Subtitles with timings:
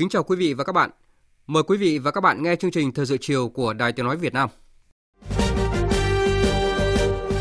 [0.00, 0.90] Kính chào quý vị và các bạn.
[1.46, 4.06] Mời quý vị và các bạn nghe chương trình Thời sự chiều của Đài Tiếng
[4.06, 4.48] Nói Việt Nam.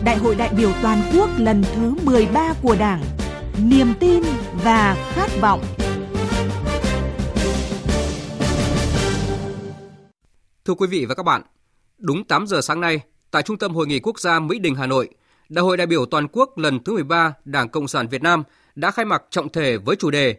[0.05, 3.03] Đại hội đại biểu toàn quốc lần thứ 13 của Đảng.
[3.63, 4.23] Niềm tin
[4.63, 5.63] và khát vọng.
[10.65, 11.41] Thưa quý vị và các bạn,
[11.97, 12.99] đúng 8 giờ sáng nay,
[13.31, 15.09] tại Trung tâm Hội nghị Quốc gia Mỹ Đình Hà Nội,
[15.49, 18.43] Đại hội đại biểu toàn quốc lần thứ 13 Đảng Cộng sản Việt Nam
[18.75, 20.35] đã khai mạc trọng thể với chủ đề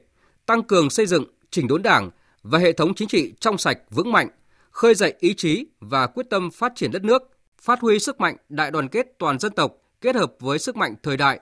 [0.46, 2.10] Tăng cường xây dựng chỉnh đốn Đảng
[2.42, 4.28] và hệ thống chính trị trong sạch vững mạnh,
[4.70, 7.22] khơi dậy ý chí và quyết tâm phát triển đất nước,
[7.60, 10.94] phát huy sức mạnh đại đoàn kết toàn dân tộc kết hợp với sức mạnh
[11.02, 11.40] thời đại,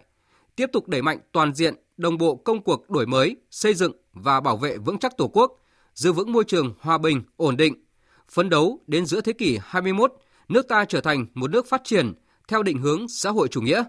[0.57, 4.41] tiếp tục đẩy mạnh toàn diện, đồng bộ công cuộc đổi mới, xây dựng và
[4.41, 5.61] bảo vệ vững chắc Tổ quốc,
[5.95, 7.85] giữ vững môi trường hòa bình, ổn định,
[8.29, 10.13] phấn đấu đến giữa thế kỷ 21,
[10.49, 12.13] nước ta trở thành một nước phát triển
[12.49, 13.85] theo định hướng xã hội chủ nghĩa.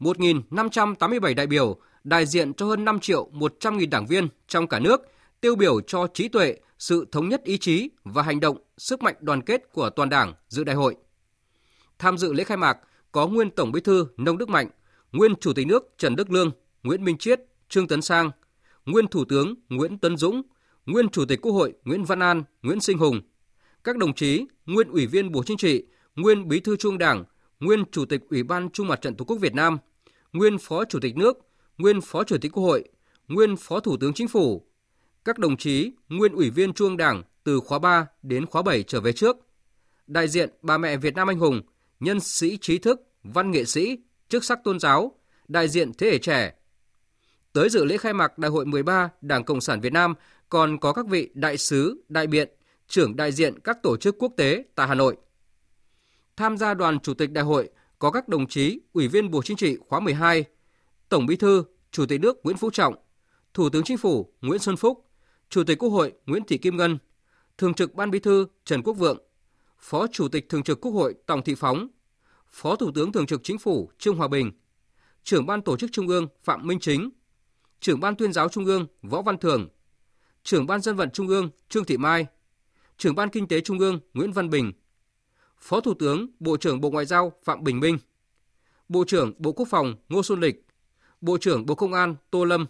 [0.00, 4.78] 1.587 đại biểu đại diện cho hơn 5 triệu 100 nghìn đảng viên trong cả
[4.78, 5.00] nước,
[5.40, 9.14] tiêu biểu cho trí tuệ, sự thống nhất ý chí và hành động, sức mạnh
[9.20, 10.96] đoàn kết của toàn đảng dự đại hội.
[11.98, 12.78] Tham dự lễ khai mạc
[13.12, 14.68] có nguyên Tổng Bí thư Nông Đức Mạnh,
[15.12, 16.50] nguyên Chủ tịch nước Trần Đức Lương,
[16.82, 18.30] Nguyễn Minh Chiết, Trương Tấn Sang,
[18.86, 20.42] nguyên Thủ tướng Nguyễn Tấn Dũng,
[20.86, 23.20] nguyên Chủ tịch Quốc hội Nguyễn Văn An, Nguyễn Sinh Hùng,
[23.84, 25.84] các đồng chí nguyên Ủy viên Bộ Chính trị,
[26.16, 27.24] nguyên Bí thư Trung Đảng,
[27.60, 29.78] nguyên Chủ tịch Ủy ban Trung mặt trận Tổ quốc Việt Nam,
[30.32, 31.38] nguyên Phó Chủ tịch nước,
[31.78, 32.84] nguyên Phó Chủ tịch Quốc hội,
[33.28, 34.66] nguyên Phó Thủ tướng Chính phủ,
[35.24, 38.82] các đồng chí nguyên Ủy viên Trung ương Đảng từ khóa 3 đến khóa 7
[38.82, 39.36] trở về trước,
[40.06, 41.62] đại diện bà mẹ Việt Nam anh hùng,
[42.00, 43.98] nhân sĩ trí thức, văn nghệ sĩ,
[44.28, 45.12] chức sắc tôn giáo,
[45.48, 46.54] đại diện thế hệ trẻ.
[47.52, 50.14] Tới dự lễ khai mạc Đại hội 13 Đảng Cộng sản Việt Nam
[50.48, 52.48] còn có các vị đại sứ, đại biện,
[52.88, 55.16] trưởng đại diện các tổ chức quốc tế tại Hà Nội.
[56.36, 57.68] Tham gia đoàn chủ tịch đại hội
[57.98, 60.44] có các đồng chí Ủy viên Bộ Chính trị khóa 12,
[61.14, 62.94] Tổng Bí thư, Chủ tịch nước Nguyễn Phú Trọng,
[63.54, 65.10] Thủ tướng Chính phủ Nguyễn Xuân Phúc,
[65.48, 66.98] Chủ tịch Quốc hội Nguyễn Thị Kim Ngân,
[67.58, 69.18] Thường trực Ban Bí thư Trần Quốc Vượng,
[69.78, 71.88] Phó Chủ tịch Thường trực Quốc hội Tòng Thị Phóng,
[72.50, 74.52] Phó Thủ tướng Thường trực Chính phủ Trương Hòa Bình,
[75.24, 77.10] Trưởng Ban Tổ chức Trung ương Phạm Minh Chính,
[77.80, 79.68] Trưởng Ban Tuyên giáo Trung ương Võ Văn Thường,
[80.42, 82.26] Trưởng Ban Dân vận Trung ương Trương Thị Mai,
[82.98, 84.72] Trưởng Ban Kinh tế Trung ương Nguyễn Văn Bình,
[85.58, 87.98] Phó Thủ tướng Bộ trưởng Bộ Ngoại giao Phạm Bình Minh,
[88.88, 90.64] Bộ trưởng Bộ Quốc phòng Ngô Xuân Lịch,
[91.24, 92.66] Bộ trưởng Bộ Công an Tô Lâm,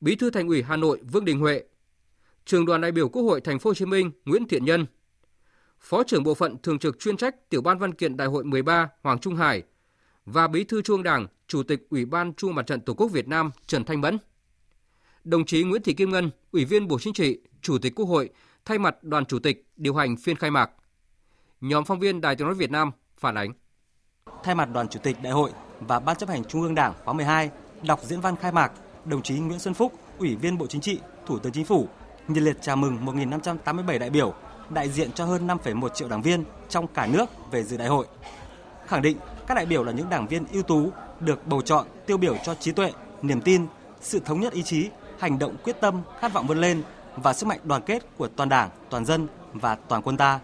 [0.00, 1.62] Bí thư Thành ủy Hà Nội Vương Đình Huệ,
[2.44, 4.86] Trường đoàn đại biểu Quốc hội Thành phố Hồ Chí Minh Nguyễn Thiện Nhân,
[5.80, 8.88] Phó trưởng bộ phận thường trực chuyên trách Tiểu ban văn kiện Đại hội 13
[9.02, 9.62] Hoàng Trung Hải
[10.26, 13.28] và Bí thư Trung Đảng, Chủ tịch Ủy ban Trung mặt trận Tổ quốc Việt
[13.28, 14.18] Nam Trần Thanh Mẫn.
[15.24, 18.30] Đồng chí Nguyễn Thị Kim Ngân, Ủy viên Bộ Chính trị, Chủ tịch Quốc hội
[18.64, 20.70] thay mặt đoàn chủ tịch điều hành phiên khai mạc.
[21.60, 23.52] Nhóm phóng viên Đài Tiếng nói Việt Nam phản ánh.
[24.44, 25.50] Thay mặt đoàn chủ tịch đại hội
[25.80, 27.50] và Ban chấp hành Trung ương Đảng khóa 12,
[27.82, 28.72] đọc diễn văn khai mạc,
[29.04, 31.88] đồng chí Nguyễn Xuân Phúc, Ủy viên Bộ Chính trị, Thủ tướng Chính phủ
[32.28, 34.34] nhiệt liệt chào mừng 1.587 đại biểu
[34.70, 38.06] đại diện cho hơn 5,1 triệu đảng viên trong cả nước về dự đại hội.
[38.86, 39.16] Khẳng định
[39.46, 42.54] các đại biểu là những đảng viên ưu tú được bầu chọn tiêu biểu cho
[42.54, 43.66] trí tuệ, niềm tin,
[44.00, 44.88] sự thống nhất ý chí,
[45.18, 46.82] hành động quyết tâm, khát vọng vươn lên
[47.16, 50.40] và sức mạnh đoàn kết của toàn Đảng, toàn dân và toàn quân ta.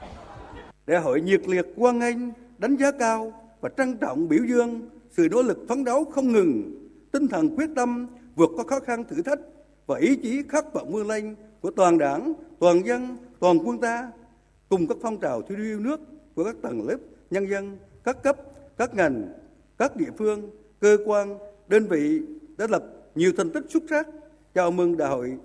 [0.87, 2.17] Đại hội nhiệt liệt hoan nghênh,
[2.59, 6.78] đánh giá cao và trân trọng biểu dương sự nỗ lực phấn đấu không ngừng,
[7.13, 9.39] tinh thần quyết tâm vượt qua khó khăn thử thách
[9.87, 14.13] và ý chí khát vọng vươn lên của toàn đảng, toàn dân, toàn quân ta
[14.69, 16.01] cùng các phong trào thi đua yêu nước
[16.35, 16.97] của các tầng lớp
[17.31, 18.37] nhân dân, các cấp,
[18.77, 19.33] các ngành,
[19.79, 20.51] các địa phương,
[20.81, 21.39] cơ quan,
[21.69, 22.21] đơn vị
[22.59, 22.85] đã lập
[23.15, 24.09] nhiều thành tích xuất sắc.
[24.55, 25.39] Chào mừng đại hội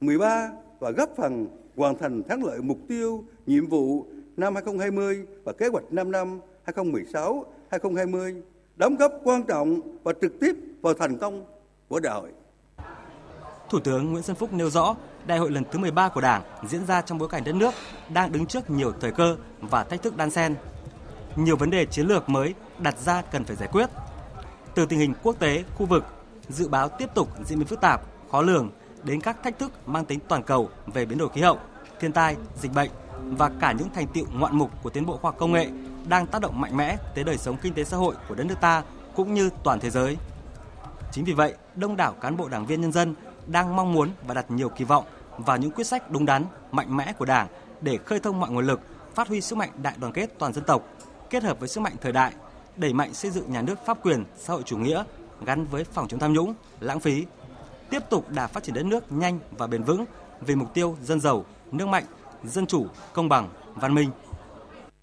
[0.00, 1.46] 13 và góp phần
[1.76, 6.40] hoàn thành thắng lợi mục tiêu, nhiệm vụ năm 2020 và kế hoạch 5 năm
[6.66, 8.40] 2016-2020,
[8.76, 10.52] đóng góp quan trọng và trực tiếp
[10.82, 11.44] vào thành công
[11.88, 12.30] của đại hội.
[13.70, 14.96] Thủ tướng Nguyễn Xuân Phúc nêu rõ,
[15.26, 17.74] đại hội lần thứ 13 của Đảng diễn ra trong bối cảnh đất nước
[18.08, 20.54] đang đứng trước nhiều thời cơ và thách thức đan xen.
[21.36, 23.86] Nhiều vấn đề chiến lược mới đặt ra cần phải giải quyết.
[24.74, 26.04] Từ tình hình quốc tế, khu vực,
[26.48, 28.00] dự báo tiếp tục diễn biến phức tạp,
[28.30, 28.70] khó lường
[29.02, 31.58] đến các thách thức mang tính toàn cầu về biến đổi khí hậu,
[32.00, 32.90] thiên tai, dịch bệnh
[33.24, 35.70] và cả những thành tiệu ngoạn mục của tiến bộ khoa học công nghệ
[36.08, 38.60] đang tác động mạnh mẽ tới đời sống kinh tế xã hội của đất nước
[38.60, 38.82] ta
[39.16, 40.16] cũng như toàn thế giới.
[41.12, 43.14] Chính vì vậy, đông đảo cán bộ đảng viên nhân dân
[43.46, 45.04] đang mong muốn và đặt nhiều kỳ vọng
[45.38, 47.48] vào những quyết sách đúng đắn, mạnh mẽ của Đảng
[47.80, 48.80] để khơi thông mọi nguồn lực,
[49.14, 50.82] phát huy sức mạnh đại đoàn kết toàn dân tộc,
[51.30, 52.32] kết hợp với sức mạnh thời đại,
[52.76, 55.04] đẩy mạnh xây dựng nhà nước pháp quyền, xã hội chủ nghĩa
[55.46, 57.26] gắn với phòng chống tham nhũng, lãng phí,
[57.90, 60.04] tiếp tục đà phát triển đất nước nhanh và bền vững
[60.40, 62.04] vì mục tiêu dân giàu, nước mạnh,
[62.44, 64.10] dân chủ, công bằng, văn minh.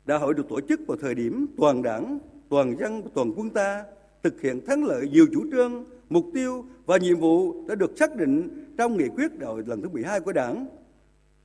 [0.05, 2.19] Đại hội được tổ chức vào thời điểm toàn đảng,
[2.49, 3.83] toàn dân và toàn quân ta
[4.23, 8.15] thực hiện thắng lợi nhiều chủ trương, mục tiêu và nhiệm vụ đã được xác
[8.15, 10.67] định trong nghị quyết đại hội lần thứ 12 của Đảng,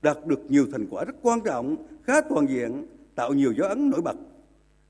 [0.02, 3.90] đạt được nhiều thành quả rất quan trọng, khá toàn diện, tạo nhiều dấu ấn
[3.90, 4.16] nổi bật,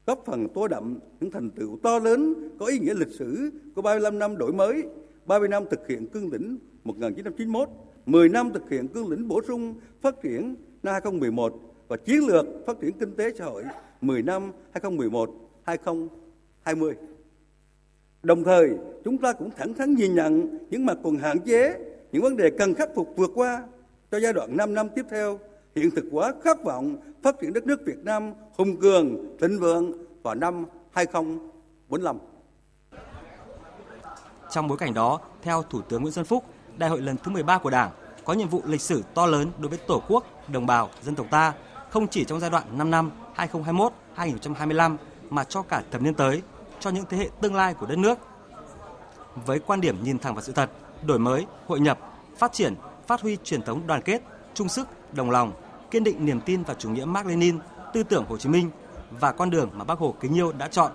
[0.07, 3.83] góp phần tô đậm những thành tựu to lớn có ý nghĩa lịch sử của
[3.83, 4.83] 35 năm đổi mới,
[5.27, 7.69] 30 năm thực hiện cương lĩnh 1991,
[8.07, 12.47] 10 năm thực hiện cương lĩnh bổ sung phát triển năm 2011 và chiến lược
[12.67, 13.65] phát triển kinh tế xã hội
[14.01, 16.95] 10 năm 2011-2020.
[18.23, 18.71] Đồng thời,
[19.05, 21.79] chúng ta cũng thẳng thắn nhìn nhận những mặt còn hạn chế,
[22.13, 23.63] những vấn đề cần khắc phục vượt qua
[24.11, 25.39] cho giai đoạn 5 năm tiếp theo,
[25.75, 29.93] hiện thực hóa khát vọng phát triển đất nước Việt Nam hùng cường, thịnh vượng
[30.23, 32.19] vào năm 2045.
[34.51, 36.45] Trong bối cảnh đó, theo Thủ tướng Nguyễn Xuân Phúc,
[36.79, 37.91] Đại hội lần thứ 13 của Đảng
[38.25, 41.27] có nhiệm vụ lịch sử to lớn đối với Tổ quốc, đồng bào, dân tộc
[41.31, 41.55] ta,
[41.91, 43.11] không chỉ trong giai đoạn 5 năm
[44.17, 44.97] 2021-2025
[45.31, 46.43] mà cho cả thập niên tới,
[46.81, 48.19] cho những thế hệ tương lai của đất nước.
[49.47, 50.71] Với quan điểm nhìn thẳng vào sự thật,
[51.03, 51.99] đổi mới, hội nhập,
[52.39, 52.75] phát triển,
[53.07, 54.23] phát huy truyền thống đoàn kết,
[54.55, 55.53] chung sức, đồng lòng,
[55.91, 57.59] kiên định niềm tin vào chủ nghĩa Mark Lenin,
[57.93, 58.71] tư tưởng Hồ Chí Minh
[59.11, 60.93] và con đường mà Bác Hồ kính yêu đã chọn.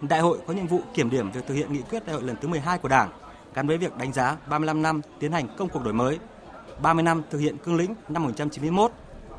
[0.00, 2.36] Đại hội có nhiệm vụ kiểm điểm việc thực hiện nghị quyết đại hội lần
[2.40, 3.10] thứ 12 của Đảng,
[3.54, 6.18] gắn với việc đánh giá 35 năm tiến hành công cuộc đổi mới,
[6.82, 8.92] 30 năm thực hiện cương lĩnh năm 1991,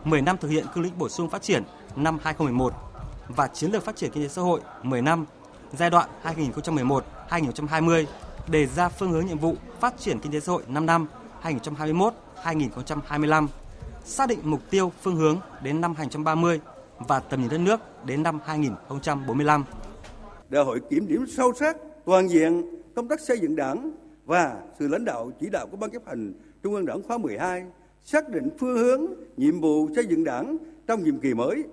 [0.05, 1.63] 10 năm thực hiện cương lĩnh bổ sung phát triển
[1.95, 2.73] năm 2011
[3.27, 5.25] và chiến lược phát triển kinh tế xã hội 10 năm
[5.73, 8.05] giai đoạn 2011-2020
[8.47, 11.07] đề ra phương hướng nhiệm vụ phát triển kinh tế xã hội 5 năm
[11.43, 13.47] 2021-2025,
[14.05, 16.59] xác định mục tiêu phương hướng đến năm 2030
[16.99, 19.63] và tầm nhìn đất nước đến năm 2045.
[20.49, 22.63] Đại hội kiểm điểm sâu sắc toàn diện
[22.95, 23.91] công tác xây dựng đảng
[24.25, 27.63] và sự lãnh đạo chỉ đạo của Ban chấp hành Trung ương Đảng khóa 12,
[28.05, 29.05] xác định phương hướng,
[29.37, 30.57] nhiệm vụ xây dựng đảng
[30.87, 31.63] trong nhiệm kỳ mới,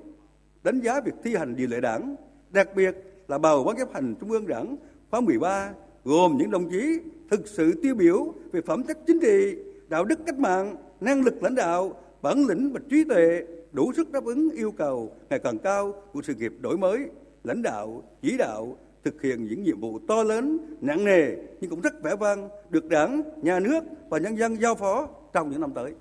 [0.62, 2.16] đánh giá việc thi hành điều lệ đảng,
[2.50, 2.96] đặc biệt
[3.28, 4.76] là bầu Ban chấp hành Trung ương Đảng
[5.10, 5.72] khóa 13
[6.04, 6.98] gồm những đồng chí
[7.30, 9.56] thực sự tiêu biểu về phẩm chất chính trị,
[9.88, 11.92] đạo đức cách mạng, năng lực lãnh đạo,
[12.22, 13.42] bản lĩnh và trí tuệ
[13.72, 16.98] đủ sức đáp ứng yêu cầu ngày càng cao của sự nghiệp đổi mới,
[17.44, 21.80] lãnh đạo, chỉ đạo, thực hiện những nhiệm vụ to lớn, nặng nề nhưng cũng
[21.80, 25.72] rất vẻ vang được Đảng, Nhà nước và nhân dân giao phó trong những năm
[25.74, 25.92] tới.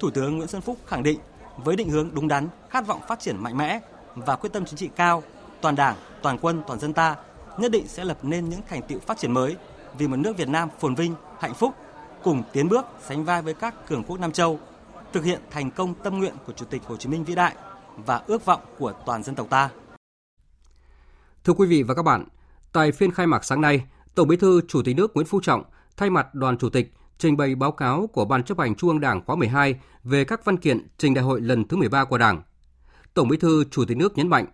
[0.00, 1.20] Thủ tướng Nguyễn Xuân Phúc khẳng định
[1.56, 3.80] với định hướng đúng đắn, khát vọng phát triển mạnh mẽ
[4.14, 5.22] và quyết tâm chính trị cao,
[5.60, 7.16] toàn Đảng, toàn quân, toàn dân ta
[7.58, 9.56] nhất định sẽ lập nên những thành tựu phát triển mới
[9.98, 11.74] vì một nước Việt Nam phồn vinh, hạnh phúc,
[12.22, 14.60] cùng tiến bước sánh vai với các cường quốc Nam Châu,
[15.12, 17.54] thực hiện thành công tâm nguyện của Chủ tịch Hồ Chí Minh vĩ đại
[17.96, 19.70] và ước vọng của toàn dân tộc ta.
[21.44, 22.24] Thưa quý vị và các bạn,
[22.72, 23.84] tại phiên khai mạc sáng nay,
[24.14, 25.64] Tổng Bí thư Chủ tịch nước Nguyễn Phú Trọng
[25.96, 29.00] thay mặt đoàn chủ tịch trình bày báo cáo của Ban chấp hành Trung ương
[29.00, 32.42] Đảng khóa 12 về các văn kiện trình đại hội lần thứ 13 của Đảng.
[33.14, 34.46] Tổng Bí thư Chủ tịch nước nhấn mạnh,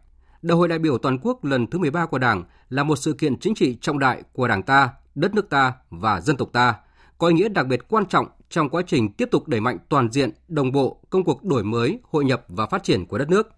[0.43, 3.39] Đại hội đại biểu toàn quốc lần thứ 13 của Đảng là một sự kiện
[3.39, 6.75] chính trị trọng đại của Đảng ta, đất nước ta và dân tộc ta,
[7.19, 10.13] có ý nghĩa đặc biệt quan trọng trong quá trình tiếp tục đẩy mạnh toàn
[10.13, 13.49] diện, đồng bộ công cuộc đổi mới, hội nhập và phát triển của đất nước.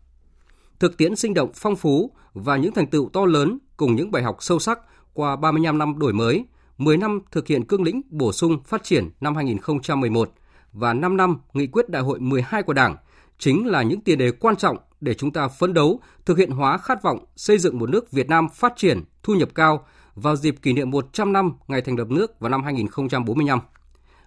[0.79, 4.23] Thực tiễn sinh động phong phú và những thành tựu to lớn cùng những bài
[4.23, 4.79] học sâu sắc
[5.13, 6.45] qua 35 năm đổi mới,
[6.79, 10.31] 10 năm thực hiện cương lĩnh bổ sung phát triển năm 2011
[10.73, 12.97] và 5 năm nghị quyết đại hội 12 của Đảng
[13.39, 16.79] chính là những tiền đề quan trọng để chúng ta phấn đấu thực hiện hóa
[16.79, 20.55] khát vọng xây dựng một nước Việt Nam phát triển, thu nhập cao vào dịp
[20.63, 23.61] kỷ niệm 100 năm ngày thành lập nước vào năm 2045.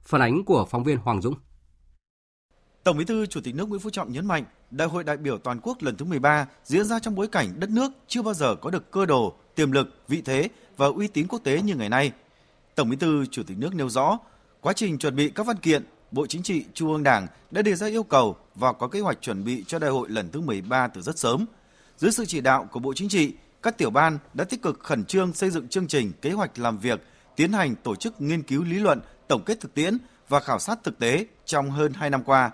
[0.03, 1.35] Phản ánh của phóng viên Hoàng Dũng.
[2.83, 5.37] Tổng Bí thư Chủ tịch nước Nguyễn Phú Trọng nhấn mạnh, Đại hội đại biểu
[5.37, 8.55] toàn quốc lần thứ 13 diễn ra trong bối cảnh đất nước chưa bao giờ
[8.55, 11.89] có được cơ đồ, tiềm lực, vị thế và uy tín quốc tế như ngày
[11.89, 12.11] nay.
[12.79, 14.19] Tổng Bí thư Chủ tịch nước nêu rõ,
[14.61, 17.75] quá trình chuẩn bị các văn kiện, Bộ Chính trị, Trung ương Đảng đã đề
[17.75, 20.87] ra yêu cầu và có kế hoạch chuẩn bị cho đại hội lần thứ 13
[20.87, 21.45] từ rất sớm.
[21.97, 23.33] Dưới sự chỉ đạo của Bộ Chính trị,
[23.63, 26.77] các tiểu ban đã tích cực khẩn trương xây dựng chương trình, kế hoạch làm
[26.77, 27.03] việc,
[27.35, 29.97] tiến hành tổ chức nghiên cứu lý luận, tổng kết thực tiễn
[30.29, 32.51] và khảo sát thực tế trong hơn 2 năm qua.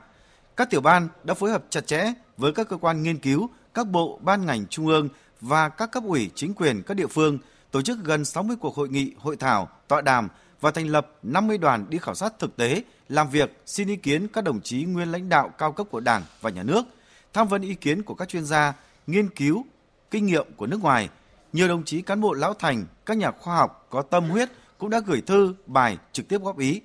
[0.56, 3.88] Các tiểu ban đã phối hợp chặt chẽ với các cơ quan nghiên cứu, các
[3.88, 5.10] bộ, ban ngành trung ương
[5.42, 7.40] và các cấp ủy chính quyền các địa phương
[7.76, 10.28] tổ chức gần 60 cuộc hội nghị, hội thảo, tọa đàm
[10.62, 14.28] và thành lập 50 đoàn đi khảo sát thực tế, làm việc, xin ý kiến
[14.28, 16.86] các đồng chí nguyên lãnh đạo cao cấp của Đảng và Nhà nước,
[17.34, 18.74] tham vấn ý kiến của các chuyên gia,
[19.08, 19.66] nghiên cứu,
[20.12, 21.10] kinh nghiệm của nước ngoài.
[21.54, 24.90] Nhiều đồng chí cán bộ lão thành, các nhà khoa học có tâm huyết cũng
[24.90, 26.82] đã gửi thư, bài trực tiếp góp ý.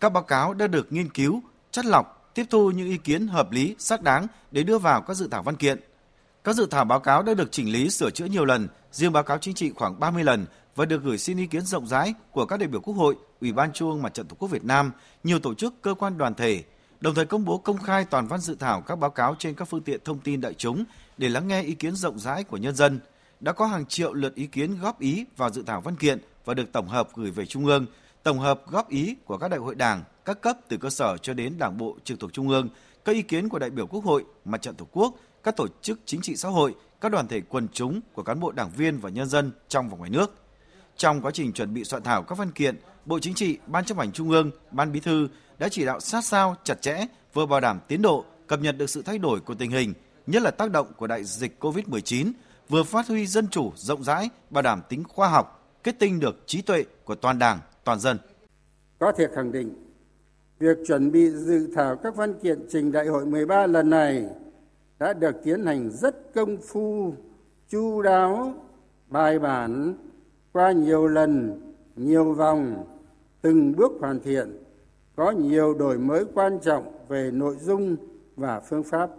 [0.00, 3.52] Các báo cáo đã được nghiên cứu, chất lọc, tiếp thu những ý kiến hợp
[3.52, 5.80] lý, xác đáng để đưa vào các dự thảo văn kiện.
[6.44, 9.22] Các dự thảo báo cáo đã được chỉnh lý sửa chữa nhiều lần, riêng báo
[9.22, 10.46] cáo chính trị khoảng 30 lần
[10.76, 13.52] và được gửi xin ý kiến rộng rãi của các đại biểu Quốc hội, Ủy
[13.52, 14.92] ban Trung ương Mặt trận Tổ quốc Việt Nam,
[15.24, 16.64] nhiều tổ chức, cơ quan đoàn thể,
[17.00, 19.64] đồng thời công bố công khai toàn văn dự thảo các báo cáo trên các
[19.64, 20.84] phương tiện thông tin đại chúng
[21.18, 23.00] để lắng nghe ý kiến rộng rãi của nhân dân.
[23.40, 26.54] Đã có hàng triệu lượt ý kiến góp ý vào dự thảo văn kiện và
[26.54, 27.86] được tổng hợp gửi về Trung ương,
[28.22, 31.34] tổng hợp góp ý của các đại hội đảng, các cấp từ cơ sở cho
[31.34, 32.68] đến Đảng bộ trực thuộc Trung ương,
[33.04, 36.00] các ý kiến của đại biểu Quốc hội, Mặt trận Tổ quốc, các tổ chức
[36.04, 39.10] chính trị xã hội, các đoàn thể quần chúng của cán bộ đảng viên và
[39.10, 40.34] nhân dân trong và ngoài nước.
[40.96, 43.98] Trong quá trình chuẩn bị soạn thảo các văn kiện, Bộ Chính trị, Ban chấp
[43.98, 47.60] hành Trung ương, Ban Bí thư đã chỉ đạo sát sao, chặt chẽ, vừa bảo
[47.60, 49.94] đảm tiến độ, cập nhật được sự thay đổi của tình hình,
[50.26, 52.32] nhất là tác động của đại dịch COVID-19,
[52.68, 56.42] vừa phát huy dân chủ rộng rãi, bảo đảm tính khoa học, kết tinh được
[56.46, 58.18] trí tuệ của toàn Đảng, toàn dân.
[58.98, 59.74] Có thể khẳng định,
[60.58, 64.24] việc chuẩn bị dự thảo các văn kiện trình đại hội 13 lần này
[65.02, 67.14] đã được tiến hành rất công phu,
[67.68, 68.54] chu đáo,
[69.08, 69.94] bài bản
[70.52, 71.60] qua nhiều lần,
[71.96, 72.84] nhiều vòng,
[73.40, 74.62] từng bước hoàn thiện,
[75.16, 77.96] có nhiều đổi mới quan trọng về nội dung
[78.36, 79.10] và phương pháp.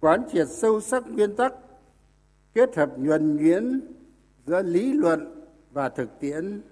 [0.00, 1.54] Quán triệt sâu sắc nguyên tắc,
[2.54, 3.80] kết hợp nhuần nhuyễn
[4.46, 6.62] giữa lý luận và thực tiễn,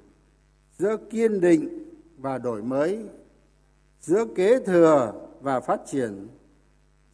[0.78, 3.08] giữa kiên định và đổi mới,
[4.00, 6.28] giữa kế thừa và phát triển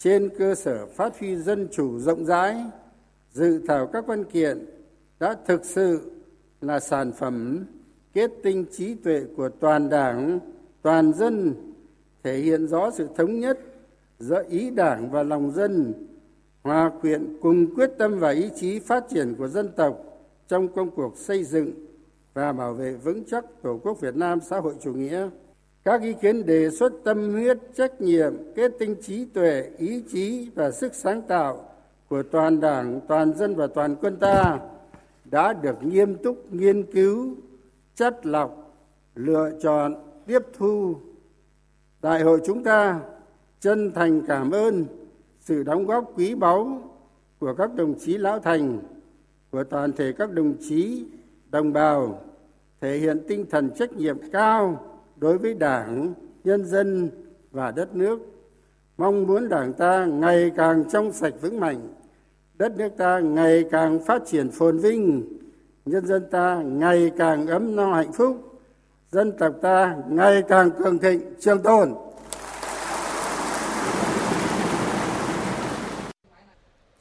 [0.03, 2.57] trên cơ sở phát huy dân chủ rộng rãi,
[3.33, 4.67] dự thảo các văn kiện
[5.21, 6.11] đã thực sự
[6.61, 7.67] là sản phẩm
[8.13, 10.39] kết tinh trí tuệ của toàn đảng,
[10.83, 11.55] toàn dân,
[12.23, 13.59] thể hiện rõ sự thống nhất
[14.19, 15.95] giữa ý đảng và lòng dân,
[16.63, 19.97] hòa quyện cùng quyết tâm và ý chí phát triển của dân tộc
[20.49, 21.71] trong công cuộc xây dựng
[22.35, 25.29] và bảo vệ vững chắc tổ quốc việt nam xã hội chủ nghĩa
[25.85, 30.49] các ý kiến đề xuất tâm huyết, trách nhiệm, kết tinh trí tuệ, ý chí
[30.55, 31.69] và sức sáng tạo
[32.09, 34.59] của toàn đảng, toàn dân và toàn quân ta
[35.25, 37.35] đã được nghiêm túc nghiên cứu,
[37.95, 38.77] chất lọc,
[39.15, 39.95] lựa chọn,
[40.27, 40.97] tiếp thu.
[42.03, 43.01] Đại hội chúng ta
[43.61, 44.85] chân thành cảm ơn
[45.41, 46.83] sự đóng góp quý báu
[47.39, 48.79] của các đồng chí lão thành,
[49.51, 51.07] của toàn thể các đồng chí,
[51.51, 52.21] đồng bào
[52.81, 54.89] thể hiện tinh thần trách nhiệm cao
[55.23, 56.15] đối với đảng
[56.45, 57.11] nhân dân
[57.51, 58.19] và đất nước.
[58.99, 61.95] Mong muốn đảng ta ngày càng trong sạch vững mạnh
[62.55, 65.23] đất nước ta ngày càng phát triển phồn vinh
[65.85, 68.61] nhân dân ta ngày càng ấm no hạnh phúc
[69.11, 71.95] dân tộc ta ngày càng cường thịnh trường tồn.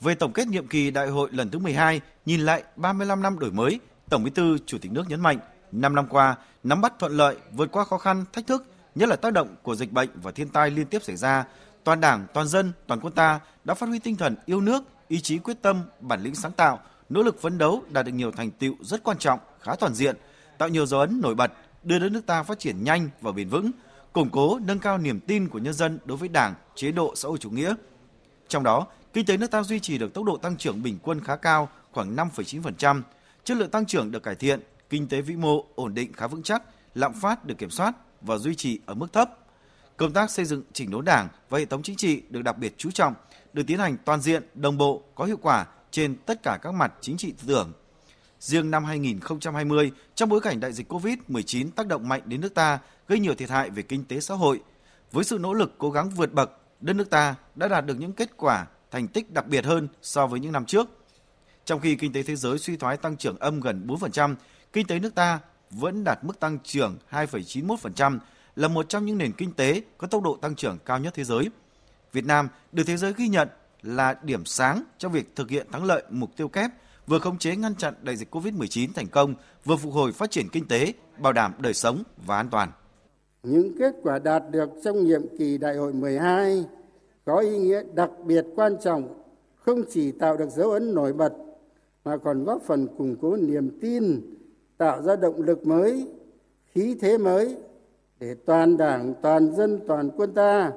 [0.02, 3.52] Về tổng kết nhiệm kỳ đại hội lần thứ 12, nhìn lại 35 năm đổi
[3.52, 5.38] mới, Tổng Bí thư Chủ tịch nước nhấn mạnh,
[5.72, 8.66] 5 năm qua, nắm bắt thuận lợi, vượt qua khó khăn, thách thức,
[8.96, 11.46] nhất là tác động của dịch bệnh và thiên tai liên tiếp xảy ra,
[11.84, 15.22] toàn Đảng, toàn dân, toàn quân ta đã phát huy tinh thần yêu nước, ý
[15.22, 18.52] chí quyết tâm, bản lĩnh sáng tạo, nỗ lực phấn đấu đạt được nhiều thành
[18.52, 20.16] tựu rất quan trọng, khá toàn diện,
[20.58, 21.52] tạo nhiều dấu ấn nổi bật,
[21.84, 23.72] đưa đất nước ta phát triển nhanh và bền vững,
[24.14, 27.30] củng cố nâng cao niềm tin của nhân dân đối với Đảng, chế độ xã
[27.30, 27.76] hội chủ nghĩa.
[28.48, 31.20] Trong đó, kinh tế nước ta duy trì được tốc độ tăng trưởng bình quân
[31.24, 33.02] khá cao, khoảng 5,9%,
[33.44, 34.60] chất lượng tăng trưởng được cải thiện,
[34.92, 36.64] kinh tế vĩ mô ổn định khá vững chắc,
[36.96, 39.30] lạm phát được kiểm soát và duy trì ở mức thấp.
[39.98, 42.74] Công tác xây dựng chỉnh đốn Đảng và hệ thống chính trị được đặc biệt
[42.78, 43.14] chú trọng,
[43.54, 46.94] được tiến hành toàn diện, đồng bộ, có hiệu quả trên tất cả các mặt
[47.02, 47.74] chính trị tư tưởng.
[48.40, 52.80] Riêng năm 2020, trong bối cảnh đại dịch COVID-19 tác động mạnh đến nước ta,
[53.08, 54.62] gây nhiều thiệt hại về kinh tế xã hội,
[55.12, 58.14] với sự nỗ lực cố gắng vượt bậc, đất nước ta đã đạt được những
[58.14, 60.88] kết quả, thành tích đặc biệt hơn so với những năm trước.
[61.66, 64.36] Trong khi kinh tế thế giới suy thoái tăng trưởng âm gần 4%,
[64.74, 65.40] kinh tế nước ta
[65.72, 68.20] vẫn đạt mức tăng trưởng 2,91%,
[68.56, 71.24] là một trong những nền kinh tế có tốc độ tăng trưởng cao nhất thế
[71.24, 71.50] giới.
[72.14, 73.48] Việt Nam được thế giới ghi nhận
[73.82, 76.72] là điểm sáng trong việc thực hiện thắng lợi mục tiêu kép
[77.08, 79.36] vừa khống chế ngăn chặn đại dịch COVID-19 thành công,
[79.66, 82.72] vừa phục hồi phát triển kinh tế, bảo đảm đời sống và an toàn.
[83.44, 86.66] Những kết quả đạt được trong nhiệm kỳ đại hội 12
[87.26, 89.24] có ý nghĩa đặc biệt quan trọng,
[89.56, 91.34] không chỉ tạo được dấu ấn nổi bật
[92.06, 94.22] mà còn góp phần củng cố niềm tin,
[94.82, 96.08] tạo ra động lực mới,
[96.66, 97.56] khí thế mới
[98.20, 100.72] để toàn đảng, toàn dân, toàn quân ta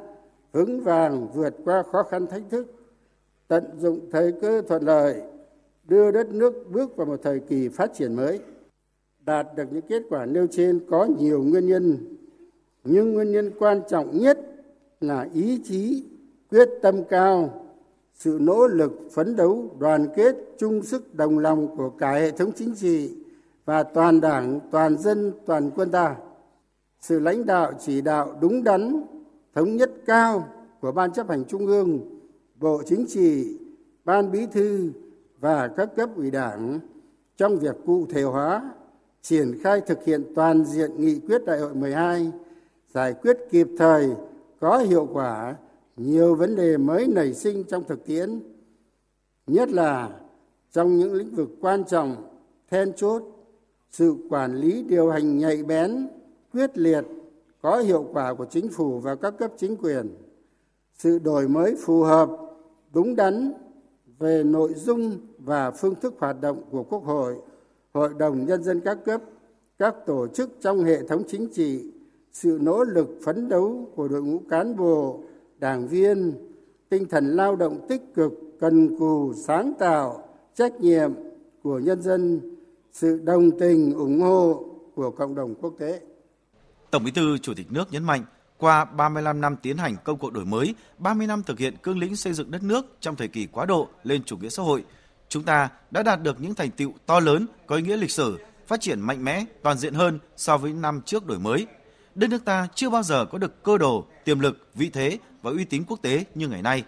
[0.53, 2.67] vững vàng vượt qua khó khăn thách thức,
[3.49, 5.23] tận dụng thời cơ thuận lợi,
[5.85, 8.41] đưa đất nước bước vào một thời kỳ phát triển mới.
[9.27, 11.99] Đạt được những kết quả nêu trên có nhiều nguyên nhân,
[12.85, 14.39] nhưng nguyên nhân quan trọng nhất
[15.01, 16.05] là ý chí,
[16.51, 17.65] quyết tâm cao,
[18.15, 22.53] sự nỗ lực phấn đấu, đoàn kết, chung sức đồng lòng của cả hệ thống
[22.57, 23.24] chính trị
[23.65, 26.17] và toàn đảng, toàn dân, toàn quân ta.
[27.01, 29.05] Sự lãnh đạo chỉ đạo đúng đắn,
[29.55, 30.49] thống nhất cao
[30.81, 32.01] của Ban chấp hành Trung ương,
[32.61, 33.59] Bộ Chính trị,
[34.05, 34.93] Ban Bí thư
[35.41, 36.81] và các cấp ủy đảng
[37.37, 38.71] trong việc cụ thể hóa,
[39.23, 42.33] triển khai thực hiện toàn diện nghị quyết đại hội 12,
[42.89, 44.11] giải quyết kịp thời,
[44.61, 45.55] có hiệu quả
[45.97, 48.41] nhiều vấn đề mới nảy sinh trong thực tiễn,
[49.47, 50.11] nhất là
[50.73, 52.17] trong những lĩnh vực quan trọng,
[52.71, 53.23] then chốt,
[53.95, 56.09] sự quản lý điều hành nhạy bén,
[56.53, 57.05] quyết liệt,
[57.63, 60.17] có hiệu quả của chính phủ và các cấp chính quyền,
[60.95, 62.31] sự đổi mới phù hợp,
[62.93, 63.53] đúng đắn
[64.19, 67.37] về nội dung và phương thức hoạt động của Quốc hội,
[67.93, 69.23] Hội đồng Nhân dân các cấp,
[69.79, 71.93] các tổ chức trong hệ thống chính trị,
[72.33, 75.21] sự nỗ lực phấn đấu của đội ngũ cán bộ,
[75.59, 76.33] đảng viên,
[76.89, 81.13] tinh thần lao động tích cực, cần cù, sáng tạo, trách nhiệm
[81.63, 82.54] của nhân dân,
[82.95, 86.01] sự đồng tình, ủng hộ của cộng đồng quốc tế.
[86.91, 88.25] Tổng Bí thư Chủ tịch nước nhấn mạnh,
[88.59, 92.17] qua 35 năm tiến hành công cuộc đổi mới, 30 năm thực hiện cương lĩnh
[92.17, 94.85] xây dựng đất nước trong thời kỳ quá độ lên chủ nghĩa xã hội,
[95.29, 98.39] chúng ta đã đạt được những thành tựu to lớn có ý nghĩa lịch sử,
[98.67, 101.67] phát triển mạnh mẽ, toàn diện hơn so với năm trước đổi mới.
[102.15, 105.51] Đất nước ta chưa bao giờ có được cơ đồ, tiềm lực, vị thế và
[105.51, 106.85] uy tín quốc tế như ngày nay.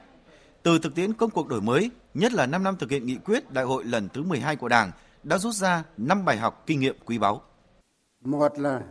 [0.63, 3.53] Từ thực tiễn công cuộc đổi mới, nhất là 5 năm thực hiện nghị quyết
[3.53, 4.91] đại hội lần thứ 12 của Đảng,
[5.26, 7.42] đã rút ra 5 bài học kinh nghiệm quý báu.
[8.21, 8.83] Một là,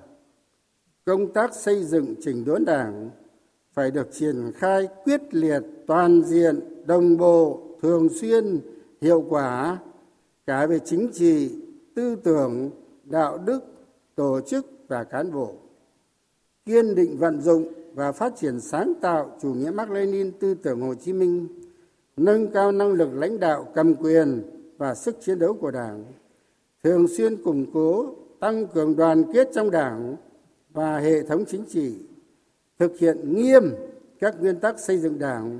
[1.06, 3.10] công tác xây dựng chỉnh đốn đảng
[3.74, 8.60] phải được triển khai quyết liệt, toàn diện, đồng bộ, thường xuyên,
[9.02, 9.78] hiệu quả
[10.48, 11.52] cả về chính trị,
[11.96, 12.70] tư tưởng,
[13.04, 13.60] đạo đức,
[14.16, 15.54] tổ chức và cán bộ
[16.66, 20.82] kiên định vận dụng và phát triển sáng tạo chủ nghĩa Mác Lênin tư tưởng
[20.82, 21.48] Hồ Chí Minh,
[22.18, 24.44] nâng cao năng lực lãnh đạo, cầm quyền
[24.78, 26.04] và sức chiến đấu của đảng
[26.86, 30.16] thường xuyên củng cố, tăng cường đoàn kết trong đảng
[30.74, 31.96] và hệ thống chính trị,
[32.80, 33.64] thực hiện nghiêm
[34.20, 35.60] các nguyên tắc xây dựng đảng,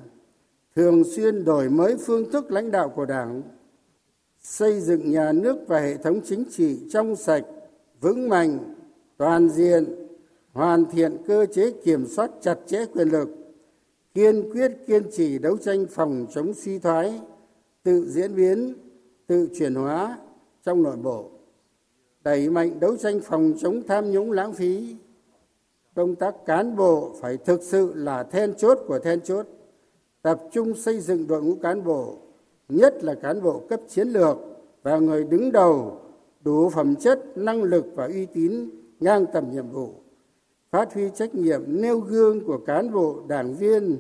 [0.76, 3.42] thường xuyên đổi mới phương thức lãnh đạo của đảng,
[4.42, 7.46] xây dựng nhà nước và hệ thống chính trị trong sạch,
[8.02, 8.76] vững mạnh,
[9.18, 9.86] toàn diện,
[10.52, 13.30] hoàn thiện cơ chế kiểm soát chặt chẽ quyền lực,
[14.14, 17.22] kiên quyết kiên trì đấu tranh phòng chống suy thoái,
[17.84, 18.74] tự diễn biến,
[19.28, 20.18] tự chuyển hóa
[20.66, 21.26] trong nội bộ.
[22.24, 24.96] Đẩy mạnh đấu tranh phòng chống tham nhũng lãng phí,
[25.96, 29.46] công tác cán bộ phải thực sự là then chốt của then chốt.
[30.22, 32.16] Tập trung xây dựng đội ngũ cán bộ,
[32.70, 34.38] nhất là cán bộ cấp chiến lược
[34.84, 36.00] và người đứng đầu,
[36.42, 39.94] đủ phẩm chất, năng lực và uy tín, ngang tầm nhiệm vụ.
[40.72, 43.98] Phát huy trách nhiệm nêu gương của cán bộ, đảng viên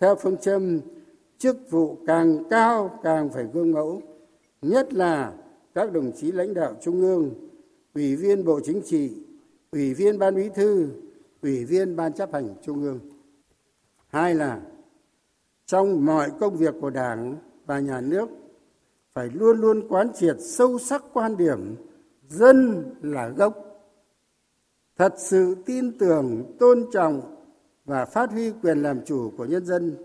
[0.00, 0.80] theo phương châm
[1.38, 4.02] chức vụ càng cao càng phải gương mẫu,
[4.62, 5.32] nhất là
[5.78, 7.34] các đồng chí lãnh đạo trung ương,
[7.94, 9.12] ủy viên bộ chính trị,
[9.72, 10.88] ủy viên ban bí thư,
[11.42, 13.00] ủy viên ban chấp hành trung ương.
[14.08, 14.60] Hai là,
[15.66, 17.36] trong mọi công việc của đảng
[17.66, 18.28] và nhà nước,
[19.12, 21.76] phải luôn luôn quán triệt sâu sắc quan điểm
[22.28, 23.54] dân là gốc.
[24.96, 27.36] Thật sự tin tưởng, tôn trọng
[27.84, 29.96] và phát huy quyền làm chủ của nhân dân,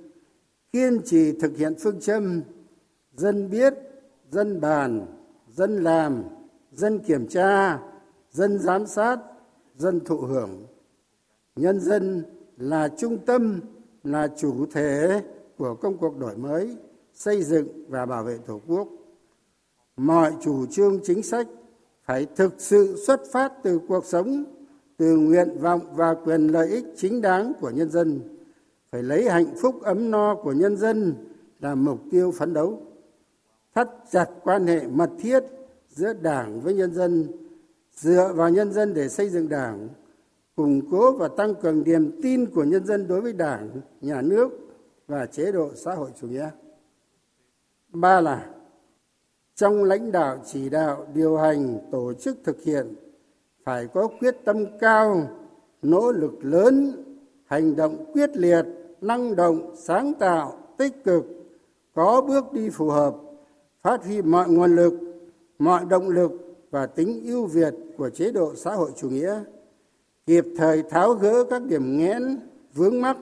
[0.71, 2.41] kiên trì thực hiện phương châm
[3.13, 3.73] dân biết,
[4.31, 5.05] dân bàn
[5.55, 6.23] dân làm,
[6.71, 7.79] dân kiểm tra,
[8.31, 9.17] dân giám sát,
[9.75, 10.67] dân thụ hưởng.
[11.55, 12.23] Nhân dân
[12.57, 13.59] là trung tâm,
[14.03, 15.21] là chủ thể
[15.57, 16.77] của công cuộc đổi mới,
[17.13, 18.87] xây dựng và bảo vệ tổ quốc.
[19.97, 21.47] Mọi chủ trương chính sách
[22.03, 24.43] phải thực sự xuất phát từ cuộc sống,
[24.97, 28.21] từ nguyện vọng và quyền lợi ích chính đáng của nhân dân.
[28.91, 31.13] Phải lấy hạnh phúc ấm no của nhân dân
[31.59, 32.81] là mục tiêu phấn đấu
[33.75, 35.43] thắt chặt quan hệ mật thiết
[35.89, 37.27] giữa đảng với nhân dân,
[37.95, 39.89] dựa vào nhân dân để xây dựng đảng,
[40.55, 43.69] củng cố và tăng cường niềm tin của nhân dân đối với đảng,
[44.01, 44.49] nhà nước
[45.07, 46.49] và chế độ xã hội chủ nghĩa.
[47.89, 48.49] Ba là,
[49.55, 52.95] trong lãnh đạo chỉ đạo điều hành, tổ chức thực hiện,
[53.63, 55.29] phải có quyết tâm cao,
[55.81, 57.03] nỗ lực lớn,
[57.45, 58.65] hành động quyết liệt,
[59.01, 61.25] năng động, sáng tạo, tích cực,
[61.93, 63.15] có bước đi phù hợp
[63.83, 64.93] phát huy mọi nguồn lực,
[65.59, 66.31] mọi động lực
[66.71, 69.43] và tính ưu việt của chế độ xã hội chủ nghĩa,
[70.25, 72.39] kịp thời tháo gỡ các điểm nghẽn,
[72.73, 73.17] vướng mắc,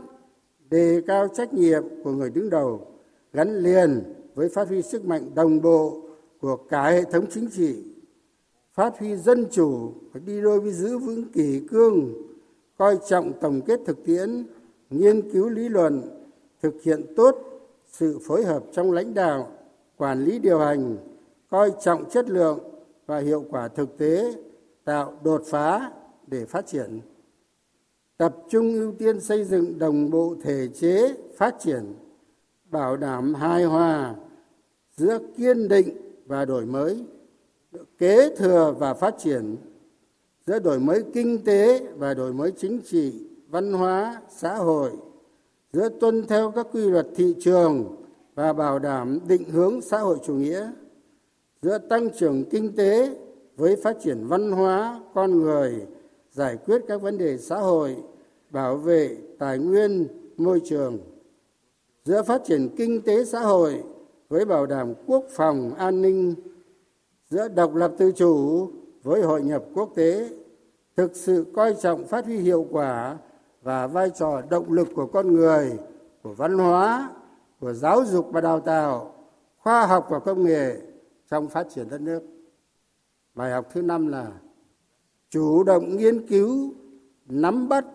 [0.70, 2.88] đề cao trách nhiệm của người đứng đầu,
[3.34, 4.04] gắn liền
[4.36, 6.02] với phát huy sức mạnh đồng bộ
[6.42, 7.84] của cả hệ thống chính trị,
[8.74, 12.14] phát huy dân chủ phải đi đôi với giữ vững kỷ cương,
[12.78, 14.44] coi trọng tổng kết thực tiễn,
[14.90, 16.02] nghiên cứu lý luận,
[16.62, 17.36] thực hiện tốt
[17.92, 19.52] sự phối hợp trong lãnh đạo
[20.02, 20.98] quản lý điều hành,
[21.50, 22.60] coi trọng chất lượng
[23.06, 24.34] và hiệu quả thực tế,
[24.84, 25.92] tạo đột phá
[26.28, 27.00] để phát triển.
[28.18, 31.94] Tập trung ưu tiên xây dựng đồng bộ thể chế phát triển,
[32.72, 34.16] bảo đảm hài hòa
[34.98, 37.06] giữa kiên định và đổi mới,
[37.98, 39.56] kế thừa và phát triển,
[40.48, 44.92] giữa đổi mới kinh tế và đổi mới chính trị, văn hóa, xã hội,
[45.74, 48.01] giữa tuân theo các quy luật thị trường
[48.42, 50.72] và bảo đảm định hướng xã hội chủ nghĩa
[51.62, 53.16] giữa tăng trưởng kinh tế
[53.58, 55.88] với phát triển văn hóa, con người,
[56.32, 57.96] giải quyết các vấn đề xã hội,
[58.50, 60.98] bảo vệ tài nguyên, môi trường,
[62.06, 63.84] giữa phát triển kinh tế xã hội
[64.30, 66.36] với bảo đảm quốc phòng an ninh,
[67.30, 68.68] giữa độc lập tự chủ
[69.04, 70.30] với hội nhập quốc tế,
[70.98, 73.18] thực sự coi trọng phát huy hiệu quả
[73.64, 75.72] và vai trò động lực của con người,
[76.24, 77.10] của văn hóa
[77.62, 79.14] của giáo dục và đào tạo,
[79.58, 80.78] khoa học và công nghệ
[81.30, 82.22] trong phát triển đất nước.
[83.36, 84.32] Bài học thứ năm là
[85.30, 86.74] chủ động nghiên cứu,
[87.26, 87.86] nắm bắt,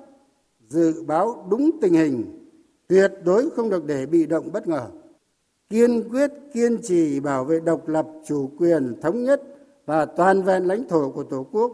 [0.69, 2.49] dự báo đúng tình hình,
[2.89, 4.87] tuyệt đối không được để bị động bất ngờ.
[5.69, 9.43] Kiên quyết kiên trì bảo vệ độc lập chủ quyền thống nhất
[9.87, 11.73] và toàn vẹn lãnh thổ của tổ quốc,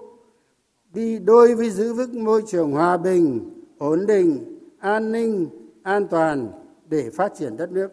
[0.95, 5.49] đi đôi với giữ vững môi trường hòa bình, ổn định, an ninh,
[5.83, 6.62] an toàn
[6.93, 7.91] để phát triển đất nước.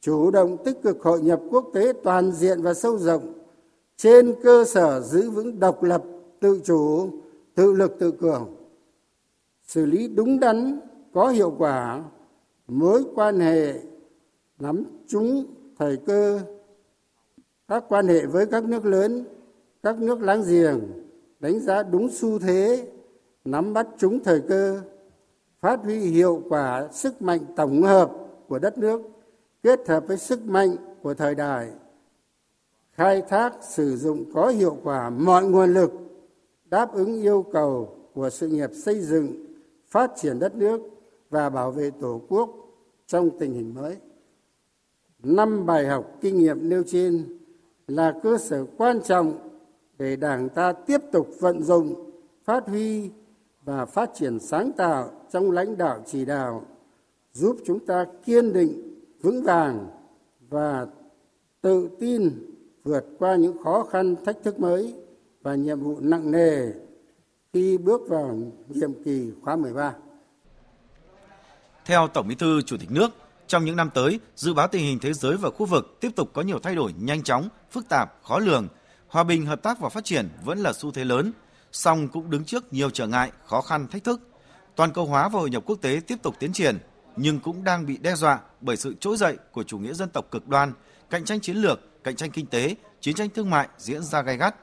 [0.00, 3.32] Chủ động tích cực hội nhập quốc tế toàn diện và sâu rộng,
[3.96, 6.02] trên cơ sở giữ vững độc lập,
[6.40, 7.10] tự chủ,
[7.54, 8.56] tự lực, tự cường,
[9.62, 10.80] xử lý đúng đắn,
[11.12, 12.04] có hiệu quả
[12.66, 13.74] mối quan hệ,
[14.58, 15.46] nắm chúng
[15.78, 16.40] thời cơ,
[17.68, 19.24] các quan hệ với các nước lớn,
[19.82, 20.80] các nước láng giềng,
[21.40, 22.88] đánh giá đúng xu thế,
[23.44, 24.80] nắm bắt chúng thời cơ
[25.60, 28.12] phát huy hiệu quả sức mạnh tổng hợp
[28.48, 29.00] của đất nước,
[29.62, 31.70] kết hợp với sức mạnh của thời đại,
[32.92, 35.92] khai thác, sử dụng có hiệu quả mọi nguồn lực,
[36.64, 39.46] đáp ứng yêu cầu của sự nghiệp xây dựng,
[39.88, 40.80] phát triển đất nước
[41.30, 42.50] và bảo vệ tổ quốc
[43.06, 43.96] trong tình hình mới.
[45.22, 47.38] Năm bài học kinh nghiệm nêu trên
[47.86, 49.32] là cơ sở quan trọng
[49.98, 52.10] để đảng ta tiếp tục vận dụng,
[52.44, 53.10] phát huy
[53.62, 56.66] và phát triển sáng tạo trong lãnh đạo chỉ đạo
[57.32, 59.86] giúp chúng ta kiên định vững vàng
[60.48, 60.86] và
[61.60, 62.30] tự tin
[62.84, 64.94] vượt qua những khó khăn thách thức mới
[65.42, 66.72] và nhiệm vụ nặng nề
[67.52, 69.94] khi bước vào nhiệm kỳ khóa 13.
[71.84, 73.10] Theo Tổng Bí thư Chủ tịch nước,
[73.46, 76.30] trong những năm tới, dự báo tình hình thế giới và khu vực tiếp tục
[76.32, 78.68] có nhiều thay đổi nhanh chóng, phức tạp, khó lường.
[79.08, 81.32] Hòa bình, hợp tác và phát triển vẫn là xu thế lớn,
[81.72, 84.20] song cũng đứng trước nhiều trở ngại, khó khăn, thách thức.
[84.76, 86.78] Toàn cầu hóa và hội nhập quốc tế tiếp tục tiến triển,
[87.16, 90.26] nhưng cũng đang bị đe dọa bởi sự trỗi dậy của chủ nghĩa dân tộc
[90.30, 90.72] cực đoan,
[91.10, 94.36] cạnh tranh chiến lược, cạnh tranh kinh tế, chiến tranh thương mại diễn ra gay
[94.36, 94.54] gắt.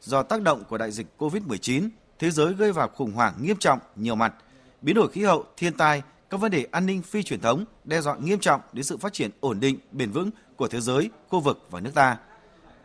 [0.00, 1.88] Do tác động của đại dịch COVID-19,
[2.18, 4.34] thế giới gây vào khủng hoảng nghiêm trọng nhiều mặt,
[4.82, 8.00] biến đổi khí hậu, thiên tai, các vấn đề an ninh phi truyền thống đe
[8.00, 11.40] dọa nghiêm trọng đến sự phát triển ổn định, bền vững của thế giới, khu
[11.40, 12.16] vực và nước ta.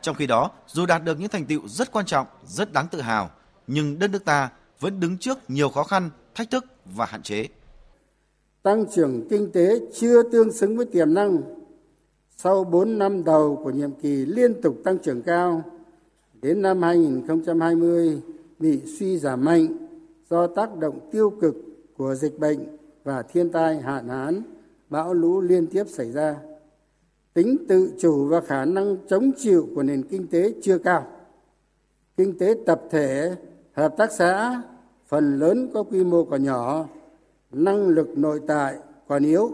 [0.02, 3.02] Trong khi đó, dù đạt được những thành tựu rất quan trọng, rất đáng tự
[3.02, 3.30] hào,
[3.68, 7.48] nhưng đất nước ta vẫn đứng trước nhiều khó khăn, thách thức và hạn chế.
[8.64, 11.42] Tăng trưởng kinh tế chưa tương xứng với tiềm năng.
[12.38, 15.64] Sau 4 năm đầu của nhiệm kỳ liên tục tăng trưởng cao,
[16.42, 18.22] đến năm 2020
[18.60, 19.68] bị suy giảm mạnh
[20.30, 21.56] do tác động tiêu cực
[21.98, 24.42] của dịch bệnh và thiên tai hạn hán,
[24.90, 26.36] bão lũ liên tiếp xảy ra.
[27.34, 31.08] Tính tự chủ và khả năng chống chịu của nền kinh tế chưa cao.
[32.18, 33.36] Kinh tế tập thể,
[33.74, 34.62] hợp tác xã
[35.10, 36.88] phần lớn có quy mô còn nhỏ,
[37.52, 39.52] năng lực nội tại còn yếu,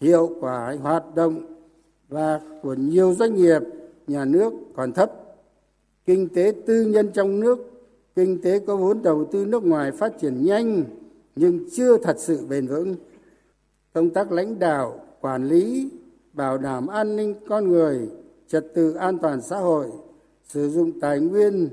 [0.00, 1.42] hiệu quả hoạt động
[2.08, 3.62] và của nhiều doanh nghiệp
[4.06, 5.12] nhà nước còn thấp.
[6.06, 7.58] Kinh tế tư nhân trong nước,
[8.16, 10.84] kinh tế có vốn đầu tư nước ngoài phát triển nhanh
[11.36, 12.94] nhưng chưa thật sự bền vững
[13.92, 15.90] công tác lãnh đạo quản lý
[16.32, 18.08] bảo đảm an ninh con người
[18.48, 19.86] trật tự an toàn xã hội
[20.44, 21.68] sử dụng tài nguyên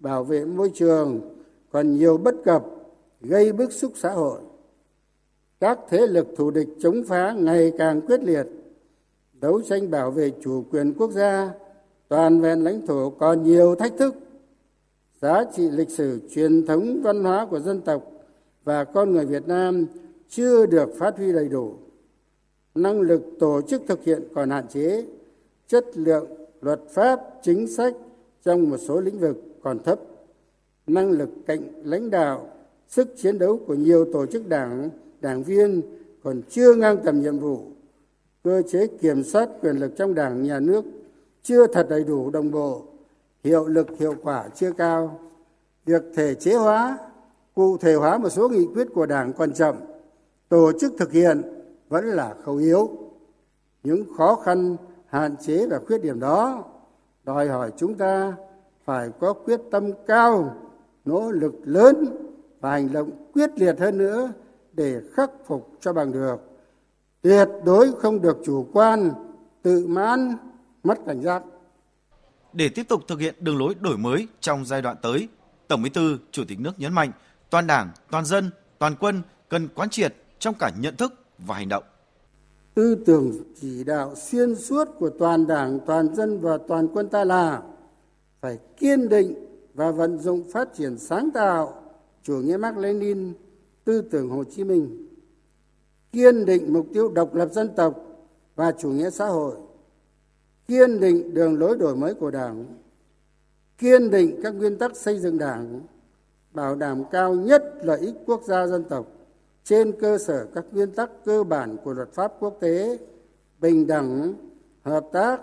[0.00, 1.20] bảo vệ môi trường
[1.70, 2.64] còn nhiều bất cập
[3.20, 4.40] gây bức xúc xã hội
[5.60, 8.46] các thế lực thù địch chống phá ngày càng quyết liệt
[9.32, 11.50] đấu tranh bảo vệ chủ quyền quốc gia
[12.08, 14.14] toàn vẹn lãnh thổ còn nhiều thách thức
[15.20, 18.10] giá trị lịch sử truyền thống văn hóa của dân tộc
[18.64, 19.86] và con người Việt Nam
[20.28, 21.74] chưa được phát huy đầy đủ.
[22.74, 25.06] Năng lực tổ chức thực hiện còn hạn chế,
[25.68, 26.26] chất lượng
[26.60, 27.94] luật pháp, chính sách
[28.42, 30.00] trong một số lĩnh vực còn thấp.
[30.90, 32.46] Năng lực cạnh lãnh đạo,
[32.88, 35.82] sức chiến đấu của nhiều tổ chức đảng, đảng viên
[36.24, 37.60] còn chưa ngang tầm nhiệm vụ.
[38.44, 40.84] Cơ chế kiểm soát quyền lực trong đảng, nhà nước
[41.42, 42.82] chưa thật đầy đủ đồng bộ,
[43.44, 45.18] hiệu lực hiệu quả chưa cao.
[45.86, 46.98] Việc thể chế hóa,
[47.54, 49.74] cụ thể hóa một số nghị quyết của đảng còn chậm,
[50.48, 51.42] tổ chức thực hiện
[51.88, 52.90] vẫn là khâu yếu.
[53.82, 54.76] Những khó khăn,
[55.06, 56.64] hạn chế và khuyết điểm đó
[57.24, 58.36] đòi hỏi chúng ta
[58.84, 60.54] phải có quyết tâm cao,
[61.10, 62.04] nỗ lực lớn
[62.60, 64.32] và hành động quyết liệt hơn nữa
[64.72, 66.36] để khắc phục cho bằng được.
[67.22, 69.10] Tuyệt đối không được chủ quan,
[69.62, 70.36] tự mãn,
[70.82, 71.42] mất cảnh giác.
[72.52, 75.28] Để tiếp tục thực hiện đường lối đổi mới trong giai đoạn tới,
[75.68, 77.12] Tổng Bí thư, Chủ tịch nước nhấn mạnh
[77.50, 81.68] toàn Đảng, toàn dân, toàn quân cần quán triệt trong cả nhận thức và hành
[81.68, 81.84] động.
[82.74, 87.24] Tư tưởng chỉ đạo xuyên suốt của toàn Đảng, toàn dân và toàn quân ta
[87.24, 87.62] là
[88.40, 89.49] phải kiên định
[89.80, 91.82] và vận dụng phát triển sáng tạo
[92.22, 93.32] chủ nghĩa Mark Lenin,
[93.84, 95.08] tư tưởng Hồ Chí Minh,
[96.12, 97.94] kiên định mục tiêu độc lập dân tộc
[98.56, 99.56] và chủ nghĩa xã hội,
[100.68, 102.66] kiên định đường lối đổi mới của Đảng,
[103.78, 105.80] kiên định các nguyên tắc xây dựng Đảng,
[106.52, 109.06] bảo đảm cao nhất lợi ích quốc gia dân tộc
[109.64, 112.98] trên cơ sở các nguyên tắc cơ bản của luật pháp quốc tế,
[113.60, 114.34] bình đẳng,
[114.82, 115.40] hợp tác,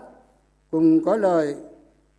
[0.70, 1.56] cùng có lợi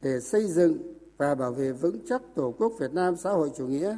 [0.02, 3.68] để xây dựng và bảo vệ vững chắc Tổ quốc Việt Nam xã hội chủ
[3.68, 3.98] nghĩa.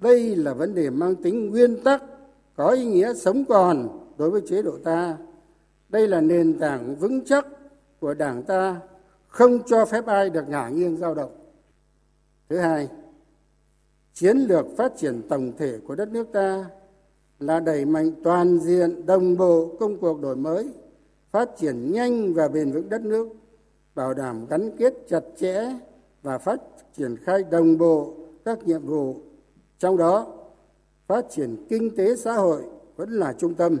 [0.00, 2.02] Đây là vấn đề mang tính nguyên tắc,
[2.56, 5.18] có ý nghĩa sống còn đối với chế độ ta.
[5.88, 7.46] Đây là nền tảng vững chắc
[8.00, 8.80] của Đảng ta,
[9.28, 11.36] không cho phép ai được ngả nghiêng dao động.
[12.48, 12.88] Thứ hai,
[14.12, 16.64] chiến lược phát triển tổng thể của đất nước ta
[17.38, 20.68] là đẩy mạnh toàn diện đồng bộ công cuộc đổi mới
[21.30, 23.28] phát triển nhanh và bền vững đất nước
[23.94, 25.78] bảo đảm gắn kết chặt chẽ
[26.22, 26.60] và phát
[26.96, 29.16] triển khai đồng bộ các nhiệm vụ.
[29.78, 30.26] Trong đó,
[31.06, 32.62] phát triển kinh tế xã hội
[32.96, 33.76] vẫn là trung tâm,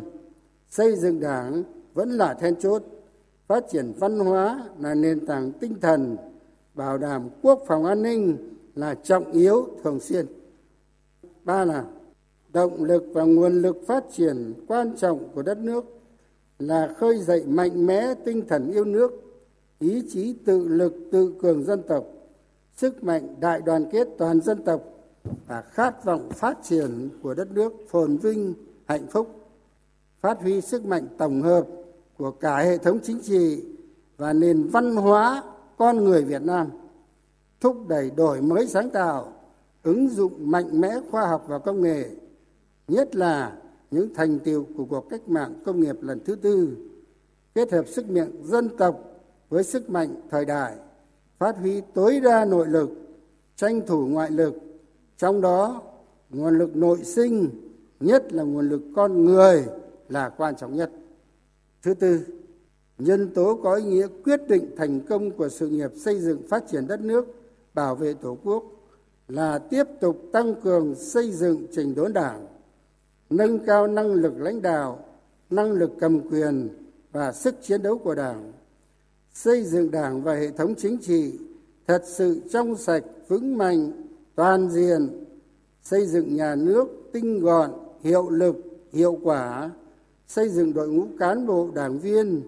[0.68, 1.62] xây dựng đảng
[1.94, 2.82] vẫn là then chốt,
[3.46, 6.16] phát triển văn hóa là nền tảng tinh thần,
[6.74, 8.36] bảo đảm quốc phòng an ninh
[8.74, 10.26] là trọng yếu thường xuyên.
[11.44, 11.84] Ba là,
[12.52, 15.84] động lực và nguồn lực phát triển quan trọng của đất nước
[16.58, 19.23] là khơi dậy mạnh mẽ tinh thần yêu nước
[19.84, 22.04] ý chí tự lực tự cường dân tộc,
[22.76, 24.82] sức mạnh đại đoàn kết toàn dân tộc
[25.46, 29.50] và khát vọng phát triển của đất nước phồn vinh, hạnh phúc,
[30.20, 31.66] phát huy sức mạnh tổng hợp
[32.18, 33.64] của cả hệ thống chính trị
[34.16, 35.42] và nền văn hóa
[35.76, 36.68] con người việt nam,
[37.60, 39.32] thúc đẩy đổi mới sáng tạo,
[39.82, 42.10] ứng dụng mạnh mẽ khoa học và công nghệ,
[42.88, 43.56] nhất là
[43.90, 46.76] những thành tiệu của cuộc cách mạng công nghiệp lần thứ tư,
[47.54, 49.13] kết hợp sức mạnh dân tộc
[49.54, 50.74] với sức mạnh thời đại,
[51.38, 52.90] phát huy tối đa nội lực,
[53.56, 54.54] tranh thủ ngoại lực.
[55.18, 55.82] Trong đó,
[56.30, 57.50] nguồn lực nội sinh,
[58.00, 59.64] nhất là nguồn lực con người,
[60.08, 60.90] là quan trọng nhất.
[61.82, 62.20] Thứ tư,
[62.98, 66.64] nhân tố có ý nghĩa quyết định thành công của sự nghiệp xây dựng phát
[66.68, 67.26] triển đất nước,
[67.74, 68.64] bảo vệ tổ quốc,
[69.28, 72.46] là tiếp tục tăng cường xây dựng trình đốn đảng,
[73.30, 75.04] nâng cao năng lực lãnh đạo,
[75.50, 76.68] năng lực cầm quyền
[77.12, 78.52] và sức chiến đấu của đảng
[79.34, 81.38] xây dựng đảng và hệ thống chính trị
[81.86, 83.92] thật sự trong sạch, vững mạnh,
[84.34, 85.24] toàn diện,
[85.82, 87.70] xây dựng nhà nước tinh gọn,
[88.00, 88.56] hiệu lực,
[88.92, 89.70] hiệu quả,
[90.28, 92.42] xây dựng đội ngũ cán bộ đảng viên,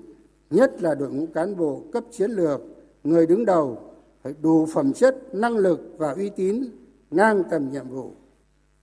[0.51, 2.61] nhất là đội ngũ cán bộ cấp chiến lược,
[3.05, 3.79] người đứng đầu,
[4.23, 6.65] phải đủ phẩm chất, năng lực và uy tín,
[7.11, 8.11] ngang tầm nhiệm vụ.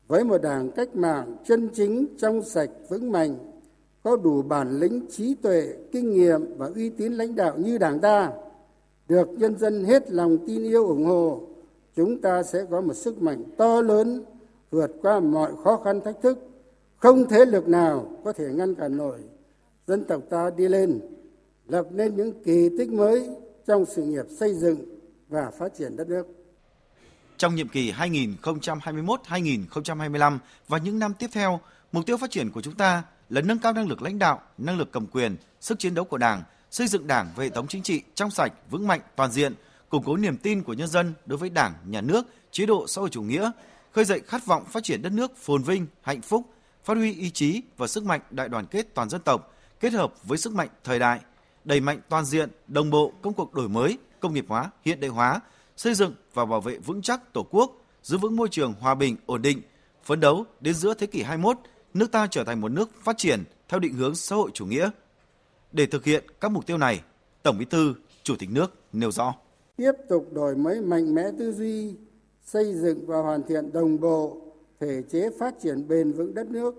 [0.08, 3.53] Với một đảng cách mạng chân chính trong sạch, vững mạnh
[4.04, 8.00] có đủ bản lĩnh trí tuệ kinh nghiệm và uy tín lãnh đạo như đảng
[8.00, 8.32] ta
[9.08, 11.42] được nhân dân hết lòng tin yêu ủng hộ
[11.96, 14.26] chúng ta sẽ có một sức mạnh to lớn
[14.72, 16.50] vượt qua mọi khó khăn thách thức.
[16.98, 19.20] Không thế lực nào có thể ngăn cản nổi.
[19.88, 21.00] Dân tộc ta đi lên
[21.68, 23.30] lập nên những kỳ tích mới
[23.68, 24.78] trong sự nghiệp xây dựng
[25.30, 26.28] và phát triển đất nước.
[27.38, 30.38] Trong nhiệm kỳ 2021-2025
[30.68, 31.60] và những năm tiếp theo,
[31.92, 34.78] mục tiêu phát triển của chúng ta là nâng cao năng lực lãnh đạo, năng
[34.78, 37.84] lực cầm quyền, sức chiến đấu của Đảng, xây dựng Đảng về hệ thống chính
[37.84, 39.54] trị trong sạch, vững mạnh, toàn diện,
[39.90, 43.02] củng cố niềm tin của nhân dân đối với Đảng, nhà nước, chế độ xã
[43.02, 43.52] hội chủ nghĩa,
[43.92, 47.30] khơi dậy khát vọng phát triển đất nước phồn vinh, hạnh phúc, phát huy ý
[47.30, 50.70] chí và sức mạnh đại đoàn kết toàn dân tộc, kết hợp với sức mạnh
[50.84, 51.20] thời đại,
[51.66, 55.10] đẩy mạnh toàn diện, đồng bộ công cuộc đổi mới, công nghiệp hóa, hiện đại
[55.10, 55.40] hóa,
[55.78, 57.72] xây dựng và bảo vệ vững chắc Tổ quốc,
[58.04, 59.62] giữ vững môi trường hòa bình, ổn định,
[60.04, 61.58] phấn đấu đến giữa thế kỷ 21,
[61.94, 64.90] nước ta trở thành một nước phát triển theo định hướng xã hội chủ nghĩa.
[65.72, 67.02] Để thực hiện các mục tiêu này,
[67.44, 69.36] Tổng Bí thư, Chủ tịch nước nêu rõ.
[69.78, 71.96] Tiếp tục đổi mới mạnh mẽ tư duy,
[72.46, 74.38] xây dựng và hoàn thiện đồng bộ
[74.80, 76.76] thể chế phát triển bền vững đất nước,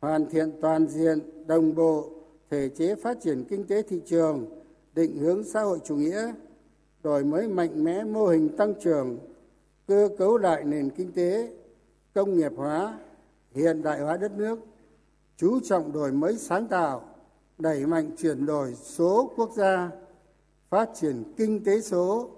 [0.00, 2.10] hoàn thiện toàn diện, đồng bộ
[2.50, 4.62] thể chế phát triển kinh tế thị trường,
[4.94, 6.32] định hướng xã hội chủ nghĩa,
[7.02, 9.18] đổi mới mạnh mẽ mô hình tăng trưởng,
[9.86, 11.52] cơ cấu lại nền kinh tế,
[12.14, 12.98] công nghiệp hóa,
[13.54, 14.58] hiện đại hóa đất nước,
[15.36, 17.02] chú trọng đổi mới sáng tạo,
[17.58, 19.90] đẩy mạnh chuyển đổi số quốc gia,
[20.68, 22.30] phát triển kinh tế số,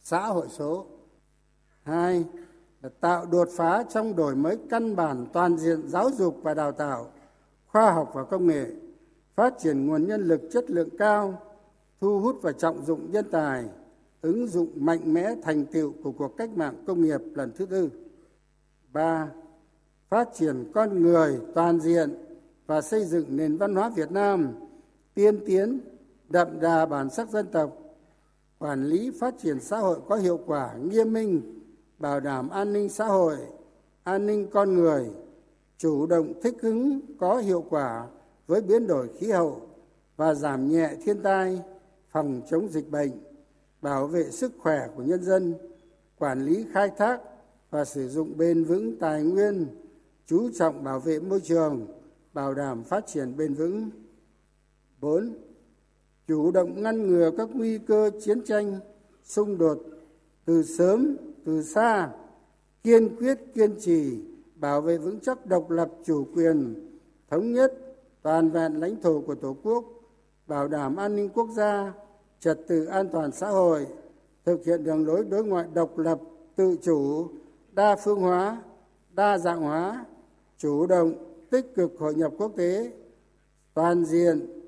[0.00, 0.86] xã hội số.
[1.82, 2.24] Hai
[2.82, 6.72] là tạo đột phá trong đổi mới căn bản toàn diện giáo dục và đào
[6.72, 7.10] tạo,
[7.66, 8.66] khoa học và công nghệ,
[9.34, 11.42] phát triển nguồn nhân lực chất lượng cao,
[12.00, 13.64] thu hút và trọng dụng nhân tài,
[14.20, 17.90] ứng dụng mạnh mẽ thành tựu của cuộc cách mạng công nghiệp lần thứ tư.
[18.92, 19.30] Ba,
[20.08, 22.14] phát triển con người toàn diện
[22.66, 24.54] và xây dựng nền văn hóa Việt Nam
[25.14, 25.80] tiên tiến,
[26.28, 27.78] đậm đà bản sắc dân tộc,
[28.58, 31.60] quản lý phát triển xã hội có hiệu quả, nghiêm minh,
[31.98, 33.36] bảo đảm an ninh xã hội,
[34.04, 35.10] an ninh con người,
[35.78, 38.06] chủ động thích ứng có hiệu quả
[38.46, 39.60] với biến đổi khí hậu
[40.16, 41.62] và giảm nhẹ thiên tai,
[42.10, 43.10] phòng chống dịch bệnh,
[43.82, 45.54] bảo vệ sức khỏe của nhân dân,
[46.18, 47.20] quản lý khai thác
[47.70, 49.66] và sử dụng bền vững tài nguyên,
[50.26, 51.86] chú trọng bảo vệ môi trường,
[52.32, 53.90] bảo đảm phát triển bền vững.
[55.00, 55.34] 4.
[56.26, 58.80] Chủ động ngăn ngừa các nguy cơ chiến tranh,
[59.24, 59.78] xung đột
[60.44, 62.10] từ sớm, từ xa,
[62.82, 64.18] kiên quyết kiên trì
[64.56, 66.74] bảo vệ vững chắc độc lập chủ quyền,
[67.30, 67.72] thống nhất,
[68.22, 69.84] toàn vẹn lãnh thổ của Tổ quốc,
[70.46, 71.92] bảo đảm an ninh quốc gia,
[72.40, 73.86] trật tự an toàn xã hội,
[74.44, 76.20] thực hiện đường lối đối ngoại độc lập,
[76.56, 77.28] tự chủ,
[77.72, 78.62] đa phương hóa,
[79.10, 80.04] đa dạng hóa,
[80.58, 81.14] chủ động,
[81.50, 82.92] tích cực hội nhập quốc tế,
[83.74, 84.62] toàn diện,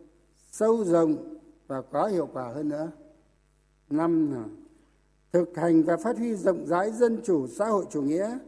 [0.51, 2.91] sâu rộng và có hiệu quả hơn nữa.
[3.91, 4.45] Năm là
[5.33, 8.39] thực hành và phát huy rộng rãi dân chủ xã hội chủ nghĩa,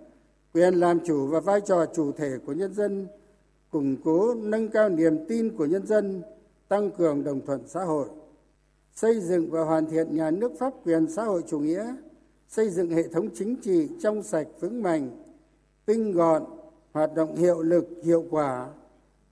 [0.55, 3.07] quyền làm chủ và vai trò chủ thể của nhân dân,
[3.71, 6.23] củng cố nâng cao niềm tin của nhân dân,
[6.69, 8.09] tăng cường đồng thuận xã hội,
[8.95, 11.95] xây dựng và hoàn thiện nhà nước pháp quyền xã hội chủ nghĩa,
[12.49, 15.11] xây dựng hệ thống chính trị trong sạch vững mạnh,
[15.87, 16.45] tinh gọn,
[16.93, 18.67] hoạt động hiệu lực hiệu quả,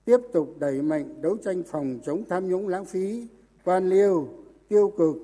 [0.05, 3.27] tiếp tục đẩy mạnh đấu tranh phòng chống tham nhũng lãng phí,
[3.63, 4.29] quan liêu,
[4.67, 5.15] tiêu cực,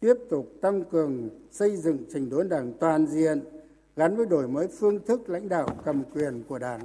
[0.00, 3.40] tiếp tục tăng cường xây dựng trình đốn đảng toàn diện
[3.96, 6.80] gắn với đổi mới phương thức lãnh đạo cầm quyền của đảng.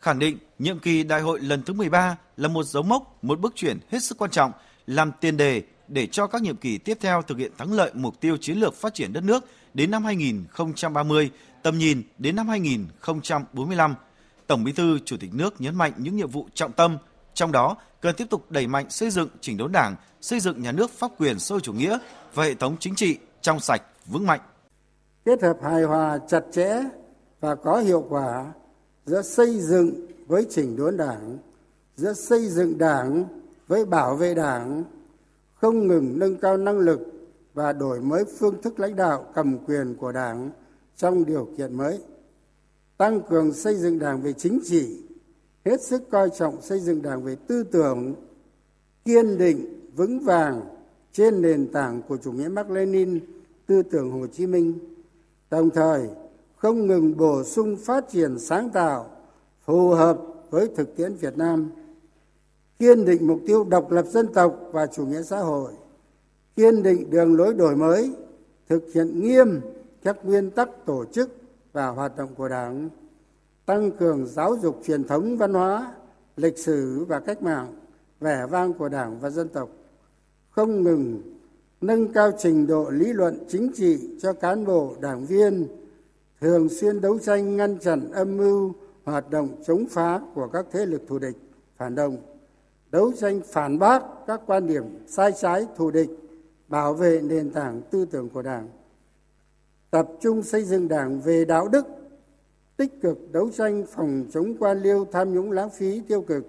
[0.00, 3.52] Khẳng định nhiệm kỳ đại hội lần thứ 13 là một dấu mốc, một bước
[3.54, 4.52] chuyển hết sức quan trọng,
[4.86, 8.20] làm tiền đề để cho các nhiệm kỳ tiếp theo thực hiện thắng lợi mục
[8.20, 9.44] tiêu chiến lược phát triển đất nước
[9.74, 11.30] đến năm 2030,
[11.62, 13.94] tầm nhìn đến năm 2045.
[14.46, 16.98] Tổng Bí thư Chủ tịch nước nhấn mạnh những nhiệm vụ trọng tâm,
[17.34, 20.72] trong đó cần tiếp tục đẩy mạnh xây dựng chỉnh đốn Đảng, xây dựng nhà
[20.72, 21.98] nước pháp quyền xã hội chủ nghĩa
[22.34, 24.40] và hệ thống chính trị trong sạch, vững mạnh.
[25.24, 26.82] Kết hợp hài hòa chặt chẽ
[27.40, 28.52] và có hiệu quả
[29.06, 31.38] giữa xây dựng với chỉnh đốn Đảng,
[31.96, 33.24] giữa xây dựng Đảng
[33.68, 34.84] với bảo vệ Đảng,
[35.54, 37.00] không ngừng nâng cao năng lực
[37.54, 40.50] và đổi mới phương thức lãnh đạo cầm quyền của Đảng
[40.98, 41.98] trong điều kiện mới.
[42.96, 44.98] Tăng cường xây dựng Đảng về chính trị,
[45.64, 48.14] hết sức coi trọng xây dựng đảng về tư tưởng
[49.04, 50.60] kiên định vững vàng
[51.12, 53.20] trên nền tảng của chủ nghĩa Mark Lenin,
[53.66, 54.78] tư tưởng Hồ Chí Minh,
[55.50, 56.08] đồng thời
[56.56, 59.10] không ngừng bổ sung phát triển sáng tạo
[59.64, 60.18] phù hợp
[60.50, 61.70] với thực tiễn Việt Nam,
[62.78, 65.72] kiên định mục tiêu độc lập dân tộc và chủ nghĩa xã hội,
[66.56, 68.12] kiên định đường lối đổi mới,
[68.68, 69.60] thực hiện nghiêm
[70.02, 71.36] các nguyên tắc tổ chức
[71.72, 72.88] và hoạt động của Đảng,
[73.66, 75.92] tăng cường giáo dục truyền thống văn hóa,
[76.36, 77.74] lịch sử và cách mạng,
[78.20, 79.68] vẻ vang của đảng và dân tộc,
[80.50, 81.22] không ngừng
[81.80, 85.66] nâng cao trình độ lý luận chính trị cho cán bộ, đảng viên,
[86.40, 88.72] thường xuyên đấu tranh ngăn chặn âm mưu,
[89.04, 91.36] hoạt động chống phá của các thế lực thù địch,
[91.76, 92.16] phản động,
[92.90, 96.10] đấu tranh phản bác các quan điểm sai trái thù địch,
[96.68, 98.68] bảo vệ nền tảng tư tưởng của đảng
[99.90, 101.86] tập trung xây dựng đảng về đạo đức,
[102.76, 106.44] tích cực đấu tranh phòng chống quan liêu tham nhũng lãng phí tiêu cực,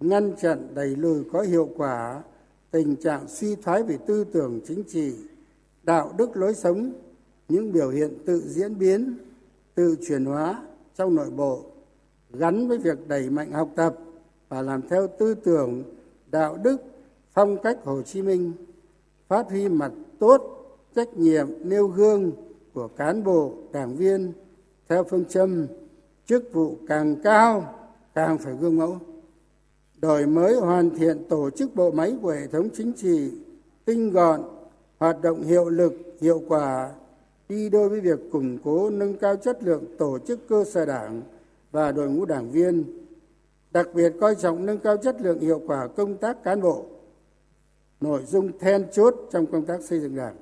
[0.00, 2.22] ngăn chặn đẩy lùi có hiệu quả
[2.70, 5.12] tình trạng suy thoái về tư tưởng chính trị,
[5.82, 6.92] đạo đức lối sống,
[7.48, 9.18] những biểu hiện tự diễn biến,
[9.74, 10.62] tự chuyển hóa
[10.96, 11.62] trong nội bộ,
[12.30, 13.96] gắn với việc đẩy mạnh học tập
[14.48, 15.82] và làm theo tư tưởng,
[16.30, 16.76] đạo đức,
[17.32, 18.52] phong cách hồ chí minh,
[19.28, 20.50] phát huy mặt tốt,
[20.94, 22.32] trách nhiệm, nêu gương
[22.74, 24.32] của cán bộ, đảng viên,
[24.88, 25.66] theo phương châm,
[26.26, 27.74] chức vụ càng cao,
[28.14, 28.98] càng phải gương mẫu.
[30.00, 33.30] Đổi mới hoàn thiện tổ chức bộ máy của hệ thống chính trị,
[33.84, 34.42] tinh gọn,
[34.98, 36.90] hoạt động hiệu lực, hiệu quả,
[37.48, 41.22] đi đôi với việc củng cố, nâng cao chất lượng tổ chức cơ sở đảng
[41.72, 42.84] và đội ngũ đảng viên,
[43.70, 46.86] đặc biệt coi trọng nâng cao chất lượng hiệu quả công tác cán bộ.
[48.00, 50.36] Nội dung then chốt trong công tác xây dựng đảng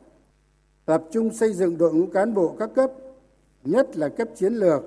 [0.85, 2.93] tập trung xây dựng đội ngũ cán bộ các cấp,
[3.65, 4.83] nhất là cấp chiến lược,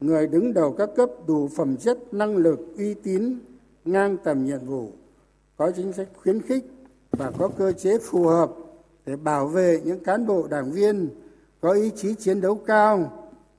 [0.00, 3.38] người đứng đầu các cấp đủ phẩm chất, năng lực, uy tín,
[3.84, 4.90] ngang tầm nhiệm vụ,
[5.56, 6.64] có chính sách khuyến khích
[7.10, 8.50] và có cơ chế phù hợp
[9.06, 11.08] để bảo vệ những cán bộ đảng viên
[11.60, 13.12] có ý chí chiến đấu cao,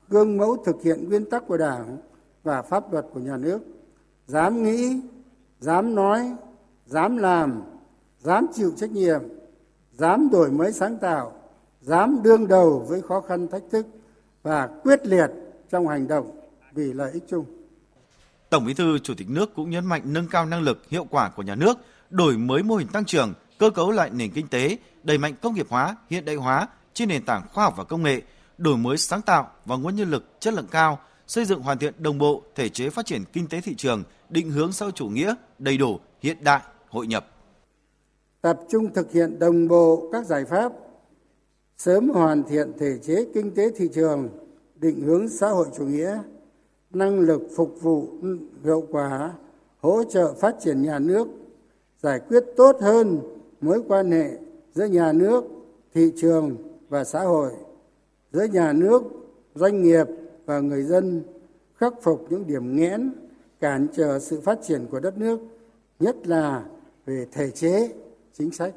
[0.09, 1.97] gương mẫu thực hiện nguyên tắc của đảng
[2.43, 3.59] và pháp luật của nhà nước.
[4.27, 5.01] Dám nghĩ,
[5.59, 6.35] dám nói,
[6.85, 7.61] dám làm,
[8.19, 9.21] dám chịu trách nhiệm,
[9.93, 11.31] dám đổi mới sáng tạo
[11.81, 13.87] dám đương đầu với khó khăn thách thức
[14.43, 15.27] và quyết liệt
[15.69, 16.39] trong hành động
[16.73, 17.45] vì lợi ích chung
[18.49, 21.29] Tổng Bí thư Chủ tịch nước cũng nhấn mạnh nâng cao năng lực, hiệu quả
[21.29, 21.77] của nhà nước,
[22.09, 25.55] đổi mới mô hình tăng trưởng, cơ cấu lại nền kinh tế, đẩy mạnh công
[25.55, 28.21] nghiệp hóa, hiện đại hóa trên nền tảng khoa học và công nghệ,
[28.57, 31.93] đổi mới sáng tạo và nguồn nhân lực chất lượng cao, xây dựng hoàn thiện
[31.97, 35.35] đồng bộ thể chế phát triển kinh tế thị trường, định hướng hội chủ nghĩa,
[35.59, 37.27] đầy đủ, hiện đại, hội nhập.
[38.41, 40.71] Tập trung thực hiện đồng bộ các giải pháp,
[41.79, 44.29] sớm hoàn thiện thể chế kinh tế thị trường,
[44.75, 46.19] định hướng xã hội chủ nghĩa,
[46.91, 48.07] năng lực phục vụ
[48.63, 49.33] hiệu quả,
[49.79, 51.27] hỗ trợ phát triển nhà nước,
[51.99, 53.19] giải quyết tốt hơn
[53.61, 54.37] mối quan hệ
[54.73, 55.43] giữa nhà nước,
[55.93, 56.55] thị trường
[56.89, 57.51] và xã hội,
[58.31, 59.03] giữa nhà nước,
[59.55, 60.07] doanh nghiệp
[60.45, 61.23] và người dân,
[61.75, 63.11] khắc phục những điểm nghẽn,
[63.59, 65.39] cản trở sự phát triển của đất nước,
[65.99, 66.63] nhất là
[67.05, 67.91] về thể chế,
[68.33, 68.73] chính sách.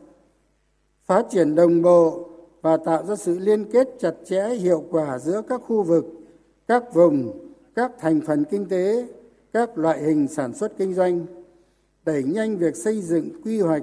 [1.04, 2.28] Phát triển đồng bộ
[2.62, 6.04] và tạo ra sự liên kết chặt chẽ hiệu quả giữa các khu vực,
[6.68, 9.08] các vùng, các thành phần kinh tế,
[9.52, 11.26] các loại hình sản xuất kinh doanh,
[12.04, 13.82] đẩy nhanh việc xây dựng quy hoạch,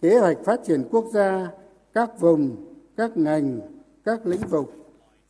[0.00, 1.48] kế hoạch phát triển quốc gia,
[1.94, 2.56] các vùng,
[2.96, 3.60] các ngành,
[4.04, 4.64] các lĩnh vực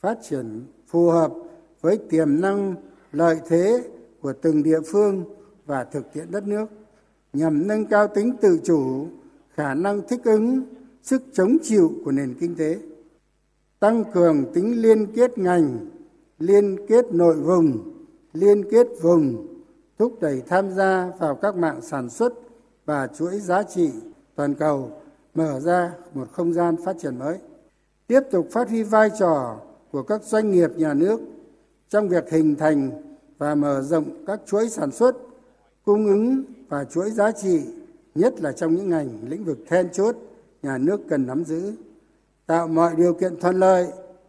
[0.00, 1.32] phát triển phù hợp
[1.80, 2.74] với tiềm năng,
[3.12, 3.82] lợi thế
[4.20, 5.24] của từng địa phương
[5.66, 6.66] và thực tiễn đất nước
[7.32, 9.06] nhằm nâng cao tính tự chủ,
[9.54, 10.62] khả năng thích ứng,
[11.02, 12.78] sức chống chịu của nền kinh tế,
[13.80, 15.86] tăng cường tính liên kết ngành,
[16.38, 17.78] liên kết nội vùng,
[18.32, 19.46] liên kết vùng,
[19.98, 22.32] thúc đẩy tham gia vào các mạng sản xuất
[22.84, 23.90] và chuỗi giá trị
[24.34, 24.90] toàn cầu,
[25.34, 27.38] mở ra một không gian phát triển mới.
[28.06, 29.56] Tiếp tục phát huy vai trò
[29.90, 31.20] của các doanh nghiệp nhà nước
[31.88, 32.90] trong việc hình thành
[33.38, 35.16] và mở rộng các chuỗi sản xuất,
[35.84, 37.60] cung ứng và chuỗi giá trị,
[38.14, 40.16] nhất là trong những ngành lĩnh vực then chốt
[40.62, 41.72] nhà nước cần nắm giữ,
[42.46, 43.86] tạo mọi điều kiện thuận lợi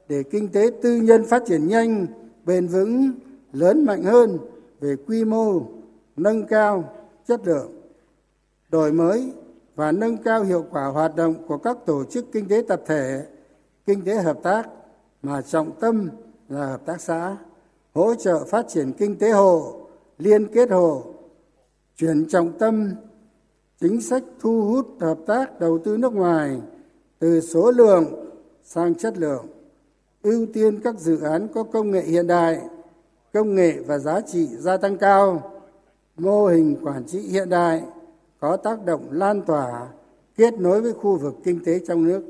[0.09, 2.07] để kinh tế tư nhân phát triển nhanh,
[2.45, 3.11] bền vững,
[3.53, 4.37] lớn mạnh hơn
[4.79, 5.61] về quy mô,
[6.15, 6.93] nâng cao
[7.27, 7.71] chất lượng,
[8.69, 9.31] đổi mới
[9.75, 13.25] và nâng cao hiệu quả hoạt động của các tổ chức kinh tế tập thể,
[13.85, 14.69] kinh tế hợp tác
[15.21, 16.09] mà trọng tâm
[16.49, 17.37] là hợp tác xã,
[17.93, 19.81] hỗ trợ phát triển kinh tế hộ,
[20.17, 21.03] liên kết hộ,
[21.97, 22.91] chuyển trọng tâm
[23.81, 26.61] chính sách thu hút hợp tác đầu tư nước ngoài
[27.19, 28.05] từ số lượng
[28.63, 29.45] sang chất lượng,
[30.23, 32.61] ưu tiên các dự án có công nghệ hiện đại,
[33.33, 35.51] công nghệ và giá trị gia tăng cao,
[36.17, 37.83] mô hình quản trị hiện đại
[38.39, 39.87] có tác động lan tỏa
[40.35, 42.23] kết nối với khu vực kinh tế trong nước.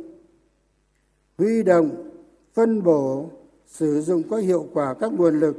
[1.38, 2.12] Huy động
[2.54, 3.30] phân bổ
[3.68, 5.56] sử dụng có hiệu quả các nguồn lực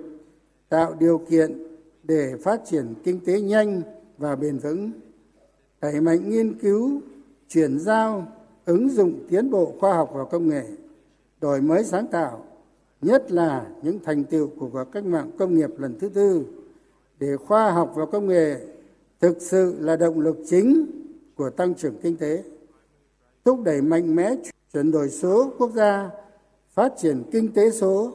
[0.69, 1.67] tạo điều kiện
[2.03, 3.83] để phát triển kinh tế nhanh
[4.19, 4.91] và bền vững
[5.83, 7.01] đẩy mạnh nghiên cứu,
[7.49, 8.27] chuyển giao,
[8.65, 10.65] ứng dụng tiến bộ khoa học và công nghệ,
[11.41, 12.45] đổi mới sáng tạo,
[13.01, 16.45] nhất là những thành tựu của cuộc cách mạng công nghiệp lần thứ tư,
[17.19, 18.57] để khoa học và công nghệ
[19.21, 20.87] thực sự là động lực chính
[21.37, 22.45] của tăng trưởng kinh tế,
[23.45, 24.35] thúc đẩy mạnh mẽ
[24.73, 26.11] chuyển đổi số quốc gia,
[26.75, 28.13] phát triển kinh tế số,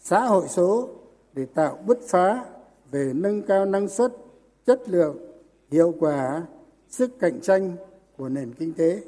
[0.00, 0.88] xã hội số
[1.32, 2.44] để tạo bứt phá
[2.90, 4.12] về nâng cao năng suất,
[4.66, 5.16] chất lượng,
[5.70, 6.42] hiệu quả
[6.90, 7.76] sức cạnh tranh
[8.16, 9.02] của nền kinh tế.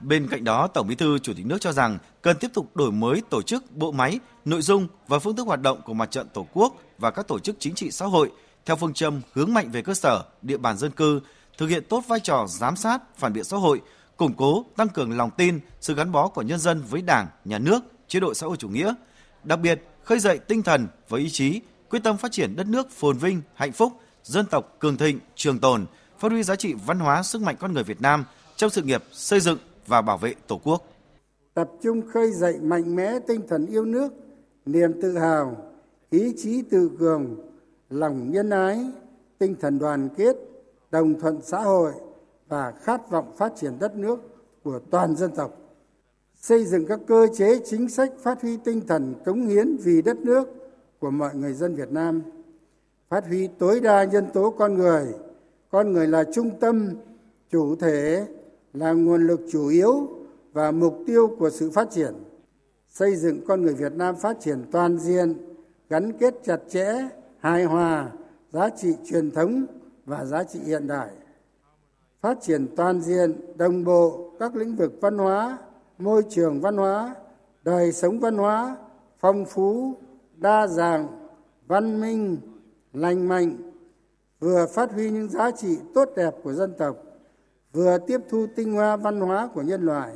[0.00, 2.92] Bên cạnh đó, Tổng Bí thư Chủ tịch nước cho rằng cần tiếp tục đổi
[2.92, 6.28] mới tổ chức, bộ máy, nội dung và phương thức hoạt động của mặt trận
[6.34, 8.30] Tổ quốc và các tổ chức chính trị xã hội
[8.66, 11.20] theo phương châm hướng mạnh về cơ sở, địa bàn dân cư,
[11.58, 13.80] thực hiện tốt vai trò giám sát, phản biện xã hội,
[14.16, 17.58] củng cố, tăng cường lòng tin, sự gắn bó của nhân dân với Đảng, Nhà
[17.58, 18.94] nước, chế độ xã hội chủ nghĩa,
[19.44, 22.90] đặc biệt khơi dậy tinh thần và ý chí, quyết tâm phát triển đất nước
[22.90, 23.92] phồn vinh, hạnh phúc,
[24.22, 25.86] dân tộc cường thịnh, trường tồn,
[26.22, 28.24] phát huy giá trị văn hóa sức mạnh con người Việt Nam
[28.56, 30.82] trong sự nghiệp xây dựng và bảo vệ Tổ quốc.
[31.54, 34.12] Tập trung khơi dậy mạnh mẽ tinh thần yêu nước,
[34.66, 35.56] niềm tự hào,
[36.10, 37.36] ý chí tự cường,
[37.90, 38.90] lòng nhân ái,
[39.38, 40.36] tinh thần đoàn kết,
[40.90, 41.92] đồng thuận xã hội
[42.48, 44.18] và khát vọng phát triển đất nước
[44.64, 45.56] của toàn dân tộc
[46.34, 50.16] xây dựng các cơ chế chính sách phát huy tinh thần cống hiến vì đất
[50.16, 50.48] nước
[50.98, 52.22] của mọi người dân Việt Nam
[53.08, 55.06] phát huy tối đa nhân tố con người
[55.72, 56.88] con người là trung tâm,
[57.50, 58.26] chủ thể,
[58.72, 60.08] là nguồn lực chủ yếu
[60.52, 62.14] và mục tiêu của sự phát triển.
[62.88, 65.34] Xây dựng con người Việt Nam phát triển toàn diện,
[65.88, 67.08] gắn kết chặt chẽ,
[67.38, 68.10] hài hòa,
[68.50, 69.66] giá trị truyền thống
[70.04, 71.10] và giá trị hiện đại.
[72.20, 75.58] Phát triển toàn diện, đồng bộ các lĩnh vực văn hóa,
[75.98, 77.14] môi trường văn hóa,
[77.64, 78.76] đời sống văn hóa,
[79.18, 79.94] phong phú,
[80.36, 81.28] đa dạng,
[81.66, 82.38] văn minh,
[82.92, 83.71] lành mạnh
[84.42, 86.96] vừa phát huy những giá trị tốt đẹp của dân tộc,
[87.72, 90.12] vừa tiếp thu tinh hoa văn hóa của nhân loại.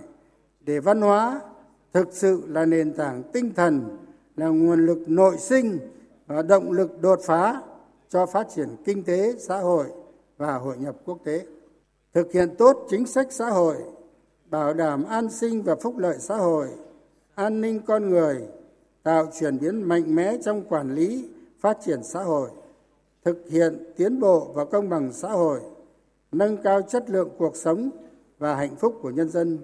[0.61, 1.41] Để văn hóa
[1.93, 3.97] thực sự là nền tảng tinh thần,
[4.37, 5.79] là nguồn lực nội sinh
[6.27, 7.63] và động lực đột phá
[8.09, 9.87] cho phát triển kinh tế, xã hội
[10.37, 11.47] và hội nhập quốc tế.
[12.15, 13.77] Thực hiện tốt chính sách xã hội,
[14.51, 16.69] bảo đảm an sinh và phúc lợi xã hội,
[17.35, 18.43] an ninh con người,
[19.03, 21.29] tạo chuyển biến mạnh mẽ trong quản lý,
[21.61, 22.51] phát triển xã hội
[23.27, 25.61] thực hiện tiến bộ và công bằng xã hội,
[26.33, 27.91] nâng cao chất lượng cuộc sống
[28.39, 29.59] và hạnh phúc của nhân dân,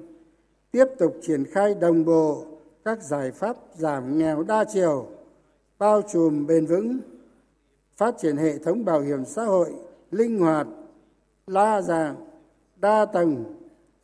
[0.70, 2.44] tiếp tục triển khai đồng bộ
[2.84, 5.06] các giải pháp giảm nghèo đa chiều,
[5.78, 6.98] bao trùm bền vững,
[7.96, 9.72] phát triển hệ thống bảo hiểm xã hội
[10.10, 10.66] linh hoạt,
[11.46, 12.16] đa dạng,
[12.76, 13.44] đa tầng,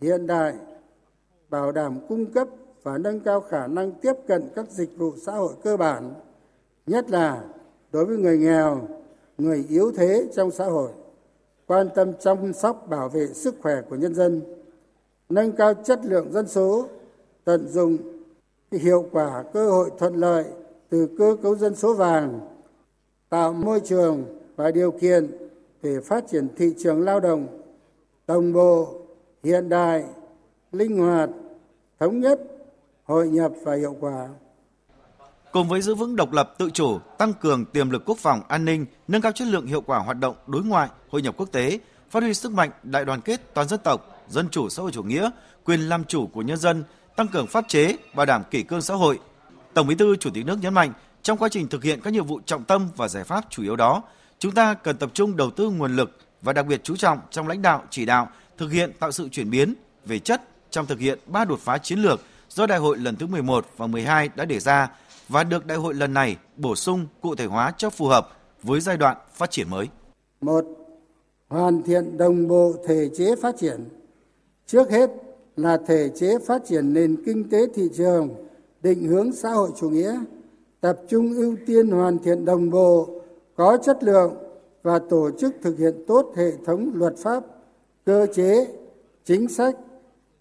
[0.00, 0.54] hiện đại,
[1.50, 2.48] bảo đảm cung cấp
[2.82, 6.14] và nâng cao khả năng tiếp cận các dịch vụ xã hội cơ bản,
[6.86, 7.44] nhất là
[7.92, 8.97] đối với người nghèo
[9.38, 10.90] người yếu thế trong xã hội,
[11.66, 14.42] quan tâm chăm sóc bảo vệ sức khỏe của nhân dân,
[15.28, 16.86] nâng cao chất lượng dân số,
[17.44, 17.96] tận dụng
[18.72, 20.44] hiệu quả cơ hội thuận lợi
[20.88, 22.40] từ cơ cấu dân số vàng,
[23.28, 24.24] tạo môi trường
[24.56, 25.30] và điều kiện
[25.82, 27.46] để phát triển thị trường lao động
[28.26, 28.94] đồng bộ,
[29.42, 30.04] hiện đại,
[30.72, 31.30] linh hoạt,
[32.00, 32.40] thống nhất,
[33.04, 34.28] hội nhập và hiệu quả
[35.58, 38.64] cùng với giữ vững độc lập tự chủ, tăng cường tiềm lực quốc phòng an
[38.64, 41.78] ninh, nâng cao chất lượng hiệu quả hoạt động đối ngoại, hội nhập quốc tế,
[42.10, 45.02] phát huy sức mạnh đại đoàn kết toàn dân tộc, dân chủ xã hội chủ
[45.02, 45.30] nghĩa,
[45.64, 46.84] quyền làm chủ của nhân dân,
[47.16, 49.18] tăng cường pháp chế, bảo đảm kỷ cương xã hội.
[49.74, 50.92] Tổng Bí thư Chủ tịch nước nhấn mạnh,
[51.22, 53.76] trong quá trình thực hiện các nhiệm vụ trọng tâm và giải pháp chủ yếu
[53.76, 54.02] đó,
[54.38, 57.48] chúng ta cần tập trung đầu tư nguồn lực và đặc biệt chú trọng trong
[57.48, 58.28] lãnh đạo chỉ đạo
[58.58, 59.74] thực hiện tạo sự chuyển biến
[60.06, 63.26] về chất trong thực hiện ba đột phá chiến lược do Đại hội lần thứ
[63.26, 64.88] 11 và 12 đã đề ra
[65.28, 68.28] và được đại hội lần này bổ sung cụ thể hóa cho phù hợp
[68.62, 69.88] với giai đoạn phát triển mới.
[70.40, 70.64] Một,
[71.48, 73.88] hoàn thiện đồng bộ thể chế phát triển.
[74.66, 75.10] Trước hết
[75.56, 78.34] là thể chế phát triển nền kinh tế thị trường,
[78.82, 80.20] định hướng xã hội chủ nghĩa,
[80.80, 83.08] tập trung ưu tiên hoàn thiện đồng bộ,
[83.56, 84.34] có chất lượng
[84.82, 87.44] và tổ chức thực hiện tốt hệ thống luật pháp,
[88.06, 88.66] cơ chế,
[89.24, 89.76] chính sách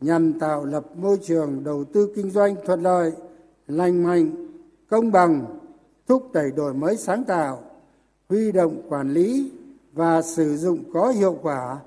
[0.02, 3.12] nhằm tạo lập môi trường đầu tư kinh doanh thuận lợi,
[3.68, 4.47] lành mạnh,
[4.90, 5.46] công bằng,
[6.08, 7.62] thúc đẩy đổi mới sáng tạo,
[8.30, 9.52] huy động quản lý
[9.94, 11.78] và sử dụng có hiệu quả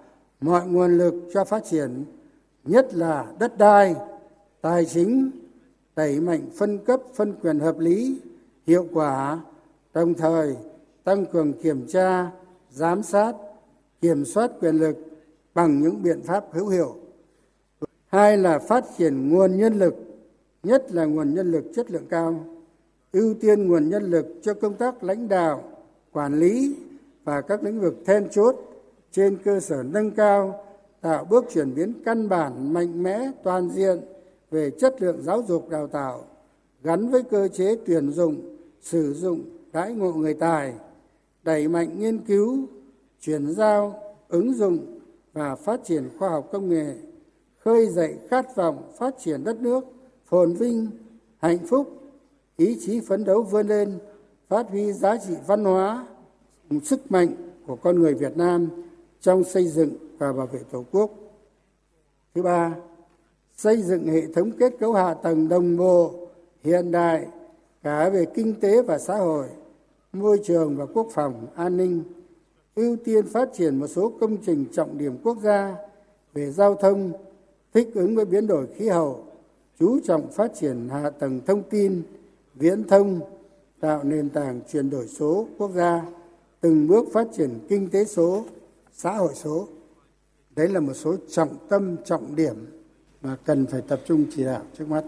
[0.40, 2.04] mọi nguồn lực cho phát triển,
[2.64, 3.94] nhất là đất đai,
[4.60, 5.30] tài chính,
[5.96, 8.20] đẩy mạnh phân cấp, phân quyền hợp lý,
[8.66, 9.40] hiệu quả,
[9.94, 10.56] đồng thời
[11.04, 12.30] tăng cường kiểm tra,
[12.70, 13.32] giám sát,
[14.00, 14.96] kiểm soát quyền lực
[15.54, 16.96] bằng những biện pháp hữu hiệu.
[18.06, 19.94] Hai là phát triển nguồn nhân lực,
[20.62, 22.44] nhất là nguồn nhân lực chất lượng cao
[23.12, 25.64] ưu tiên nguồn nhân lực cho công tác lãnh đạo,
[26.12, 26.76] quản lý
[27.24, 28.56] và các lĩnh vực then chốt
[29.12, 30.64] trên cơ sở nâng cao,
[31.00, 34.00] tạo bước chuyển biến căn bản, mạnh mẽ, toàn diện
[34.50, 36.24] về chất lượng giáo dục đào tạo
[36.82, 40.74] gắn với cơ chế tuyển dụng, sử dụng, đãi ngộ người tài,
[41.42, 42.66] đẩy mạnh nghiên cứu,
[43.20, 44.98] chuyển giao, ứng dụng
[45.32, 46.94] và phát triển khoa học công nghệ,
[47.58, 49.84] khơi dậy khát vọng phát triển đất nước
[50.24, 50.90] phồn vinh,
[51.38, 51.99] hạnh phúc
[52.60, 53.98] ý chí phấn đấu vươn lên,
[54.48, 56.06] phát huy giá trị văn hóa,
[56.84, 57.28] sức mạnh
[57.66, 58.68] của con người việt nam
[59.20, 61.10] trong xây dựng và bảo vệ tổ quốc.
[62.34, 62.74] Thứ ba,
[63.56, 66.14] xây dựng hệ thống kết cấu hạ tầng đồng bộ,
[66.64, 67.26] hiện đại
[67.82, 69.46] cả về kinh tế và xã hội,
[70.12, 72.02] môi trường và quốc phòng an ninh,
[72.74, 75.76] ưu tiên phát triển một số công trình trọng điểm quốc gia
[76.32, 77.12] về giao thông,
[77.74, 79.24] thích ứng với biến đổi khí hậu,
[79.78, 82.02] chú trọng phát triển hạ tầng thông tin
[82.60, 83.20] viễn thông
[83.80, 86.02] tạo nền tảng chuyển đổi số quốc gia
[86.60, 88.44] từng bước phát triển kinh tế số
[88.92, 89.68] xã hội số.
[90.56, 92.54] Đấy là một số trọng tâm trọng điểm
[93.22, 95.04] mà cần phải tập trung chỉ đạo trước mắt.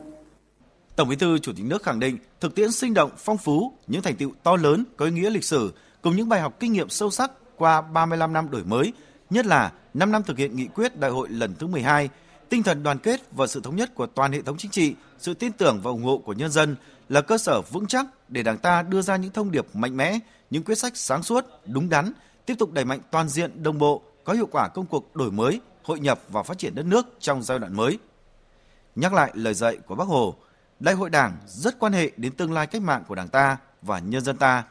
[0.96, 4.02] Tổng Bí thư Chủ tịch nước khẳng định thực tiễn sinh động, phong phú, những
[4.02, 5.72] thành tựu to lớn có ý nghĩa lịch sử
[6.02, 8.92] cùng những bài học kinh nghiệm sâu sắc qua 35 năm đổi mới,
[9.30, 12.08] nhất là 5 năm thực hiện nghị quyết đại hội lần thứ 12
[12.52, 15.34] Tinh thần đoàn kết và sự thống nhất của toàn hệ thống chính trị, sự
[15.34, 16.76] tin tưởng và ủng hộ của nhân dân
[17.12, 20.18] là cơ sở vững chắc để Đảng ta đưa ra những thông điệp mạnh mẽ,
[20.50, 22.12] những quyết sách sáng suốt, đúng đắn,
[22.46, 25.60] tiếp tục đẩy mạnh toàn diện, đồng bộ, có hiệu quả công cuộc đổi mới,
[25.82, 27.98] hội nhập và phát triển đất nước trong giai đoạn mới.
[28.96, 30.34] Nhắc lại lời dạy của Bác Hồ,
[30.80, 33.98] Đại hội Đảng rất quan hệ đến tương lai cách mạng của Đảng ta và
[33.98, 34.64] nhân dân ta.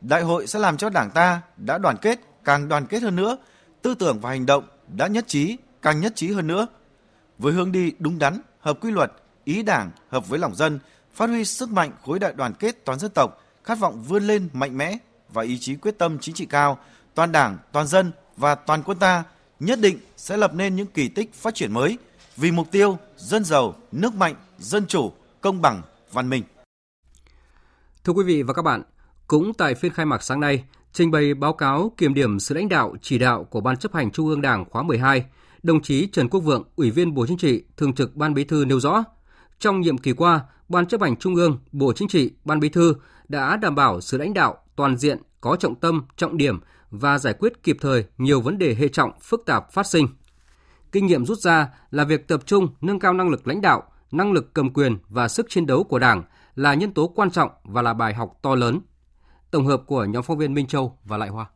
[0.00, 3.36] Đại hội sẽ làm cho Đảng ta đã đoàn kết càng đoàn kết hơn nữa,
[3.82, 4.64] tư tưởng và hành động
[4.96, 6.66] đã nhất trí càng nhất trí hơn nữa.
[7.38, 9.12] Với hướng đi đúng đắn, hợp quy luật,
[9.44, 10.78] ý Đảng hợp với lòng dân,
[11.14, 14.48] phát huy sức mạnh khối đại đoàn kết toàn dân tộc, khát vọng vươn lên
[14.52, 14.96] mạnh mẽ
[15.28, 16.78] và ý chí quyết tâm chính trị cao,
[17.14, 19.24] toàn Đảng, toàn dân và toàn quân ta
[19.60, 21.98] nhất định sẽ lập nên những kỳ tích phát triển mới
[22.36, 25.82] vì mục tiêu dân giàu, nước mạnh, dân chủ, công bằng,
[26.12, 26.42] văn minh.
[28.04, 28.82] Thưa quý vị và các bạn,
[29.26, 32.68] cũng tại phiên khai mạc sáng nay, trình bày báo cáo kiểm điểm sự lãnh
[32.68, 35.24] đạo chỉ đạo của Ban chấp hành Trung ương Đảng khóa 12,
[35.62, 38.64] đồng chí Trần Quốc Vượng, Ủy viên Bộ Chính trị, Thường trực Ban Bí thư
[38.64, 39.04] nêu rõ,
[39.60, 42.94] trong nhiệm kỳ qua, Ban chấp hành Trung ương, Bộ Chính trị, Ban Bí thư
[43.28, 47.34] đã đảm bảo sự lãnh đạo toàn diện, có trọng tâm, trọng điểm và giải
[47.34, 50.08] quyết kịp thời nhiều vấn đề hệ trọng, phức tạp phát sinh.
[50.92, 53.82] Kinh nghiệm rút ra là việc tập trung nâng cao năng lực lãnh đạo,
[54.12, 56.22] năng lực cầm quyền và sức chiến đấu của Đảng
[56.54, 58.80] là nhân tố quan trọng và là bài học to lớn.
[59.50, 61.46] Tổng hợp của nhóm phóng viên Minh Châu và Lại Hoa.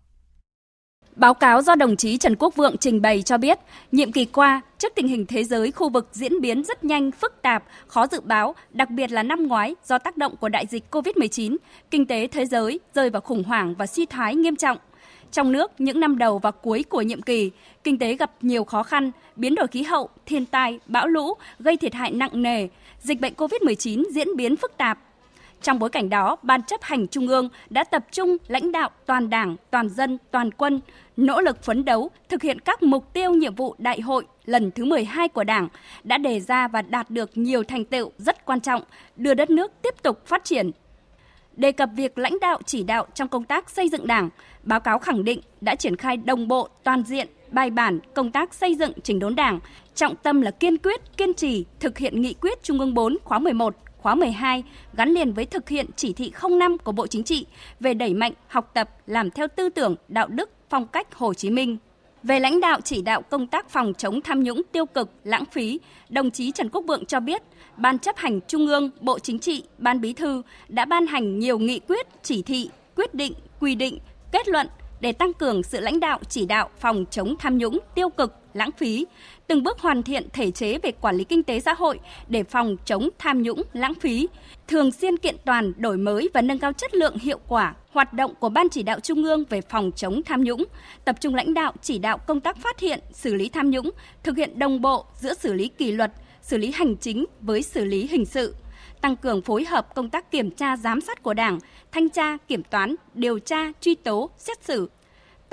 [1.16, 3.58] Báo cáo do đồng chí Trần Quốc Vượng trình bày cho biết,
[3.92, 7.42] nhiệm kỳ qua, trước tình hình thế giới khu vực diễn biến rất nhanh, phức
[7.42, 10.84] tạp, khó dự báo, đặc biệt là năm ngoái do tác động của đại dịch
[10.90, 11.56] COVID-19,
[11.90, 14.78] kinh tế thế giới rơi vào khủng hoảng và suy thoái nghiêm trọng.
[15.32, 17.50] Trong nước, những năm đầu và cuối của nhiệm kỳ,
[17.84, 21.76] kinh tế gặp nhiều khó khăn, biến đổi khí hậu, thiên tai, bão lũ gây
[21.76, 22.68] thiệt hại nặng nề,
[23.00, 24.98] dịch bệnh COVID-19 diễn biến phức tạp,
[25.64, 29.30] trong bối cảnh đó, Ban chấp hành Trung ương đã tập trung lãnh đạo toàn
[29.30, 30.80] đảng, toàn dân, toàn quân,
[31.16, 34.84] nỗ lực phấn đấu, thực hiện các mục tiêu nhiệm vụ đại hội lần thứ
[34.84, 35.68] 12 của Đảng,
[36.04, 38.82] đã đề ra và đạt được nhiều thành tựu rất quan trọng,
[39.16, 40.70] đưa đất nước tiếp tục phát triển.
[41.56, 44.30] Đề cập việc lãnh đạo chỉ đạo trong công tác xây dựng Đảng,
[44.62, 48.54] báo cáo khẳng định đã triển khai đồng bộ, toàn diện, bài bản công tác
[48.54, 49.60] xây dựng chỉnh đốn Đảng,
[49.94, 53.38] trọng tâm là kiên quyết, kiên trì thực hiện nghị quyết Trung ương 4 khóa
[53.38, 57.46] 11 khóa 12 gắn liền với thực hiện chỉ thị 05 của Bộ Chính trị
[57.80, 61.50] về đẩy mạnh học tập làm theo tư tưởng, đạo đức, phong cách Hồ Chí
[61.50, 61.76] Minh.
[62.22, 65.80] Về lãnh đạo chỉ đạo công tác phòng chống tham nhũng tiêu cực, lãng phí,
[66.08, 67.42] đồng chí Trần Quốc Vượng cho biết,
[67.76, 71.58] Ban chấp hành Trung ương, Bộ Chính trị, Ban Bí thư đã ban hành nhiều
[71.58, 73.98] nghị quyết, chỉ thị, quyết định, quy định,
[74.32, 74.66] kết luận
[75.00, 78.70] để tăng cường sự lãnh đạo chỉ đạo phòng chống tham nhũng tiêu cực, lãng
[78.72, 79.06] phí,
[79.46, 82.76] từng bước hoàn thiện thể chế về quản lý kinh tế xã hội để phòng
[82.84, 84.28] chống tham nhũng, lãng phí,
[84.68, 88.34] thường xuyên kiện toàn, đổi mới và nâng cao chất lượng hiệu quả hoạt động
[88.40, 90.64] của Ban chỉ đạo Trung ương về phòng chống tham nhũng,
[91.04, 93.90] tập trung lãnh đạo chỉ đạo công tác phát hiện, xử lý tham nhũng,
[94.22, 97.84] thực hiện đồng bộ giữa xử lý kỷ luật, xử lý hành chính với xử
[97.84, 98.54] lý hình sự,
[99.00, 101.58] tăng cường phối hợp công tác kiểm tra giám sát của Đảng,
[101.92, 104.88] thanh tra, kiểm toán, điều tra, truy tố, xét xử,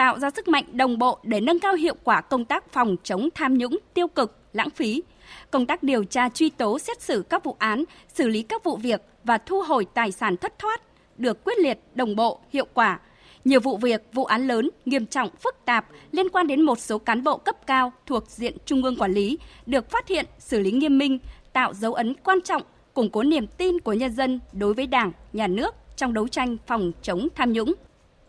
[0.02, 3.30] tạo ra sức mạnh đồng bộ để nâng cao hiệu quả công tác phòng chống
[3.36, 5.04] tham nhũng, tiêu cực, lãng phí,
[5.52, 7.84] công tác điều tra truy tố xét xử các vụ án,
[8.14, 10.82] xử lý các vụ việc và thu hồi tài sản thất thoát
[11.18, 13.00] được quyết liệt, đồng bộ, hiệu quả.
[13.46, 16.98] Nhiều vụ việc, vụ án lớn, nghiêm trọng, phức tạp liên quan đến một số
[16.98, 20.72] cán bộ cấp cao thuộc diện Trung ương quản lý được phát hiện, xử lý
[20.72, 21.20] nghiêm minh,
[21.54, 22.62] tạo dấu ấn quan trọng,
[22.94, 26.58] củng cố niềm tin của nhân dân đối với Đảng, Nhà nước trong đấu tranh
[26.68, 27.74] phòng chống tham nhũng.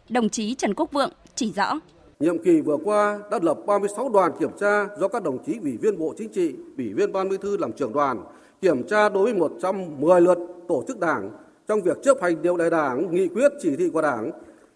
[0.09, 1.81] Đồng chí Trần Quốc Vượng chỉ rõ.
[2.21, 5.77] Nhiệm kỳ vừa qua đã lập 36 đoàn kiểm tra do các đồng chí ủy
[5.77, 8.25] viên Bộ Chính trị, ủy viên Ban Bí thư làm trưởng đoàn,
[8.61, 11.31] kiểm tra đối với 110 lượt tổ chức đảng
[11.69, 14.31] trong việc chấp hành điều lệ đảng, nghị quyết, chỉ thị của đảng,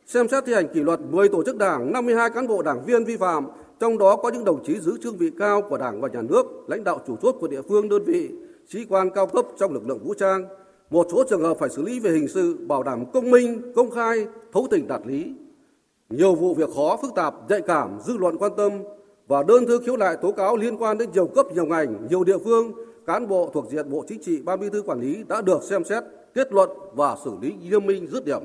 [0.07, 3.05] xem xét thi hành kỷ luật 10 tổ chức đảng, 52 cán bộ đảng viên
[3.05, 3.47] vi phạm,
[3.81, 6.47] trong đó có những đồng chí giữ chức vị cao của đảng và nhà nước,
[6.69, 8.31] lãnh đạo chủ chốt của địa phương đơn vị,
[8.69, 10.45] sĩ quan cao cấp trong lực lượng vũ trang.
[10.91, 13.91] Một số trường hợp phải xử lý về hình sự, bảo đảm công minh, công
[13.91, 15.33] khai, thấu tình đạt lý,
[16.11, 18.73] nhiều vụ việc khó, phức tạp, nhạy cảm, dư luận quan tâm
[19.27, 22.25] và đơn thư khiếu nại tố cáo liên quan đến nhiều cấp, nhiều ngành, nhiều
[22.25, 22.73] địa phương,
[23.07, 25.85] cán bộ thuộc diện Bộ Chính trị, Ban Bí thư quản lý đã được xem
[25.85, 26.03] xét,
[26.35, 28.41] kết luận và xử lý nghiêm minh dứt điểm.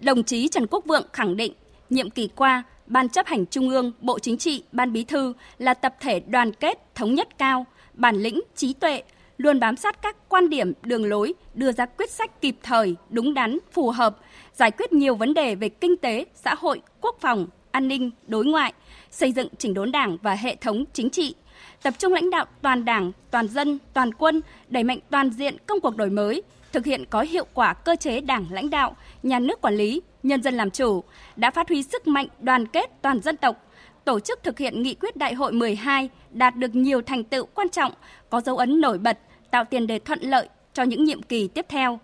[0.00, 1.52] Đồng chí Trần Quốc Vượng khẳng định,
[1.90, 5.74] nhiệm kỳ qua, Ban chấp hành Trung ương, Bộ Chính trị, Ban Bí thư là
[5.74, 9.02] tập thể đoàn kết, thống nhất cao, bản lĩnh, trí tuệ,
[9.36, 13.34] luôn bám sát các quan điểm, đường lối, đưa ra quyết sách kịp thời, đúng
[13.34, 14.16] đắn, phù hợp,
[14.54, 18.44] giải quyết nhiều vấn đề về kinh tế, xã hội, quốc phòng, an ninh, đối
[18.44, 18.72] ngoại,
[19.10, 21.34] xây dựng chỉnh đốn đảng và hệ thống chính trị,
[21.82, 25.80] tập trung lãnh đạo toàn đảng, toàn dân, toàn quân, đẩy mạnh toàn diện công
[25.80, 26.42] cuộc đổi mới,
[26.72, 30.42] thực hiện có hiệu quả cơ chế đảng lãnh đạo, nhà nước quản lý, nhân
[30.42, 31.04] dân làm chủ,
[31.36, 33.66] đã phát huy sức mạnh đoàn kết toàn dân tộc,
[34.04, 37.68] tổ chức thực hiện nghị quyết đại hội 12 đạt được nhiều thành tựu quan
[37.68, 37.92] trọng,
[38.30, 39.18] có dấu ấn nổi bật,
[39.50, 42.00] tạo tiền đề thuận lợi cho những nhiệm kỳ tiếp theo.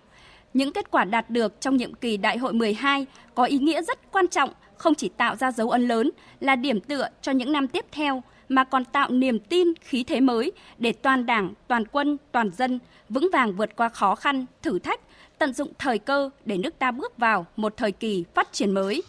[0.56, 4.12] Những kết quả đạt được trong nhiệm kỳ đại hội 12 có ý nghĩa rất
[4.12, 7.68] quan trọng, không chỉ tạo ra dấu ấn lớn là điểm tựa cho những năm
[7.68, 12.16] tiếp theo mà còn tạo niềm tin, khí thế mới để toàn Đảng, toàn quân,
[12.32, 12.78] toàn dân
[13.08, 15.00] vững vàng vượt qua khó khăn, thử thách,
[15.38, 19.02] tận dụng thời cơ để nước ta bước vào một thời kỳ phát triển mới.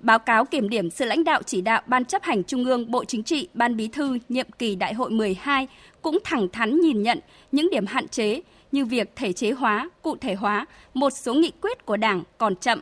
[0.00, 3.04] Báo cáo kiểm điểm sự lãnh đạo chỉ đạo Ban chấp hành Trung ương Bộ
[3.04, 5.68] Chính trị, Ban Bí thư nhiệm kỳ Đại hội 12
[6.02, 7.18] cũng thẳng thắn nhìn nhận
[7.52, 8.40] những điểm hạn chế
[8.72, 12.56] như việc thể chế hóa, cụ thể hóa một số nghị quyết của Đảng còn
[12.56, 12.80] chậm,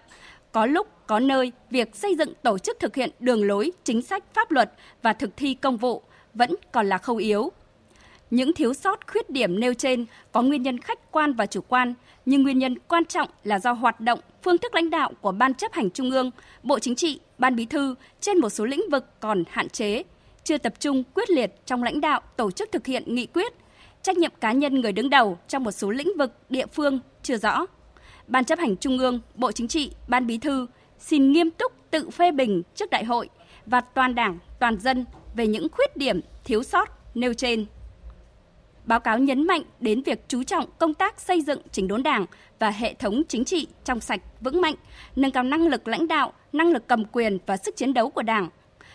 [0.53, 4.25] có lúc có nơi việc xây dựng tổ chức thực hiện đường lối, chính sách,
[4.35, 4.73] pháp luật
[5.03, 6.03] và thực thi công vụ
[6.35, 7.53] vẫn còn là khâu yếu.
[8.31, 11.95] Những thiếu sót khuyết điểm nêu trên có nguyên nhân khách quan và chủ quan,
[12.27, 15.55] nhưng nguyên nhân quan trọng là do hoạt động, phương thức lãnh đạo của Ban
[15.55, 16.31] chấp hành Trung ương,
[16.63, 20.03] Bộ Chính trị, Ban Bí thư trên một số lĩnh vực còn hạn chế,
[20.45, 23.53] chưa tập trung quyết liệt trong lãnh đạo tổ chức thực hiện nghị quyết,
[24.03, 27.37] trách nhiệm cá nhân người đứng đầu trong một số lĩnh vực địa phương chưa
[27.37, 27.67] rõ.
[28.27, 30.67] Ban chấp hành Trung ương, Bộ Chính trị, Ban Bí thư
[30.99, 33.29] xin nghiêm túc tự phê bình trước đại hội
[33.67, 37.67] và toàn đảng, toàn dân về những khuyết điểm, thiếu sót nêu trên.
[38.85, 42.27] Báo cáo nhấn mạnh đến việc chú trọng công tác xây dựng chỉnh đốn đảng
[42.59, 44.75] và hệ thống chính trị trong sạch, vững mạnh,
[45.17, 48.23] nâng cao năng lực lãnh đạo, năng lực cầm quyền và sức chiến đấu của
[48.23, 48.49] đảng,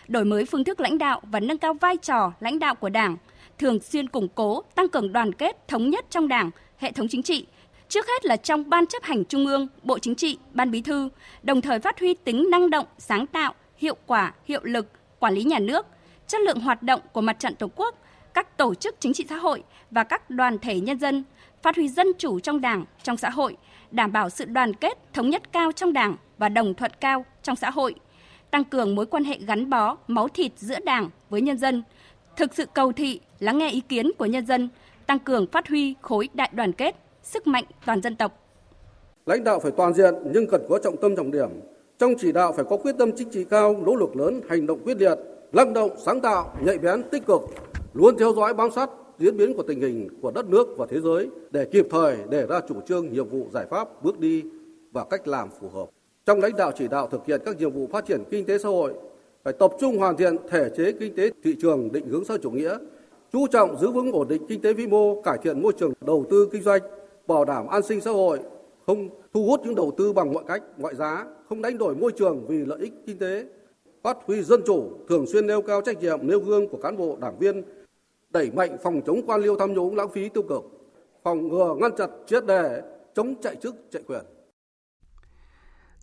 [0.08, 3.16] đổi mới phương thức lãnh đạo và nâng cao vai trò lãnh đạo của đảng,
[3.58, 7.22] thường xuyên củng cố, tăng cường đoàn kết, thống nhất trong đảng, hệ thống chính
[7.22, 7.46] trị,
[7.88, 11.08] trước hết là trong Ban chấp hành Trung ương, Bộ Chính trị, Ban Bí thư,
[11.42, 14.86] đồng thời phát huy tính năng động, sáng tạo, hiệu quả, hiệu lực,
[15.18, 15.86] quản lý nhà nước,
[16.26, 17.94] chất lượng hoạt động của mặt trận Tổ quốc,
[18.34, 21.24] các tổ chức chính trị xã hội và các đoàn thể nhân dân,
[21.62, 23.56] phát huy dân chủ trong Đảng, trong xã hội,
[23.90, 27.56] đảm bảo sự đoàn kết, thống nhất cao trong Đảng và đồng thuận cao trong
[27.56, 27.94] xã hội,
[28.50, 31.82] tăng cường mối quan hệ gắn bó, máu thịt giữa Đảng với nhân dân,
[32.36, 34.68] thực sự cầu thị, lắng nghe ý kiến của nhân dân,
[35.06, 38.42] tăng cường phát huy khối đại đoàn kết, sức mạnh toàn dân tộc.
[39.26, 41.48] Lãnh đạo phải toàn diện nhưng cần có trọng tâm trọng điểm.
[41.98, 44.80] Trong chỉ đạo phải có quyết tâm chính trị cao, nỗ lực lớn, hành động
[44.84, 45.18] quyết liệt,
[45.52, 47.40] năng động, sáng tạo, nhạy bén, tích cực,
[47.94, 51.00] luôn theo dõi bám sát diễn biến của tình hình của đất nước và thế
[51.00, 54.42] giới để kịp thời đề ra chủ trương, nhiệm vụ, giải pháp, bước đi
[54.92, 55.86] và cách làm phù hợp.
[56.26, 58.68] Trong lãnh đạo chỉ đạo thực hiện các nhiệm vụ phát triển kinh tế xã
[58.68, 58.94] hội,
[59.46, 62.50] phải tập trung hoàn thiện thể chế kinh tế thị trường định hướng xã chủ
[62.50, 62.78] nghĩa,
[63.32, 66.26] chú trọng giữ vững ổn định kinh tế vĩ mô, cải thiện môi trường đầu
[66.30, 66.82] tư kinh doanh,
[67.26, 68.38] bảo đảm an sinh xã hội,
[68.86, 72.12] không thu hút những đầu tư bằng mọi cách, mọi giá, không đánh đổi môi
[72.12, 73.44] trường vì lợi ích kinh tế,
[74.02, 77.16] phát huy dân chủ, thường xuyên nêu cao trách nhiệm nêu gương của cán bộ
[77.20, 77.62] đảng viên,
[78.30, 80.62] đẩy mạnh phòng chống quan liêu tham nhũng lãng phí tiêu cực,
[81.22, 82.82] phòng ngừa ngăn chặn triệt đề
[83.14, 84.22] chống chạy chức chạy quyền.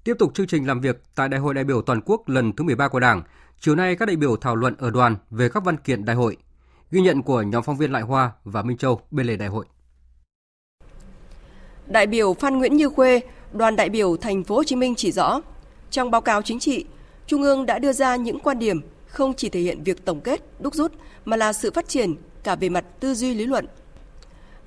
[0.03, 2.63] Tiếp tục chương trình làm việc tại Đại hội đại biểu toàn quốc lần thứ
[2.63, 3.23] 13 của Đảng,
[3.59, 6.37] chiều nay các đại biểu thảo luận ở đoàn về các văn kiện đại hội.
[6.91, 9.65] Ghi nhận của nhóm phóng viên Lại Hoa và Minh Châu bên lề đại hội.
[11.87, 13.21] Đại biểu Phan Nguyễn Như Khuê,
[13.53, 15.41] đoàn đại biểu Thành phố Hồ Chí Minh chỉ rõ,
[15.89, 16.85] trong báo cáo chính trị,
[17.27, 20.41] Trung ương đã đưa ra những quan điểm không chỉ thể hiện việc tổng kết,
[20.59, 20.91] đúc rút
[21.25, 23.67] mà là sự phát triển cả về mặt tư duy lý luận.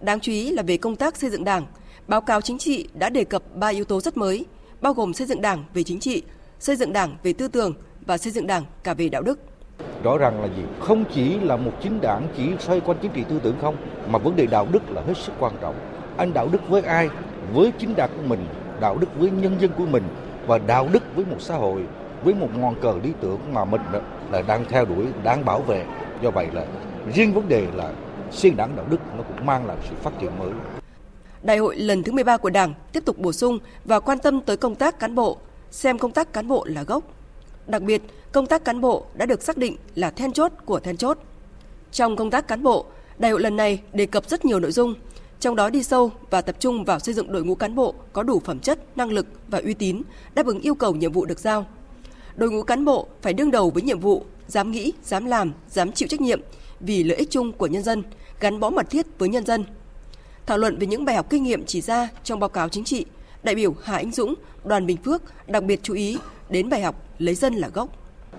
[0.00, 1.66] Đáng chú ý là về công tác xây dựng Đảng,
[2.08, 4.46] báo cáo chính trị đã đề cập ba yếu tố rất mới,
[4.86, 6.22] bao gồm xây dựng Đảng về chính trị,
[6.58, 7.74] xây dựng Đảng về tư tưởng
[8.06, 9.38] và xây dựng Đảng cả về đạo đức.
[10.02, 10.62] Rõ ràng là gì?
[10.80, 13.76] Không chỉ là một chính đảng chỉ xoay quanh chính trị tư tưởng không,
[14.08, 15.74] mà vấn đề đạo đức là hết sức quan trọng.
[16.16, 17.08] Anh đạo đức với ai?
[17.52, 18.46] Với chính đảng của mình,
[18.80, 20.02] đạo đức với nhân dân của mình
[20.46, 21.82] và đạo đức với một xã hội,
[22.24, 23.80] với một ngọn cờ lý tưởng mà mình
[24.30, 25.86] là đang theo đuổi, đang bảo vệ.
[26.22, 26.66] Do vậy là
[27.14, 27.92] riêng vấn đề là
[28.30, 30.50] xuyên đảng đạo đức nó cũng mang lại sự phát triển mới.
[31.42, 34.56] Đại hội lần thứ 13 của Đảng tiếp tục bổ sung và quan tâm tới
[34.56, 35.38] công tác cán bộ,
[35.70, 37.04] xem công tác cán bộ là gốc.
[37.66, 40.96] Đặc biệt, công tác cán bộ đã được xác định là then chốt của then
[40.96, 41.18] chốt.
[41.92, 42.86] Trong công tác cán bộ,
[43.18, 44.94] đại hội lần này đề cập rất nhiều nội dung,
[45.40, 48.22] trong đó đi sâu và tập trung vào xây dựng đội ngũ cán bộ có
[48.22, 50.02] đủ phẩm chất, năng lực và uy tín,
[50.34, 51.66] đáp ứng yêu cầu nhiệm vụ được giao.
[52.36, 55.92] Đội ngũ cán bộ phải đương đầu với nhiệm vụ, dám nghĩ, dám làm, dám
[55.92, 56.40] chịu trách nhiệm
[56.80, 58.02] vì lợi ích chung của nhân dân,
[58.40, 59.64] gắn bó mật thiết với nhân dân.
[60.46, 63.04] Thảo luận về những bài học kinh nghiệm chỉ ra trong báo cáo chính trị,
[63.42, 64.34] đại biểu Hà Anh Dũng,
[64.64, 66.18] đoàn Bình Phước đặc biệt chú ý
[66.48, 67.88] đến bài học lấy dân là gốc.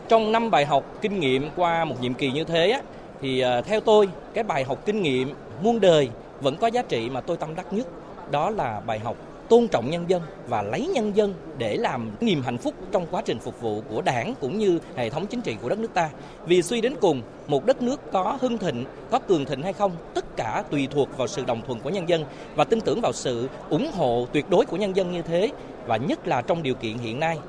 [0.10, 2.82] Trong năm bài học kinh nghiệm qua một nhiệm kỳ như thế
[3.22, 6.10] thì à, theo tôi cái bài học kinh nghiệm muôn đời
[6.42, 7.88] vẫn có giá trị mà tôi tâm đắc nhất
[8.32, 9.18] đó là bài học
[9.50, 13.22] tôn trọng nhân dân và lấy nhân dân để làm niềm hạnh phúc trong quá
[13.26, 16.10] trình phục vụ của đảng cũng như hệ thống chính trị của đất nước ta.
[16.46, 19.92] Vì suy đến cùng, một đất nước có hưng thịnh, có cường thịnh hay không,
[20.14, 22.26] tất cả tùy thuộc vào sự đồng thuận của nhân dân
[22.56, 25.50] và tin tưởng vào sự ủng hộ tuyệt đối của nhân dân như thế
[25.88, 27.40] và nhất là trong điều kiện hiện nay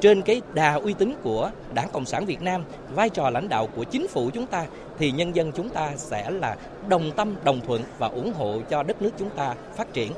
[0.00, 3.68] trên cái đà uy tín của Đảng Cộng sản Việt Nam, vai trò lãnh đạo
[3.76, 4.66] của chính phủ chúng ta
[4.98, 6.56] thì nhân dân chúng ta sẽ là
[6.88, 10.12] đồng tâm, đồng thuận và ủng hộ cho đất nước chúng ta phát triển.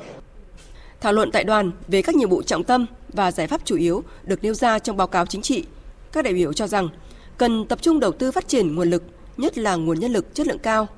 [1.01, 4.05] Thảo luận tại đoàn về các nhiệm vụ trọng tâm và giải pháp chủ yếu
[4.25, 5.65] được nêu ra trong báo cáo chính trị,
[6.13, 6.89] các đại biểu cho rằng
[7.37, 9.03] cần tập trung đầu tư phát triển nguồn lực,
[9.37, 10.89] nhất là nguồn nhân lực chất lượng cao,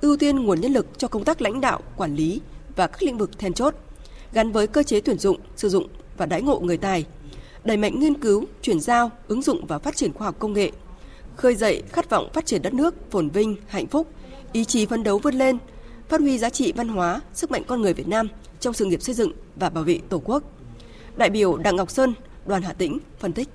[0.00, 2.40] ưu tiên nguồn nhân lực cho công tác lãnh đạo, quản lý
[2.76, 3.74] và các lĩnh vực then chốt,
[4.32, 7.04] gắn với cơ chế tuyển dụng, sử dụng và đãi ngộ người tài,
[7.64, 10.70] đẩy mạnh nghiên cứu, chuyển giao, ứng dụng và phát triển khoa học công nghệ,
[11.36, 14.08] khơi dậy khát vọng phát triển đất nước phồn vinh, hạnh phúc,
[14.52, 15.58] ý chí phấn đấu vươn lên,
[16.08, 18.28] phát huy giá trị văn hóa, sức mạnh con người Việt Nam
[18.62, 20.42] trong sự nghiệp xây dựng và bảo vệ Tổ quốc.
[21.16, 22.14] Đại biểu Đặng Ngọc Sơn,
[22.46, 23.48] đoàn Hà Tĩnh phân tích.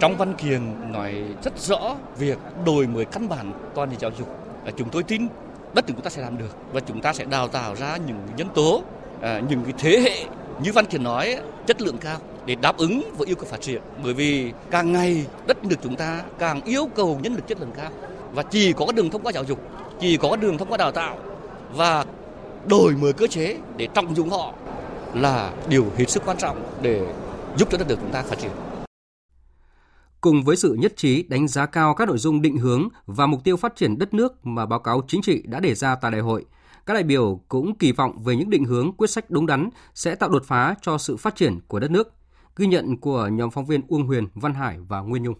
[0.00, 4.28] Trong văn kiện nói rất rõ việc đổi mới căn bản toàn hệ giáo dục.
[4.76, 5.28] Chúng tôi tin
[5.74, 8.18] đất nước chúng ta sẽ làm được và chúng ta sẽ đào tạo ra những
[8.36, 8.82] nhân tố,
[9.20, 10.24] à, những cái thế hệ
[10.62, 11.36] như văn kiện nói
[11.66, 15.26] chất lượng cao để đáp ứng với yêu cầu phát triển bởi vì càng ngày
[15.46, 17.90] đất nước chúng ta càng yêu cầu nhân lực chất lượng cao
[18.32, 19.58] và chỉ có đường thông qua giáo dục
[20.00, 21.18] chỉ có đường thông qua đào tạo
[21.74, 22.04] và
[22.66, 24.54] đổi mới cơ chế để trọng dụng họ
[25.14, 27.14] là điều hết sức quan trọng để
[27.56, 28.50] giúp cho đất nước chúng ta phát triển.
[30.20, 33.44] Cùng với sự nhất trí đánh giá cao các nội dung định hướng và mục
[33.44, 36.20] tiêu phát triển đất nước mà báo cáo chính trị đã đề ra tại đại
[36.20, 36.44] hội,
[36.86, 40.14] các đại biểu cũng kỳ vọng về những định hướng quyết sách đúng đắn sẽ
[40.14, 42.12] tạo đột phá cho sự phát triển của đất nước.
[42.56, 45.34] Ghi nhận của nhóm phóng viên Uông Huyền, Văn Hải và Nguyên Nhung.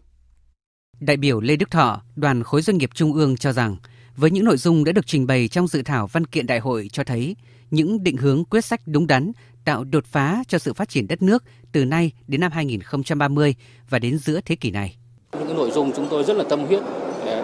[1.00, 3.76] Đại biểu Lê Đức Thọ, đoàn khối doanh nghiệp Trung ương cho rằng,
[4.18, 6.88] với những nội dung đã được trình bày trong dự thảo văn kiện đại hội
[6.92, 7.36] cho thấy
[7.70, 9.32] những định hướng quyết sách đúng đắn
[9.64, 13.54] tạo đột phá cho sự phát triển đất nước từ nay đến năm 2030
[13.90, 14.96] và đến giữa thế kỷ này.
[15.32, 16.80] Những nội dung chúng tôi rất là tâm huyết,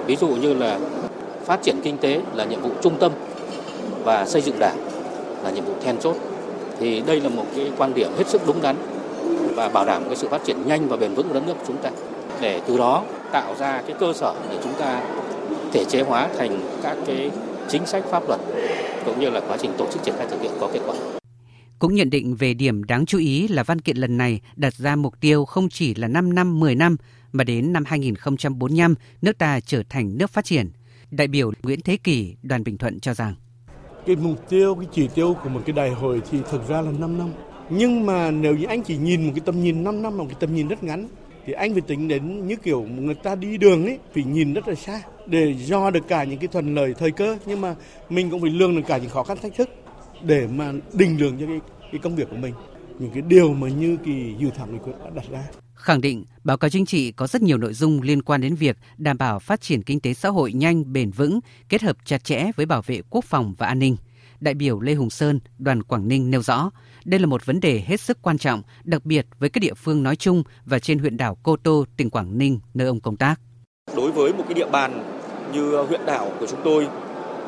[0.06, 0.80] ví dụ như là
[1.46, 3.12] phát triển kinh tế là nhiệm vụ trung tâm
[4.04, 4.78] và xây dựng đảng
[5.42, 6.16] là nhiệm vụ then chốt.
[6.80, 8.76] Thì đây là một cái quan điểm hết sức đúng đắn
[9.54, 11.64] và bảo đảm cái sự phát triển nhanh và bền vững của đất nước của
[11.66, 11.90] chúng ta
[12.40, 15.02] để từ đó tạo ra cái cơ sở để chúng ta
[15.74, 17.30] thể chế hóa thành các cái
[17.68, 18.40] chính sách pháp luật
[19.04, 20.94] cũng như là quá trình tổ chức triển khai thực hiện có kết quả.
[21.78, 24.96] Cũng nhận định về điểm đáng chú ý là văn kiện lần này đặt ra
[24.96, 26.96] mục tiêu không chỉ là 5 năm 10 năm
[27.32, 30.70] mà đến năm 2045 nước ta trở thành nước phát triển.
[31.10, 33.34] Đại biểu Nguyễn Thế Kỳ, đoàn Bình Thuận cho rằng
[34.06, 36.90] cái mục tiêu, cái chỉ tiêu của một cái đại hội thì thực ra là
[36.98, 37.28] 5 năm.
[37.70, 40.26] Nhưng mà nếu như anh chỉ nhìn một cái tầm nhìn 5 năm là một
[40.28, 41.08] cái tầm nhìn rất ngắn
[41.46, 44.68] thì anh phải tính đến như kiểu người ta đi đường ấy phải nhìn rất
[44.68, 47.38] là xa để do được cả những cái thuận lợi thời cơ.
[47.46, 47.74] Nhưng mà
[48.08, 49.68] mình cũng phải lương được cả những khó khăn thách thức
[50.22, 51.60] để mà định lượng cho cái,
[51.92, 52.54] cái công việc của mình.
[52.98, 55.44] Những cái điều mà như kỳ dự thảo nghị quyết đã đặt ra.
[55.74, 58.76] Khẳng định báo cáo chính trị có rất nhiều nội dung liên quan đến việc
[58.96, 62.50] đảm bảo phát triển kinh tế xã hội nhanh, bền vững, kết hợp chặt chẽ
[62.56, 63.96] với bảo vệ quốc phòng và an ninh.
[64.40, 66.70] Đại biểu Lê Hùng Sơn, đoàn Quảng Ninh nêu rõ,
[67.04, 70.02] đây là một vấn đề hết sức quan trọng, đặc biệt với các địa phương
[70.02, 73.40] nói chung và trên huyện đảo Cô Tô, tỉnh Quảng Ninh, nơi ông công tác.
[73.96, 75.04] Đối với một cái địa bàn
[75.52, 76.86] như huyện đảo của chúng tôi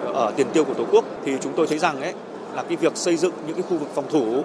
[0.05, 2.15] ờ, ở tiền tiêu của Tổ quốc thì chúng tôi thấy rằng ấy
[2.55, 4.43] là cái việc xây dựng những cái khu vực phòng thủ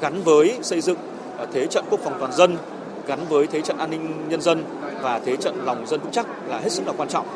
[0.00, 0.98] gắn với xây dựng
[1.36, 2.56] ờ, thế trận quốc phòng toàn dân
[3.06, 4.64] gắn với thế trận an ninh nhân dân
[5.02, 7.26] và thế trận lòng dân vững chắc là hết sức là quan trọng.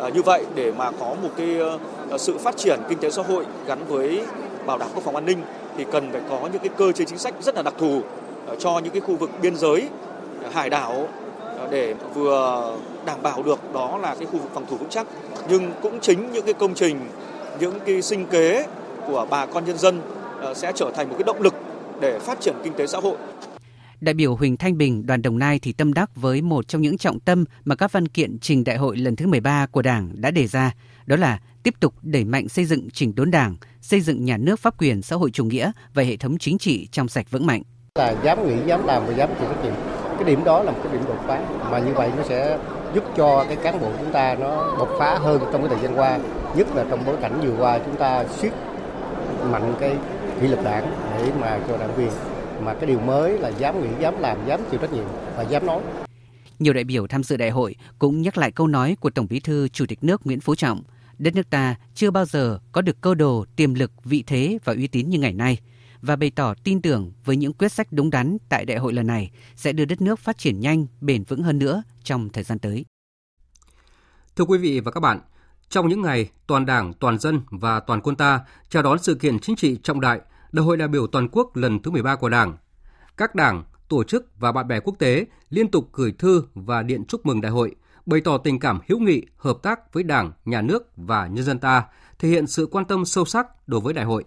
[0.00, 1.56] À, như vậy để mà có một cái
[2.18, 4.22] sự phát triển kinh tế xã hội gắn với
[4.66, 5.42] bảo đảm quốc phòng an ninh
[5.76, 8.00] thì cần phải có những cái cơ chế chính sách rất là đặc thù
[8.46, 9.88] ờ, cho những cái khu vực biên giới,
[10.42, 11.08] ờ, hải đảo
[11.58, 12.72] ờ, để vừa
[13.06, 15.06] đảm bảo được đó là cái khu vực phòng thủ vững chắc
[15.48, 17.00] nhưng cũng chính những cái công trình,
[17.60, 18.66] những cái sinh kế
[19.06, 20.00] của bà con nhân dân
[20.54, 21.54] sẽ trở thành một cái động lực
[22.00, 23.16] để phát triển kinh tế xã hội.
[24.04, 26.98] Đại biểu Huỳnh Thanh Bình, đoàn Đồng Nai thì tâm đắc với một trong những
[26.98, 30.30] trọng tâm mà các văn kiện trình đại hội lần thứ 13 của Đảng đã
[30.30, 30.72] đề ra,
[31.06, 34.60] đó là tiếp tục đẩy mạnh xây dựng chỉnh đốn Đảng, xây dựng nhà nước
[34.60, 37.62] pháp quyền xã hội chủ nghĩa và hệ thống chính trị trong sạch vững mạnh.
[37.98, 39.74] Là dám nghĩ, dám làm và dám chịu trách nhiệm.
[40.14, 42.58] Cái điểm đó là một cái điểm đột phá mà như vậy nó sẽ
[42.94, 45.98] giúp cho cái cán bộ chúng ta nó đột phá hơn trong cái thời gian
[45.98, 46.18] qua,
[46.56, 48.52] nhất là trong bối cảnh vừa qua chúng ta siết
[49.50, 49.96] mạnh cái
[50.40, 52.10] kỷ luật đảng để mà cho đảng viên
[52.62, 55.04] mà cái điều mới là dám nghĩ, dám làm, dám chịu trách nhiệm
[55.36, 55.82] và dám nói.
[56.58, 59.40] Nhiều đại biểu tham dự đại hội cũng nhắc lại câu nói của Tổng Bí
[59.40, 60.82] thư Chủ tịch nước Nguyễn Phú Trọng,
[61.18, 64.72] đất nước ta chưa bao giờ có được cơ đồ, tiềm lực, vị thế và
[64.72, 65.58] uy tín như ngày nay
[66.02, 69.06] và bày tỏ tin tưởng với những quyết sách đúng đắn tại đại hội lần
[69.06, 72.58] này sẽ đưa đất nước phát triển nhanh, bền vững hơn nữa trong thời gian
[72.58, 72.84] tới.
[74.36, 75.20] Thưa quý vị và các bạn,
[75.68, 79.38] trong những ngày toàn Đảng, toàn dân và toàn quân ta chào đón sự kiện
[79.38, 80.20] chính trị trọng đại
[80.54, 82.56] Đại hội đại biểu toàn quốc lần thứ 13 của Đảng.
[83.16, 87.04] Các đảng, tổ chức và bạn bè quốc tế liên tục gửi thư và điện
[87.08, 87.74] chúc mừng đại hội,
[88.06, 91.58] bày tỏ tình cảm hữu nghị, hợp tác với Đảng, Nhà nước và nhân dân
[91.58, 91.84] ta,
[92.18, 94.24] thể hiện sự quan tâm sâu sắc đối với đại hội.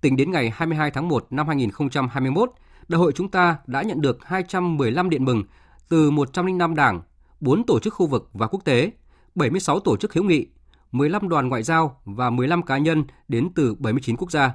[0.00, 2.50] Tính đến ngày 22 tháng 1 năm 2021,
[2.88, 5.44] đại hội chúng ta đã nhận được 215 điện mừng
[5.88, 7.02] từ 105 đảng,
[7.40, 8.90] 4 tổ chức khu vực và quốc tế,
[9.34, 10.46] 76 tổ chức hữu nghị,
[10.92, 14.52] 15 đoàn ngoại giao và 15 cá nhân đến từ 79 quốc gia.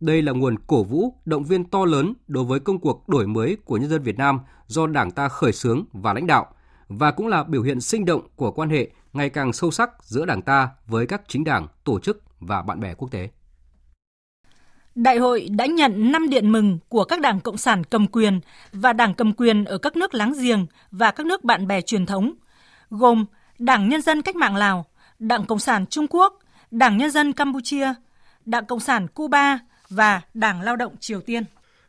[0.00, 3.56] Đây là nguồn cổ vũ, động viên to lớn đối với công cuộc đổi mới
[3.64, 6.46] của nhân dân Việt Nam do Đảng ta khởi xướng và lãnh đạo,
[6.88, 10.24] và cũng là biểu hiện sinh động của quan hệ ngày càng sâu sắc giữa
[10.26, 13.28] Đảng ta với các chính đảng, tổ chức và bạn bè quốc tế.
[14.94, 18.40] Đại hội đã nhận 5 điện mừng của các đảng Cộng sản cầm quyền
[18.72, 22.06] và đảng cầm quyền ở các nước láng giềng và các nước bạn bè truyền
[22.06, 22.32] thống,
[22.90, 23.24] gồm
[23.58, 24.84] Đảng Nhân dân Cách mạng Lào,
[25.18, 26.38] Đảng Cộng sản Trung Quốc,
[26.70, 27.94] Đảng Nhân dân Campuchia,
[28.44, 29.58] Đảng Cộng sản Cuba
[29.94, 31.44] và Đảng Lao động Triều Tiên.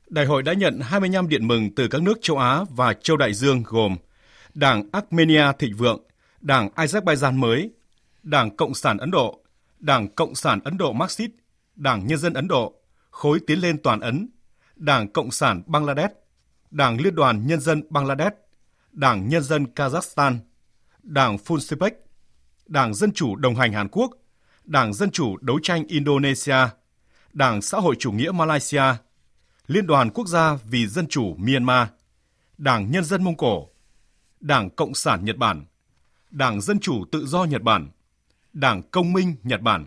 [0.10, 3.34] Đại hội đã nhận 25 điện mừng từ các nước châu Á và châu Đại
[3.34, 3.96] Dương gồm
[4.54, 6.02] Đảng Armenia Thịnh Vượng,
[6.42, 7.72] Đảng Azerbaijan mới,
[8.24, 9.40] Đảng Cộng sản Ấn Độ,
[9.80, 11.32] Đảng Cộng sản Ấn Độ Marxist,
[11.76, 12.74] Đảng Nhân dân Ấn Độ,
[13.10, 14.30] Khối Tiến lên Toàn Ấn,
[14.76, 16.14] Đảng Cộng sản Bangladesh,
[16.72, 18.36] Đảng Liên đoàn Nhân dân Bangladesh,
[18.92, 20.38] Đảng Nhân dân Kazakhstan,
[21.04, 21.92] Đảng Funsipek,
[22.66, 24.12] Đảng Dân chủ đồng hành Hàn Quốc,
[24.64, 26.58] Đảng Dân chủ đấu tranh Indonesia,
[27.36, 28.84] Đảng Xã hội chủ nghĩa Malaysia,
[29.68, 31.88] Liên đoàn Quốc gia vì Dân chủ Myanmar,
[32.58, 33.70] Đảng Nhân dân Mông Cổ,
[34.40, 35.66] Đảng Cộng sản Nhật Bản,
[36.32, 37.90] Đảng Dân chủ tự do Nhật Bản,
[38.54, 39.86] Đảng Công minh Nhật Bản,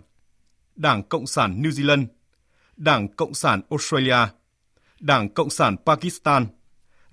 [0.75, 2.05] Đảng Cộng sản New Zealand,
[2.77, 4.27] Đảng Cộng sản Australia,
[4.99, 6.47] Đảng Cộng sản Pakistan,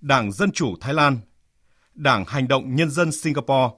[0.00, 1.18] Đảng Dân chủ Thái Lan,
[1.94, 3.74] Đảng Hành động Nhân dân Singapore,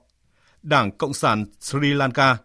[0.63, 2.37] Đảng Cộng sản Sri Lanka,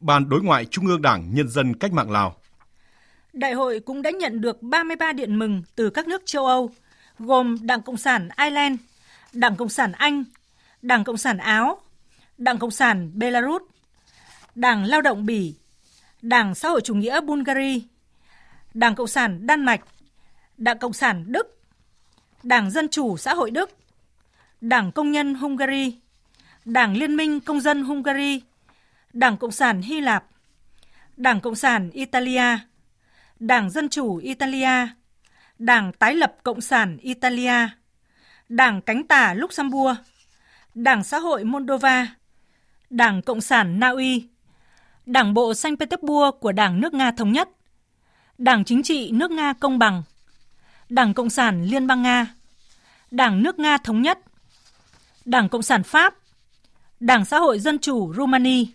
[0.00, 2.41] Ban Đối ngoại Trung ương Đảng Nhân dân Cách mạng Lào.
[3.32, 6.70] Đại hội cũng đã nhận được 33 điện mừng từ các nước châu Âu,
[7.18, 8.80] gồm Đảng Cộng sản Ireland,
[9.32, 10.24] Đảng Cộng sản Anh,
[10.82, 11.80] Đảng Cộng sản Áo,
[12.38, 13.62] Đảng Cộng sản Belarus,
[14.54, 15.54] Đảng Lao động Bỉ,
[16.22, 17.80] Đảng Xã hội chủ nghĩa Bulgaria,
[18.74, 19.80] Đảng Cộng sản Đan Mạch,
[20.56, 21.60] Đảng Cộng sản Đức,
[22.42, 23.70] Đảng Dân chủ Xã hội Đức,
[24.60, 25.98] Đảng Công nhân Hungary,
[26.64, 28.42] Đảng Liên minh Công dân Hungary,
[29.12, 30.24] Đảng Cộng sản Hy Lạp,
[31.16, 32.58] Đảng Cộng sản Italia,
[33.42, 34.88] Đảng Dân chủ Italia,
[35.58, 37.68] Đảng Tái lập Cộng sản Italia,
[38.48, 39.96] Đảng Cánh tả Luxembourg,
[40.74, 42.06] Đảng Xã hội Moldova,
[42.90, 44.28] Đảng Cộng sản Na Uy,
[45.06, 47.48] Đảng bộ Saint Petersburg của Đảng nước Nga Thống nhất,
[48.38, 50.02] Đảng Chính trị nước Nga Công bằng,
[50.88, 52.26] Đảng Cộng sản Liên bang Nga,
[53.10, 54.18] Đảng nước Nga Thống nhất,
[55.24, 56.14] Đảng Cộng sản Pháp,
[57.00, 58.66] Đảng Xã hội Dân chủ Rumani,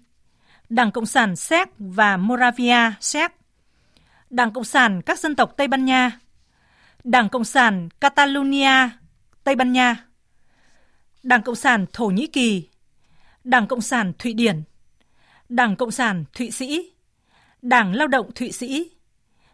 [0.70, 3.37] Đảng Cộng sản Séc và Moravia Séc,
[4.30, 6.20] Đảng Cộng sản các dân tộc Tây Ban Nha,
[7.04, 8.90] Đảng Cộng sản Catalonia
[9.44, 10.06] Tây Ban Nha,
[11.24, 12.70] Đảng Cộng sản Thổ Nhĩ Kỳ,
[13.44, 14.64] Đảng Cộng sản Thụy Điển,
[15.50, 16.92] Đảng Cộng sản Thụy Sĩ,
[17.62, 18.92] Đảng Lao động Thụy Sĩ,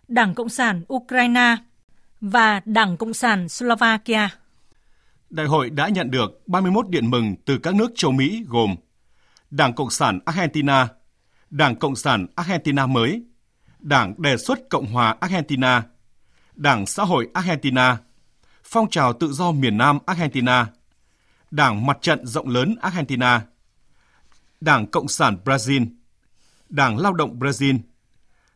[0.07, 1.55] Đảng Cộng sản Ukraine
[2.21, 4.29] và Đảng Cộng sản Slovakia.
[5.29, 8.75] Đại hội đã nhận được 31 điện mừng từ các nước châu Mỹ gồm
[9.51, 10.87] Đảng Cộng sản Argentina,
[11.49, 13.23] Đảng Cộng sản Argentina mới,
[13.83, 15.83] Đảng đề xuất Cộng hòa Argentina,
[16.55, 17.97] Đảng Xã hội Argentina,
[18.63, 20.67] Phong trào tự do miền Nam Argentina,
[21.51, 23.41] Đảng Mặt trận rộng lớn Argentina,
[24.61, 25.85] Đảng Cộng sản Brazil,
[26.69, 27.79] Đảng Lao động Brazil,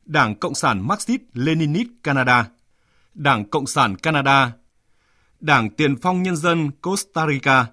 [0.05, 2.49] Đảng Cộng sản Marxist-Leninist Canada,
[3.13, 4.51] Đảng Cộng sản Canada,
[5.39, 7.65] Đảng Tiền phong Nhân dân Costa Rica,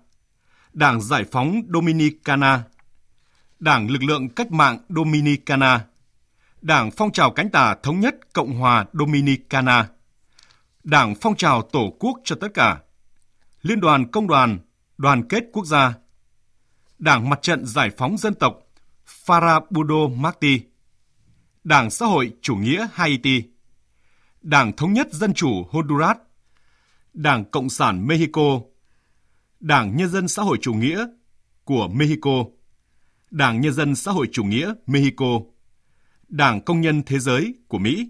[0.72, 2.62] Đảng Giải phóng Dominicana,
[3.58, 5.84] Đảng Lực lượng Cách mạng Dominicana,
[6.64, 9.88] Đảng Phong trào Cánh tả Thống nhất Cộng hòa Dominicana,
[10.84, 12.80] Đảng Phong trào Tổ quốc cho tất cả,
[13.62, 14.58] Liên đoàn Công đoàn,
[14.98, 15.94] Đoàn kết Quốc gia,
[16.98, 18.58] Đảng Mặt trận Giải phóng Dân tộc
[19.26, 20.60] Farabudo Marti,
[21.64, 23.42] Đảng Xã hội Chủ nghĩa Haiti,
[24.42, 26.16] Đảng Thống nhất Dân chủ Honduras,
[27.12, 28.60] Đảng Cộng sản Mexico,
[29.60, 31.06] Đảng Nhân dân Xã hội Chủ nghĩa
[31.64, 32.44] của Mexico,
[33.30, 35.40] Đảng Nhân dân Xã hội Chủ nghĩa Mexico,
[36.36, 38.08] Đảng Công nhân Thế giới của Mỹ,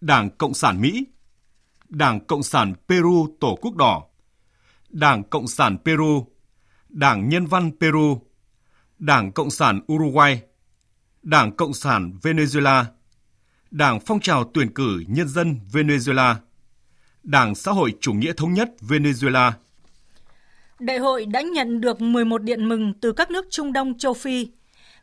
[0.00, 1.06] Đảng Cộng sản Mỹ,
[1.88, 4.04] Đảng Cộng sản Peru Tổ quốc đỏ,
[4.88, 6.26] Đảng Cộng sản Peru,
[6.88, 8.20] Đảng Nhân văn Peru,
[8.98, 10.42] Đảng Cộng sản Uruguay,
[11.22, 12.84] Đảng Cộng sản Venezuela,
[13.70, 16.34] Đảng Phong trào tuyển cử nhân dân Venezuela,
[17.22, 19.52] Đảng Xã hội Chủ nghĩa Thống nhất Venezuela.
[20.78, 24.48] Đại hội đã nhận được 11 điện mừng từ các nước Trung Đông châu Phi,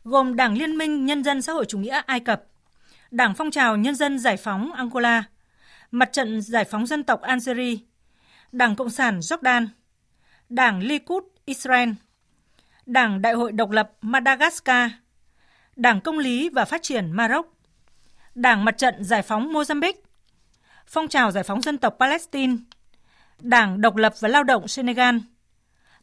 [0.06, 2.42] gồm Đảng Liên minh Nhân dân Xã hội Chủ nghĩa Ai Cập,
[3.10, 5.24] Đảng Phong trào Nhân dân Giải phóng Angola,
[5.90, 7.76] Mặt trận Giải phóng dân tộc Algeria,
[8.52, 9.66] Đảng Cộng sản Jordan,
[10.48, 11.90] Đảng Likud Israel,
[12.86, 14.90] Đảng Đại hội độc lập Madagascar,
[15.76, 17.54] Đảng Công lý và Phát triển Maroc,
[18.34, 20.00] Đảng Mặt trận Giải phóng Mozambique,
[20.86, 22.56] Phong trào Giải phóng dân tộc Palestine,
[23.40, 25.16] Đảng Độc lập và Lao động Senegal,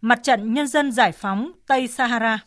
[0.01, 2.39] Mặt trận Nhân dân Giải phóng Tây Sahara.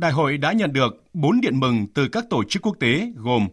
[0.00, 3.48] Đại hội đã nhận được 4 điện mừng từ các tổ chức quốc tế gồm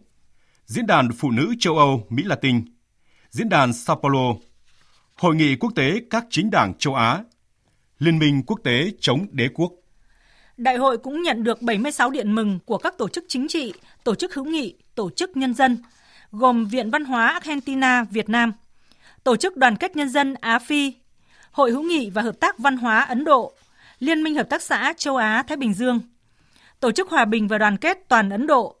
[0.64, 2.64] Diễn đàn Phụ nữ châu Âu Mỹ Latin,
[3.30, 4.34] Diễn đàn Sao Paulo,
[5.14, 7.24] Hội nghị quốc tế các chính đảng châu Á,
[7.98, 9.72] Liên minh quốc tế chống đế quốc.
[10.56, 13.72] Đại hội cũng nhận được 76 điện mừng của các tổ chức chính trị,
[14.04, 15.78] tổ chức hữu nghị, tổ chức nhân dân,
[16.30, 18.52] gồm Viện Văn hóa Argentina Việt Nam,
[19.24, 20.92] Tổ chức Đoàn kết Nhân dân Á Phi,
[21.50, 23.52] Hội hữu nghị và Hợp tác Văn hóa Ấn Độ,
[23.98, 26.00] Liên minh Hợp tác xã Châu Á Thái Bình Dương,
[26.80, 28.76] Tổ chức Hòa bình và Đoàn kết Toàn Ấn Độ,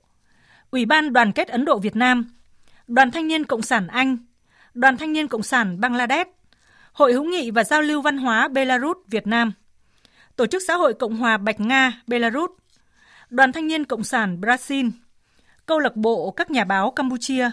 [0.70, 2.30] Ủy ban Đoàn kết Ấn Độ Việt Nam,
[2.86, 4.16] Đoàn Thanh niên Cộng sản Anh,
[4.74, 6.30] Đoàn Thanh niên Cộng sản Bangladesh,
[6.92, 9.52] Hội hữu nghị và giao lưu văn hóa Belarus Việt Nam,
[10.36, 12.50] Tổ chức Xã hội Cộng hòa Bạch Nga Belarus,
[13.30, 14.90] Đoàn Thanh niên Cộng sản Brazil,
[15.66, 17.50] Câu lạc bộ các nhà báo Campuchia,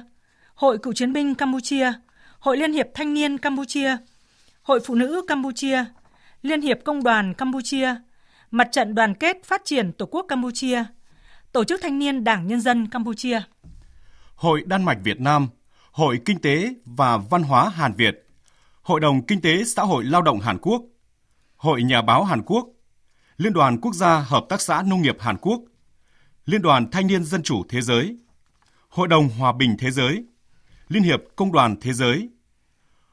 [0.55, 1.93] Hội Cựu chiến binh Campuchia,
[2.39, 3.97] Hội Liên hiệp Thanh niên Campuchia,
[4.61, 5.85] Hội Phụ nữ Campuchia,
[6.41, 7.95] Liên hiệp Công đoàn Campuchia,
[8.55, 10.83] Mặt trận Đoàn kết Phát triển Tổ quốc Campuchia,
[11.51, 13.41] Tổ chức Thanh niên Đảng Nhân dân Campuchia.
[14.35, 15.47] Hội Đan Mạch Việt Nam,
[15.91, 18.27] Hội Kinh tế và Văn hóa Hàn Việt,
[18.81, 20.81] Hội đồng Kinh tế Xã hội Lao động Hàn Quốc,
[21.55, 22.67] Hội Nhà báo Hàn Quốc,
[23.37, 25.61] Liên đoàn Quốc gia Hợp tác xã Nông nghiệp Hàn Quốc,
[26.45, 28.17] Liên đoàn Thanh niên Dân chủ Thế giới,
[28.89, 30.25] Hội đồng Hòa bình Thế giới,
[30.87, 32.29] Liên hiệp Công đoàn Thế giới,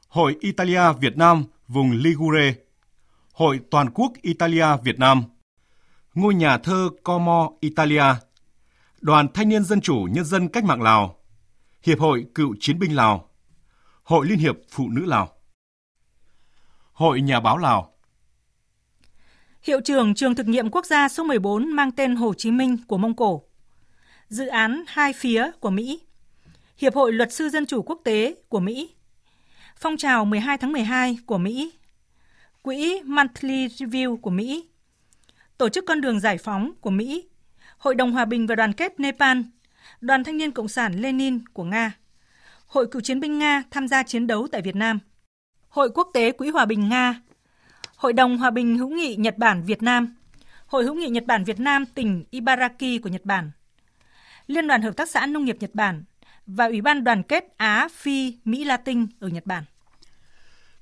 [0.09, 2.55] Hội Italia Việt Nam vùng Ligure,
[3.32, 5.22] Hội Toàn quốc Italia Việt Nam,
[6.15, 8.05] Ngôi nhà thơ Como Italia,
[9.01, 11.17] Đoàn Thanh niên Dân chủ Nhân dân Cách mạng Lào,
[11.83, 13.31] Hiệp hội Cựu chiến binh Lào,
[14.03, 15.29] Hội Liên hiệp Phụ nữ Lào,
[16.93, 17.93] Hội Nhà báo Lào,
[19.63, 22.99] Hiệu trưởng trường thực nghiệm quốc gia số 14 mang tên Hồ Chí Minh của
[22.99, 23.43] Mông Cổ.
[24.29, 26.01] Dự án hai phía của Mỹ.
[26.77, 28.95] Hiệp hội Luật sư Dân chủ Quốc tế của Mỹ.
[29.77, 31.73] Phong trào 12 tháng 12 của Mỹ.
[32.63, 34.69] Quỹ Monthly Review của Mỹ.
[35.63, 37.29] Tổ chức Con đường Giải phóng của Mỹ.
[37.79, 39.39] Hội đồng Hòa bình và Đoàn kết Nepal.
[40.01, 41.93] Đoàn Thanh niên Cộng sản Lenin của Nga.
[42.67, 44.99] Hội Cựu chiến binh Nga tham gia chiến đấu tại Việt Nam.
[45.69, 47.21] Hội Quốc tế Quỹ Hòa bình Nga
[47.97, 50.17] Hội đồng Hòa bình hữu nghị Nhật Bản Việt Nam,
[50.67, 53.51] Hội hữu nghị Nhật Bản Việt Nam tỉnh Ibaraki của Nhật Bản,
[54.47, 56.05] Liên đoàn Hợp tác xã Nông nghiệp Nhật Bản
[56.47, 59.65] và Ủy ban Đoàn kết Á Phi Mỹ Latin ở Nhật Bản.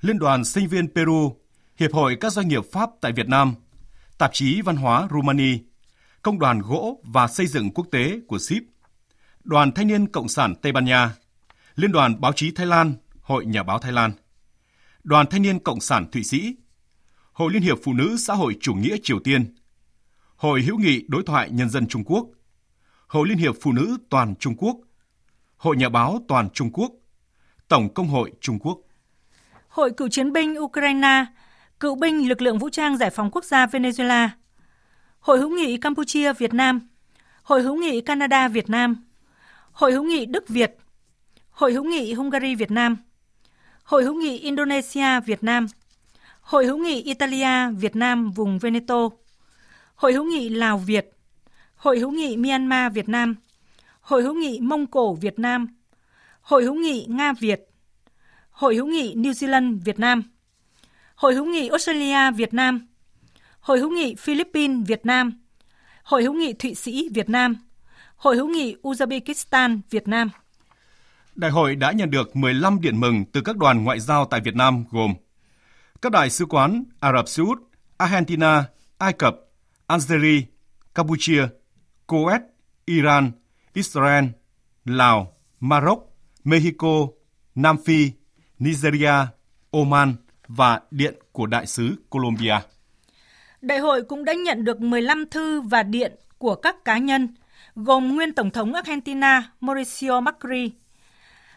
[0.00, 1.36] Liên đoàn Sinh viên Peru,
[1.76, 3.54] Hiệp hội các doanh nghiệp Pháp tại Việt Nam,
[4.20, 5.58] Tạp chí Văn hóa Rumani,
[6.22, 8.62] Công đoàn Gỗ và Xây dựng Quốc tế của Sip,
[9.44, 11.14] Đoàn Thanh niên Cộng sản Tây Ban Nha,
[11.74, 14.12] Liên đoàn Báo chí Thái Lan, Hội Nhà báo Thái Lan,
[15.04, 16.56] Đoàn Thanh niên Cộng sản Thụy Sĩ,
[17.32, 19.54] Hội Liên hiệp Phụ nữ Xã hội Chủ nghĩa Triều Tiên,
[20.36, 22.26] Hội hữu nghị Đối thoại Nhân dân Trung Quốc,
[23.06, 24.76] Hội Liên hiệp Phụ nữ Toàn Trung Quốc,
[25.56, 26.92] Hội Nhà báo Toàn Trung Quốc,
[27.68, 28.78] Tổng Công hội Trung Quốc.
[29.68, 31.24] Hội Cựu chiến binh Ukraine,
[31.80, 34.28] Cựu binh Lực lượng Vũ trang Giải phóng Quốc gia Venezuela,
[35.20, 36.80] Hội hữu nghị Campuchia Việt Nam,
[37.42, 39.04] Hội hữu nghị Canada Việt Nam,
[39.72, 40.76] Hội hữu nghị Đức Việt,
[41.50, 42.96] Hội hữu nghị Hungary Việt Nam,
[43.82, 45.66] Hội hữu nghị Indonesia Việt Nam–
[46.50, 49.08] Hội hữu nghị Italia Việt Nam vùng Veneto,
[49.94, 51.10] Hội hữu nghị Lào Việt,
[51.74, 53.36] Hội hữu nghị Myanmar Việt Nam,
[54.00, 55.66] Hội hữu nghị Mông Cổ Việt Nam,
[56.40, 57.70] Hội hữu nghị Nga Việt,
[58.50, 60.22] Hội hữu nghị New Zealand Việt Nam,
[61.20, 62.86] Hội hữu nghị Australia Việt Nam,
[63.60, 65.32] Hội hữu nghị Philippines Việt Nam,
[66.02, 67.56] Hội hữu nghị Thụy Sĩ Việt Nam,
[68.16, 70.30] Hội hữu nghị Uzbekistan Việt Nam.
[71.34, 74.54] Đại hội đã nhận được 15 điện mừng từ các đoàn ngoại giao tại Việt
[74.54, 75.14] Nam gồm
[76.02, 77.58] các đại sứ quán Ả Rập Xê Út,
[77.96, 78.64] Argentina,
[78.98, 79.36] Ai Cập,
[79.86, 80.42] Algeria,
[80.94, 81.42] Campuchia,
[82.06, 82.40] Kuwait,
[82.84, 83.32] Iran,
[83.72, 84.24] Israel,
[84.84, 85.98] Lào, Maroc,
[86.44, 87.06] Mexico,
[87.54, 88.10] Nam Phi,
[88.58, 89.26] Nigeria,
[89.70, 90.14] Oman
[90.56, 92.54] và điện của đại sứ Colombia.
[93.60, 97.28] Đại hội cũng đã nhận được 15 thư và điện của các cá nhân,
[97.76, 100.72] gồm nguyên Tổng thống Argentina Mauricio Macri,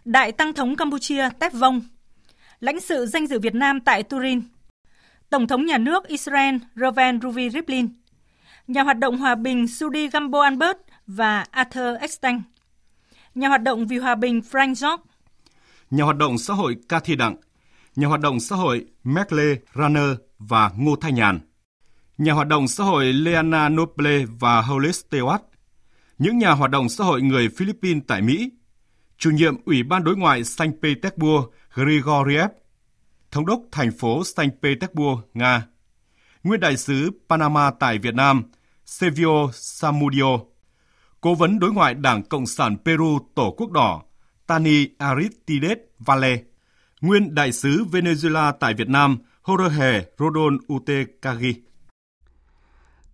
[0.06, 1.82] Đại Tăng thống Campuchia Tép Vông,
[2.60, 4.41] lãnh sự danh dự Việt Nam tại Turin,
[5.30, 7.88] Tổng thống nhà nước Israel Reuven Ruvi Rivlin,
[8.68, 12.41] nhà hoạt động hòa bình Sudi Gambo Albert và Arthur Eckstein,
[13.36, 15.03] nhà hoạt động vì hòa bình Frank George,
[15.91, 17.36] nhà hoạt động xã hội Cathy Đặng,
[17.95, 21.40] nhà hoạt động xã hội Merle Runner và Ngô Thanh Nhàn,
[22.18, 25.40] nhà hoạt động xã hội Leana Noble và Hollis Stewart,
[26.18, 28.52] những nhà hoạt động xã hội người Philippines tại Mỹ,
[29.18, 32.49] chủ nhiệm Ủy ban đối ngoại Saint Petersburg Grigoriev,
[33.32, 35.68] thống đốc thành phố Saint Petersburg, Nga,
[36.44, 38.44] nguyên đại sứ Panama tại Việt Nam
[38.86, 40.40] Sevio Samudio,
[41.22, 44.03] cố vấn đối ngoại Đảng Cộng sản Peru Tổ quốc đỏ
[44.48, 46.38] Tani Aristides Valle,
[47.04, 51.54] nguyên đại sứ Venezuela tại Việt Nam Jorge Rodon Utekagi.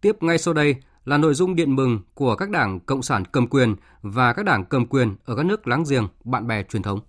[0.02, 0.76] Tiếp ngay sau đây
[1.06, 4.66] là nội dung điện mừng của các đảng Cộng sản cầm quyền và các đảng
[4.66, 7.00] cầm quyền ở các nước láng giềng, bạn bè truyền thống.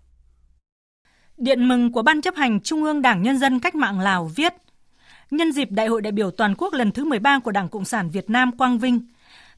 [1.37, 4.55] Điện mừng của Ban chấp hành Trung ương Đảng Nhân dân Cách mạng Lào viết
[5.31, 8.11] Nhân dịp Đại hội đại biểu toàn quốc lần thứ 13 của Đảng Cộng sản
[8.11, 9.01] Việt Nam Quang Vinh,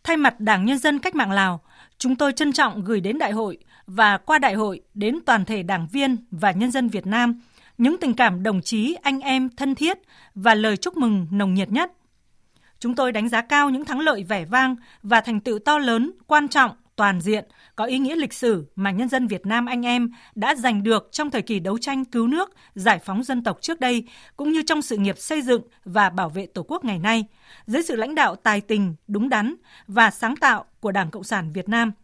[0.04, 1.60] thay mặt Đảng Nhân dân Cách mạng Lào,
[1.98, 5.62] chúng tôi trân trọng gửi đến đại hội và qua đại hội đến toàn thể
[5.62, 7.40] đảng viên và nhân dân Việt Nam
[7.78, 9.98] những tình cảm đồng chí, anh em thân thiết
[10.34, 11.92] và lời chúc mừng nồng nhiệt nhất.
[12.78, 16.12] Chúng tôi đánh giá cao những thắng lợi vẻ vang và thành tựu to lớn,
[16.26, 17.44] quan trọng, toàn diện,
[17.76, 21.08] có ý nghĩa lịch sử mà nhân dân Việt Nam anh em đã giành được
[21.12, 24.04] trong thời kỳ đấu tranh cứu nước, giải phóng dân tộc trước đây,
[24.36, 27.24] cũng như trong sự nghiệp xây dựng và bảo vệ Tổ quốc ngày nay,
[27.66, 29.54] dưới sự lãnh đạo tài tình, đúng đắn
[29.86, 31.92] và sáng tạo của Đảng Cộng sản Việt Nam–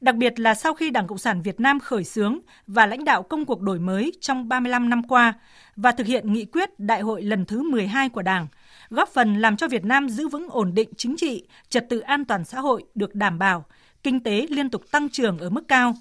[0.00, 3.22] đặc biệt là sau khi Đảng Cộng sản Việt Nam khởi xướng và lãnh đạo
[3.22, 5.34] công cuộc đổi mới trong 35 năm qua
[5.76, 8.46] và thực hiện nghị quyết đại hội lần thứ 12 của Đảng,
[8.90, 12.24] góp phần làm cho Việt Nam giữ vững ổn định chính trị, trật tự an
[12.24, 13.64] toàn xã hội được đảm bảo,
[14.02, 15.94] kinh tế liên tục tăng trưởng ở mức cao.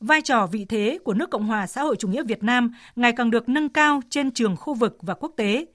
[0.00, 3.12] Vai trò vị thế của nước Cộng hòa xã hội chủ nghĩa Việt Nam ngày
[3.12, 5.66] càng được nâng cao trên trường khu vực và quốc tế.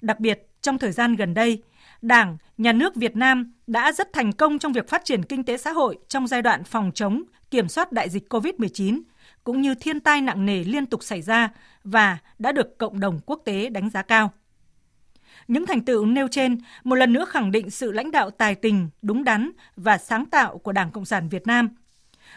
[0.00, 1.62] Đặc biệt, trong thời gian gần đây,
[2.02, 5.56] Đảng, Nhà nước Việt Nam đã rất thành công trong việc phát triển kinh tế
[5.56, 9.00] xã hội trong giai đoạn phòng chống, kiểm soát đại dịch COVID-19,
[9.44, 11.48] cũng như thiên tai nặng nề liên tục xảy ra
[11.84, 14.32] và đã được cộng đồng quốc tế đánh giá cao.
[15.48, 18.88] Những thành tựu nêu trên một lần nữa khẳng định sự lãnh đạo tài tình,
[19.02, 21.68] đúng đắn và sáng tạo của Đảng Cộng sản Việt Nam,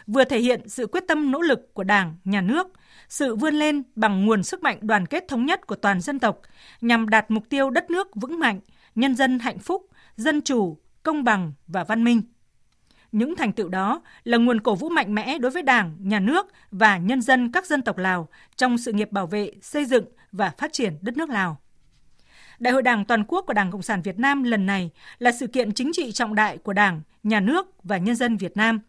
[0.06, 2.66] vừa thể hiện sự quyết tâm nỗ lực của Đảng, Nhà nước,
[3.08, 6.40] sự vươn lên bằng nguồn sức mạnh đoàn kết thống nhất của toàn dân tộc
[6.80, 8.60] nhằm đạt mục tiêu đất nước vững mạnh,
[8.94, 9.86] nhân dân hạnh phúc,
[10.16, 12.22] dân chủ, công bằng và văn minh.
[13.12, 16.46] Những thành tựu đó là nguồn cổ vũ mạnh mẽ đối với Đảng, Nhà nước
[16.70, 20.50] và nhân dân các dân tộc Lào trong sự nghiệp bảo vệ, xây dựng và
[20.58, 21.60] phát triển đất nước Lào.
[22.58, 25.46] Đại hội Đảng toàn quốc của Đảng Cộng sản Việt Nam lần này là sự
[25.46, 28.80] kiện chính trị trọng đại của Đảng, Nhà nước và nhân dân Việt Nam,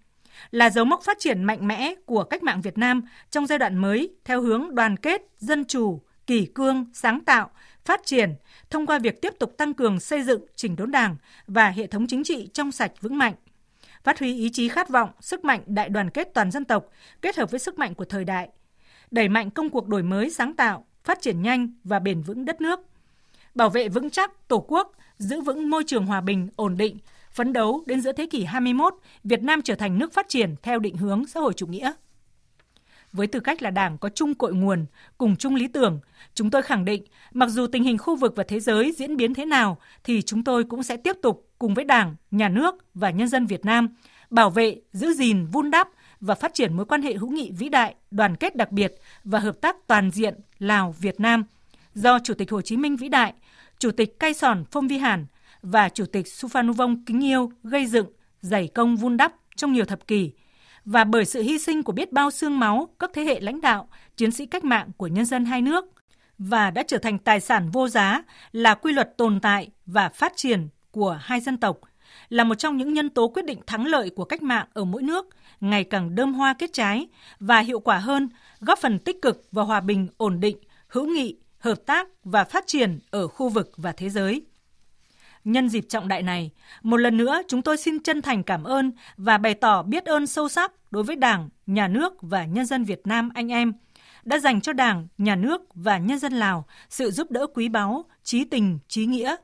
[0.51, 3.77] là dấu mốc phát triển mạnh mẽ của cách mạng Việt Nam trong giai đoạn
[3.77, 7.49] mới theo hướng đoàn kết, dân chủ, kỷ cương, sáng tạo,
[7.85, 8.35] phát triển
[8.69, 11.15] thông qua việc tiếp tục tăng cường xây dựng chỉnh đốn Đảng
[11.47, 13.33] và hệ thống chính trị trong sạch vững mạnh.
[14.03, 16.89] Phát huy ý chí khát vọng, sức mạnh đại đoàn kết toàn dân tộc
[17.21, 18.49] kết hợp với sức mạnh của thời đại.
[19.11, 22.61] Đẩy mạnh công cuộc đổi mới sáng tạo, phát triển nhanh và bền vững đất
[22.61, 22.79] nước.
[23.55, 26.97] Bảo vệ vững chắc Tổ quốc, giữ vững môi trường hòa bình, ổn định,
[27.31, 28.93] phấn đấu đến giữa thế kỷ 21,
[29.23, 31.93] Việt Nam trở thành nước phát triển theo định hướng xã hội chủ nghĩa.
[33.13, 34.85] Với tư cách là đảng có chung cội nguồn,
[35.17, 35.99] cùng chung lý tưởng,
[36.33, 37.03] chúng tôi khẳng định
[37.33, 40.43] mặc dù tình hình khu vực và thế giới diễn biến thế nào thì chúng
[40.43, 43.95] tôi cũng sẽ tiếp tục cùng với Đảng, Nhà nước và nhân dân Việt Nam
[44.29, 45.87] bảo vệ, giữ gìn, vun đắp
[46.19, 49.39] và phát triển mối quan hệ hữu nghị vĩ đại, đoàn kết đặc biệt và
[49.39, 51.43] hợp tác toàn diện Lào-Việt Nam.
[51.93, 53.33] Do Chủ tịch Hồ Chí Minh vĩ đại,
[53.79, 55.25] Chủ tịch Cai Sòn Phong Vi Hàn
[55.61, 58.07] và Chủ tịch Suphanuvong kính yêu gây dựng,
[58.41, 60.31] dày công vun đắp trong nhiều thập kỷ
[60.85, 63.87] và bởi sự hy sinh của biết bao xương máu các thế hệ lãnh đạo,
[64.17, 65.85] chiến sĩ cách mạng của nhân dân hai nước
[66.37, 70.33] và đã trở thành tài sản vô giá là quy luật tồn tại và phát
[70.35, 71.79] triển của hai dân tộc,
[72.29, 75.03] là một trong những nhân tố quyết định thắng lợi của cách mạng ở mỗi
[75.03, 75.27] nước,
[75.61, 77.07] ngày càng đơm hoa kết trái
[77.39, 78.29] và hiệu quả hơn,
[78.59, 80.57] góp phần tích cực vào hòa bình, ổn định,
[80.87, 84.45] hữu nghị, hợp tác và phát triển ở khu vực và thế giới.
[85.43, 86.51] Nhân dịp trọng đại này,
[86.83, 90.27] một lần nữa chúng tôi xin chân thành cảm ơn và bày tỏ biết ơn
[90.27, 93.73] sâu sắc đối với Đảng, Nhà nước và nhân dân Việt Nam anh em
[94.23, 98.05] đã dành cho Đảng, Nhà nước và nhân dân Lào sự giúp đỡ quý báu,
[98.23, 99.35] trí tình, trí nghĩa,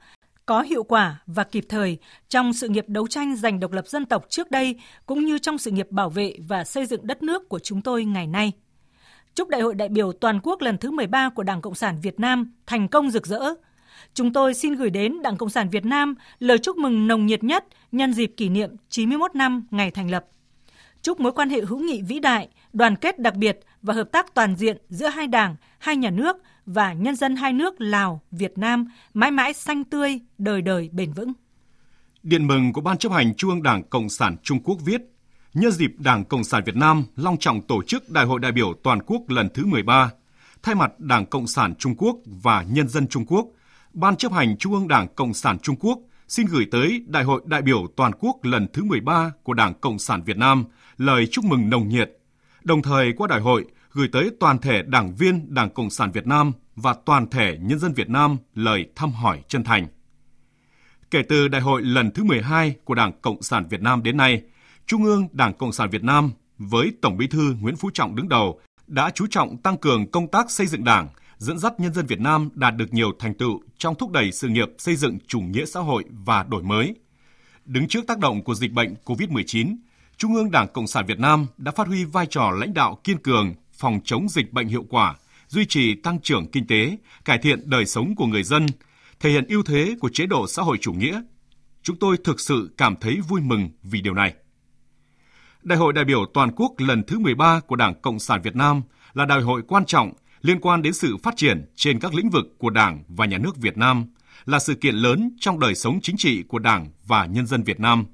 [0.46, 1.98] có hiệu quả và kịp thời
[2.30, 5.58] trong sự nghiệp đấu tranh giành độc lập dân tộc trước đây cũng như trong
[5.58, 8.52] sự nghiệp bảo vệ và xây dựng đất nước của chúng tôi ngày nay.
[9.36, 12.20] Chúc Đại hội đại biểu toàn quốc lần thứ 13 của Đảng Cộng sản Việt
[12.20, 13.40] Nam thành công rực rỡ,
[14.14, 17.44] chúng tôi xin gửi đến Đảng Cộng sản Việt Nam lời chúc mừng nồng nhiệt
[17.44, 20.26] nhất nhân dịp kỷ niệm 91 năm ngày thành lập.
[21.02, 24.34] Chúc mối quan hệ hữu nghị vĩ đại, đoàn kết đặc biệt và hợp tác
[24.34, 28.58] toàn diện giữa hai đảng, hai nhà nước và nhân dân hai nước Lào, Việt
[28.58, 31.34] Nam mãi mãi xanh tươi, đời đời bền vững.
[32.24, 35.02] Điện mừng của Ban chấp hành Trung ương Đảng Cộng sản Trung Quốc viết,
[35.54, 38.74] nhân dịp Đảng Cộng sản Việt Nam long trọng tổ chức Đại hội đại biểu
[38.84, 40.10] toàn quốc lần thứ 13,
[40.64, 43.48] thay mặt Đảng Cộng sản Trung Quốc và nhân dân Trung Quốc–
[43.94, 47.42] Ban chấp hành Trung ương Đảng Cộng sản Trung Quốc xin gửi tới Đại hội
[47.46, 50.66] đại biểu toàn quốc lần thứ 13 của Đảng Cộng sản Việt Nam
[50.98, 52.12] lời chúc mừng nồng nhiệt,
[52.64, 56.28] đồng thời qua đại hội gửi tới toàn thể đảng viên Đảng Cộng sản Việt
[56.28, 59.88] Nam và toàn thể nhân dân Việt Nam lời thăm hỏi chân thành.
[61.12, 64.42] Kể từ đại hội lần thứ 12 của Đảng Cộng sản Việt Nam đến nay,
[64.86, 68.30] Trung ương Đảng Cộng sản Việt Nam với Tổng Bí thư Nguyễn Phú Trọng đứng
[68.30, 71.08] đầu đã chú trọng tăng cường công tác xây dựng Đảng,
[71.40, 74.48] dẫn dắt nhân dân Việt Nam đạt được nhiều thành tựu trong thúc đẩy sự
[74.48, 76.96] nghiệp xây dựng chủ nghĩa xã hội và đổi mới.
[77.66, 79.76] Đứng trước tác động của dịch bệnh COVID-19,
[80.18, 83.18] Trung ương Đảng Cộng sản Việt Nam đã phát huy vai trò lãnh đạo kiên
[83.18, 85.16] cường, phòng chống dịch bệnh hiệu quả,
[85.48, 88.66] duy trì tăng trưởng kinh tế, cải thiện đời sống của người dân,
[89.20, 91.22] thể hiện ưu thế của chế độ xã hội chủ nghĩa.
[91.84, 94.34] Chúng tôi thực sự cảm thấy vui mừng vì điều này.
[95.64, 98.82] Đại hội đại biểu toàn quốc lần thứ 13 của Đảng Cộng sản Việt Nam
[99.14, 102.46] là đại hội quan trọng liên quan đến sự phát triển trên các lĩnh vực
[102.58, 104.06] của Đảng và Nhà nước Việt Nam,
[104.46, 107.80] là sự kiện lớn trong đời sống chính trị của Đảng và nhân dân Việt
[107.80, 108.06] Nam.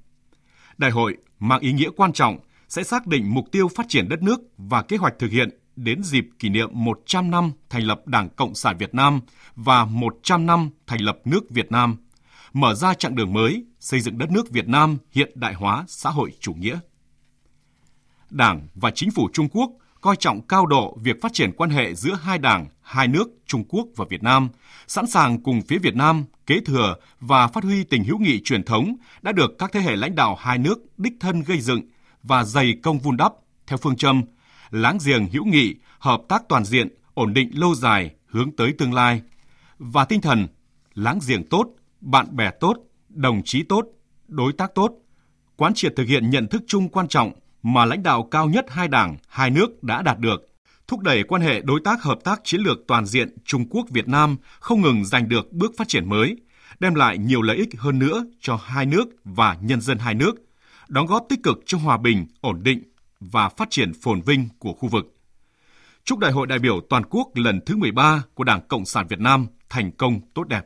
[0.77, 2.37] Đại hội mang ý nghĩa quan trọng
[2.69, 6.03] sẽ xác định mục tiêu phát triển đất nước và kế hoạch thực hiện đến
[6.03, 9.21] dịp kỷ niệm 100 năm thành lập Đảng Cộng sản Việt Nam
[9.55, 11.97] và 100 năm thành lập nước Việt Nam,
[12.53, 16.09] mở ra chặng đường mới xây dựng đất nước Việt Nam hiện đại hóa xã
[16.09, 16.79] hội chủ nghĩa.
[18.29, 19.71] Đảng và chính phủ Trung Quốc
[20.05, 23.63] coi trọng cao độ việc phát triển quan hệ giữa hai đảng, hai nước Trung
[23.69, 24.49] Quốc và Việt Nam,
[24.87, 28.63] sẵn sàng cùng phía Việt Nam kế thừa và phát huy tình hữu nghị truyền
[28.63, 31.81] thống đã được các thế hệ lãnh đạo hai nước đích thân gây dựng
[32.23, 33.33] và dày công vun đắp
[33.67, 34.21] theo phương châm
[34.71, 38.93] láng giềng hữu nghị, hợp tác toàn diện, ổn định lâu dài, hướng tới tương
[38.93, 39.21] lai.
[39.79, 40.47] Và tinh thần
[40.93, 41.67] láng giềng tốt,
[42.01, 42.77] bạn bè tốt,
[43.09, 43.85] đồng chí tốt,
[44.27, 44.91] đối tác tốt,
[45.55, 47.31] quán triệt thực hiện nhận thức chung quan trọng
[47.67, 50.49] mà lãnh đạo cao nhất hai đảng, hai nước đã đạt được,
[50.87, 54.07] thúc đẩy quan hệ đối tác hợp tác chiến lược toàn diện Trung Quốc Việt
[54.07, 56.35] Nam không ngừng giành được bước phát triển mới,
[56.79, 60.35] đem lại nhiều lợi ích hơn nữa cho hai nước và nhân dân hai nước,
[60.87, 62.83] đóng góp tích cực cho hòa bình, ổn định
[63.19, 65.15] và phát triển phồn vinh của khu vực.
[66.03, 69.19] Chúc Đại hội đại biểu toàn quốc lần thứ 13 của Đảng Cộng sản Việt
[69.19, 70.65] Nam thành công tốt đẹp.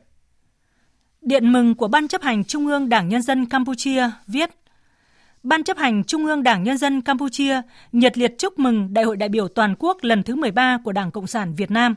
[1.22, 4.50] Điện mừng của Ban chấp hành Trung ương Đảng Nhân dân Campuchia viết
[5.44, 7.62] Ban chấp hành Trung ương Đảng Nhân dân Campuchia
[7.92, 11.12] nhiệt liệt chúc mừng Đại hội đại biểu toàn quốc lần thứ 13 của Đảng
[11.12, 11.96] Cộng sản Việt Nam.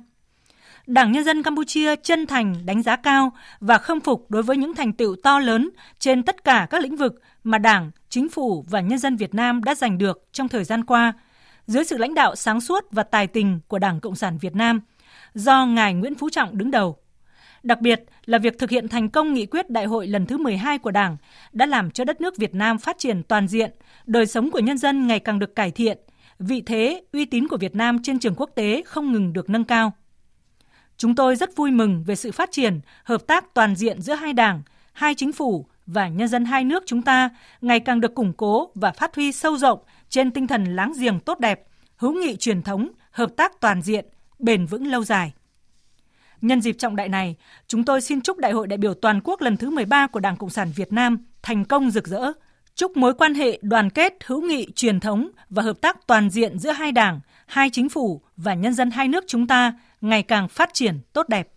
[0.86, 4.74] Đảng Nhân dân Campuchia chân thành đánh giá cao và khâm phục đối với những
[4.74, 8.80] thành tựu to lớn trên tất cả các lĩnh vực mà Đảng, Chính phủ và
[8.80, 11.12] nhân dân Việt Nam đã giành được trong thời gian qua,
[11.66, 14.80] dưới sự lãnh đạo sáng suốt và tài tình của Đảng Cộng sản Việt Nam,
[15.34, 17.01] do Ngài Nguyễn Phú Trọng đứng đầu.
[17.62, 20.78] Đặc biệt là việc thực hiện thành công nghị quyết đại hội lần thứ 12
[20.78, 21.16] của Đảng
[21.52, 23.70] đã làm cho đất nước Việt Nam phát triển toàn diện,
[24.06, 25.98] đời sống của nhân dân ngày càng được cải thiện,
[26.38, 29.64] vị thế, uy tín của Việt Nam trên trường quốc tế không ngừng được nâng
[29.64, 29.92] cao.
[30.96, 34.32] Chúng tôi rất vui mừng về sự phát triển, hợp tác toàn diện giữa hai
[34.32, 34.62] đảng,
[34.92, 37.30] hai chính phủ và nhân dân hai nước chúng ta
[37.60, 39.78] ngày càng được củng cố và phát huy sâu rộng
[40.08, 41.62] trên tinh thần láng giềng tốt đẹp,
[41.96, 44.06] hữu nghị truyền thống, hợp tác toàn diện,
[44.38, 45.32] bền vững lâu dài.
[46.42, 47.36] Nhân dịp trọng đại này,
[47.66, 50.36] chúng tôi xin chúc Đại hội đại biểu toàn quốc lần thứ 13 của Đảng
[50.36, 52.32] Cộng sản Việt Nam thành công rực rỡ.
[52.74, 56.58] Chúc mối quan hệ đoàn kết, hữu nghị, truyền thống và hợp tác toàn diện
[56.58, 60.48] giữa hai đảng, hai chính phủ và nhân dân hai nước chúng ta ngày càng
[60.48, 61.48] phát triển tốt đẹp.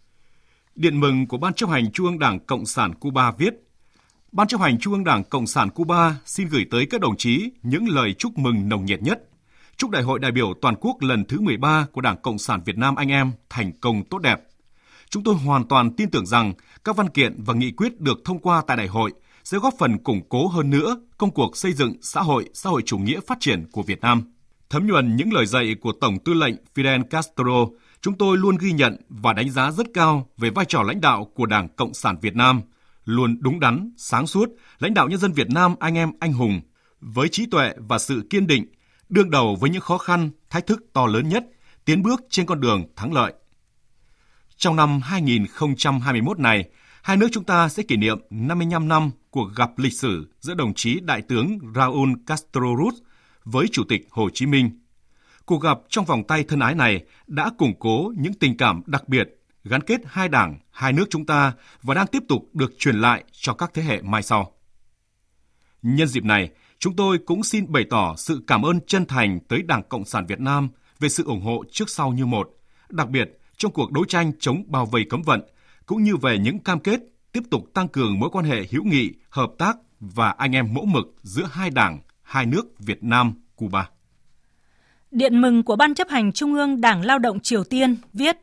[0.76, 3.54] Điện mừng của Ban chấp hành Trung ương Đảng Cộng sản Cuba viết
[4.32, 7.50] Ban chấp hành Trung ương Đảng Cộng sản Cuba xin gửi tới các đồng chí
[7.64, 9.24] những lời chúc mừng nồng nhiệt nhất.
[9.78, 12.78] Chúc Đại hội đại biểu toàn quốc lần thứ 13 của Đảng Cộng sản Việt
[12.78, 14.42] Nam anh em thành công tốt đẹp.
[15.16, 18.40] Chúng tôi hoàn toàn tin tưởng rằng các văn kiện và nghị quyết được thông
[18.40, 19.12] qua tại đại hội
[19.44, 22.82] sẽ góp phần củng cố hơn nữa công cuộc xây dựng xã hội, xã hội
[22.86, 24.24] chủ nghĩa phát triển của Việt Nam.
[24.70, 27.66] Thấm nhuần những lời dạy của Tổng tư lệnh Fidel Castro,
[28.02, 31.32] chúng tôi luôn ghi nhận và đánh giá rất cao về vai trò lãnh đạo
[31.36, 32.62] của Đảng Cộng sản Việt Nam,
[33.06, 36.62] luôn đúng đắn, sáng suốt, lãnh đạo nhân dân Việt Nam anh em anh hùng,
[37.02, 38.66] với trí tuệ và sự kiên định,
[39.10, 41.46] đương đầu với những khó khăn, thách thức to lớn nhất,
[41.86, 43.34] tiến bước trên con đường thắng lợi.
[44.58, 46.70] Trong năm 2021 này,
[47.04, 50.74] hai nước chúng ta sẽ kỷ niệm 55 năm cuộc gặp lịch sử giữa đồng
[50.74, 52.92] chí Đại tướng Raúl Castro Ruz
[53.44, 54.80] với Chủ tịch Hồ Chí Minh.
[55.46, 59.10] Cuộc gặp trong vòng tay thân ái này đã củng cố những tình cảm đặc
[59.10, 59.28] biệt
[59.64, 63.24] gắn kết hai đảng, hai nước chúng ta và đang tiếp tục được truyền lại
[63.32, 64.52] cho các thế hệ mai sau.
[65.82, 66.50] Nhân dịp này,
[66.80, 70.26] chúng tôi cũng xin bày tỏ sự cảm ơn chân thành tới Đảng Cộng sản
[70.26, 70.70] Việt Nam
[71.00, 72.50] về sự ủng hộ trước sau như một,
[72.90, 75.42] đặc biệt trong cuộc đấu tranh chống bao vây cấm vận,
[75.86, 77.00] cũng như về những cam kết
[77.32, 80.86] tiếp tục tăng cường mối quan hệ hữu nghị, hợp tác và anh em mẫu
[80.86, 83.90] mực giữa hai đảng, hai nước Việt Nam, Cuba.
[85.12, 88.38] Điện mừng của Ban chấp hành Trung ương Đảng Lao động Triều Tiên viết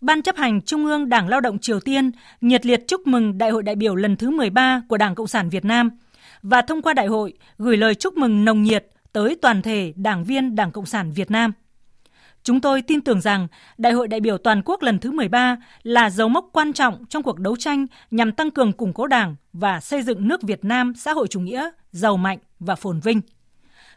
[0.00, 3.50] Ban chấp hành Trung ương Đảng Lao động Triều Tiên nhiệt liệt chúc mừng Đại
[3.50, 5.90] hội đại biểu lần thứ 13 của Đảng Cộng sản Việt Nam
[6.42, 10.24] và thông qua đại hội gửi lời chúc mừng nồng nhiệt tới toàn thể đảng
[10.24, 11.52] viên Đảng Cộng sản Việt Nam.
[12.42, 13.48] Chúng tôi tin tưởng rằng
[13.78, 17.22] Đại hội đại biểu toàn quốc lần thứ 13 là dấu mốc quan trọng trong
[17.22, 20.92] cuộc đấu tranh nhằm tăng cường củng cố Đảng và xây dựng nước Việt Nam
[20.96, 23.20] xã hội chủ nghĩa, giàu mạnh và phồn vinh.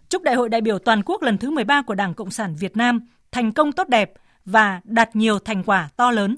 [0.10, 2.78] Chúc Đại hội đại biểu toàn quốc lần thứ 13 của Đảng Cộng sản Việt
[2.78, 3.00] Nam
[3.32, 4.14] thành công tốt đẹp
[4.46, 6.36] và đạt nhiều thành quả to lớn.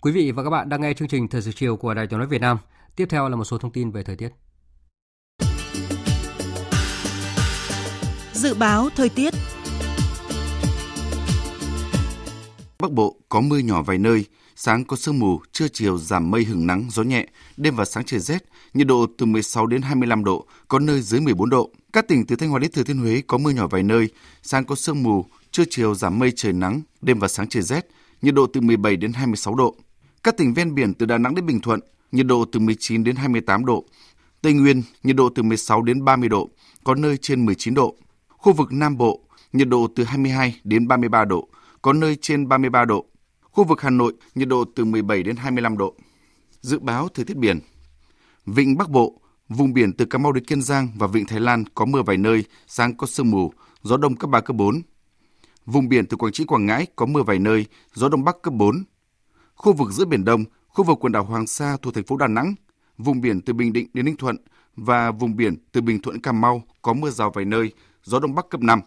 [0.00, 2.18] Quý vị và các bạn đang nghe chương trình Thời sự chiều của Đài Tiếng
[2.18, 2.58] nói Việt Nam.
[2.96, 4.28] Tiếp theo là một số thông tin về thời tiết.
[8.32, 9.34] Dự báo thời tiết
[12.80, 14.24] Bắc Bộ có mưa nhỏ vài nơi,
[14.56, 17.26] sáng có sương mù, trưa chiều giảm mây hứng nắng, gió nhẹ,
[17.56, 18.44] đêm và sáng trời rét,
[18.74, 21.70] nhiệt độ từ 16 đến 25 độ, có nơi dưới 14 độ.
[21.92, 24.08] Các tỉnh từ Thanh Hóa đến Thừa Thiên Huế có mưa nhỏ vài nơi,
[24.42, 27.86] sáng có sương mù, trưa chiều giảm mây trời nắng, đêm và sáng trời rét,
[28.22, 29.74] nhiệt độ từ 17 đến 26 độ.
[30.24, 31.80] Các tỉnh ven biển từ Đà Nẵng đến Bình Thuận,
[32.12, 33.84] nhiệt độ từ 19 đến 28 độ.
[34.42, 36.50] Tây Nguyên, nhiệt độ từ 16 đến 30 độ,
[36.84, 37.94] có nơi trên 19 độ.
[38.28, 39.20] Khu vực Nam Bộ,
[39.52, 41.48] nhiệt độ từ 22 đến 33 độ,
[41.82, 43.06] có nơi trên 33 độ.
[43.40, 45.94] Khu vực Hà Nội, nhiệt độ từ 17 đến 25 độ.
[46.60, 47.60] Dự báo thời tiết biển.
[48.46, 51.64] Vịnh Bắc Bộ, vùng biển từ Cà Mau đến Kiên Giang và Vịnh Thái Lan
[51.74, 53.52] có mưa vài nơi, sáng có sương mù,
[53.82, 54.82] gió đông cấp 3, cấp 4.
[55.66, 58.54] Vùng biển từ Quảng Trị, Quảng Ngãi có mưa vài nơi, gió đông bắc cấp
[58.54, 58.84] 4.
[59.54, 62.26] Khu vực giữa Biển Đông, khu vực quần đảo Hoàng Sa thuộc thành phố Đà
[62.26, 62.54] Nẵng,
[62.98, 64.36] vùng biển từ Bình Định đến Ninh Thuận
[64.76, 68.34] và vùng biển từ Bình Thuận Cà Mau có mưa rào vài nơi, gió đông
[68.34, 68.80] bắc cấp 5.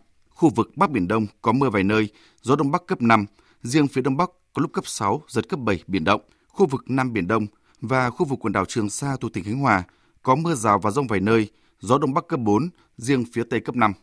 [0.43, 2.09] Khu vực Bắc Biển Đông có mưa vài nơi,
[2.41, 3.25] gió đông bắc cấp 5,
[3.61, 6.21] riêng phía đông bắc có lúc cấp 6, giật cấp 7 biển động.
[6.47, 7.45] Khu vực Nam Biển Đông
[7.81, 9.83] và khu vực quần đảo Trường Sa thuộc tỉnh Khánh Hòa
[10.23, 11.49] có mưa rào và rông vài nơi,
[11.79, 13.93] gió đông bắc cấp 4, riêng phía tây cấp 5.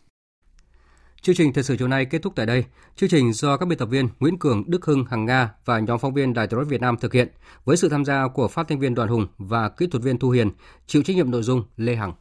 [1.22, 2.64] Chương trình thời sự chiều nay kết thúc tại đây.
[2.96, 5.98] Chương trình do các biên tập viên Nguyễn Cường, Đức Hưng, Hằng Nga và nhóm
[5.98, 7.28] phóng viên Đài truyền Việt Nam thực hiện
[7.64, 10.30] với sự tham gia của phát thanh viên Đoàn Hùng và kỹ thuật viên Thu
[10.30, 10.50] Hiền,
[10.86, 12.12] chịu trách nhiệm nội dung Lê Hằng.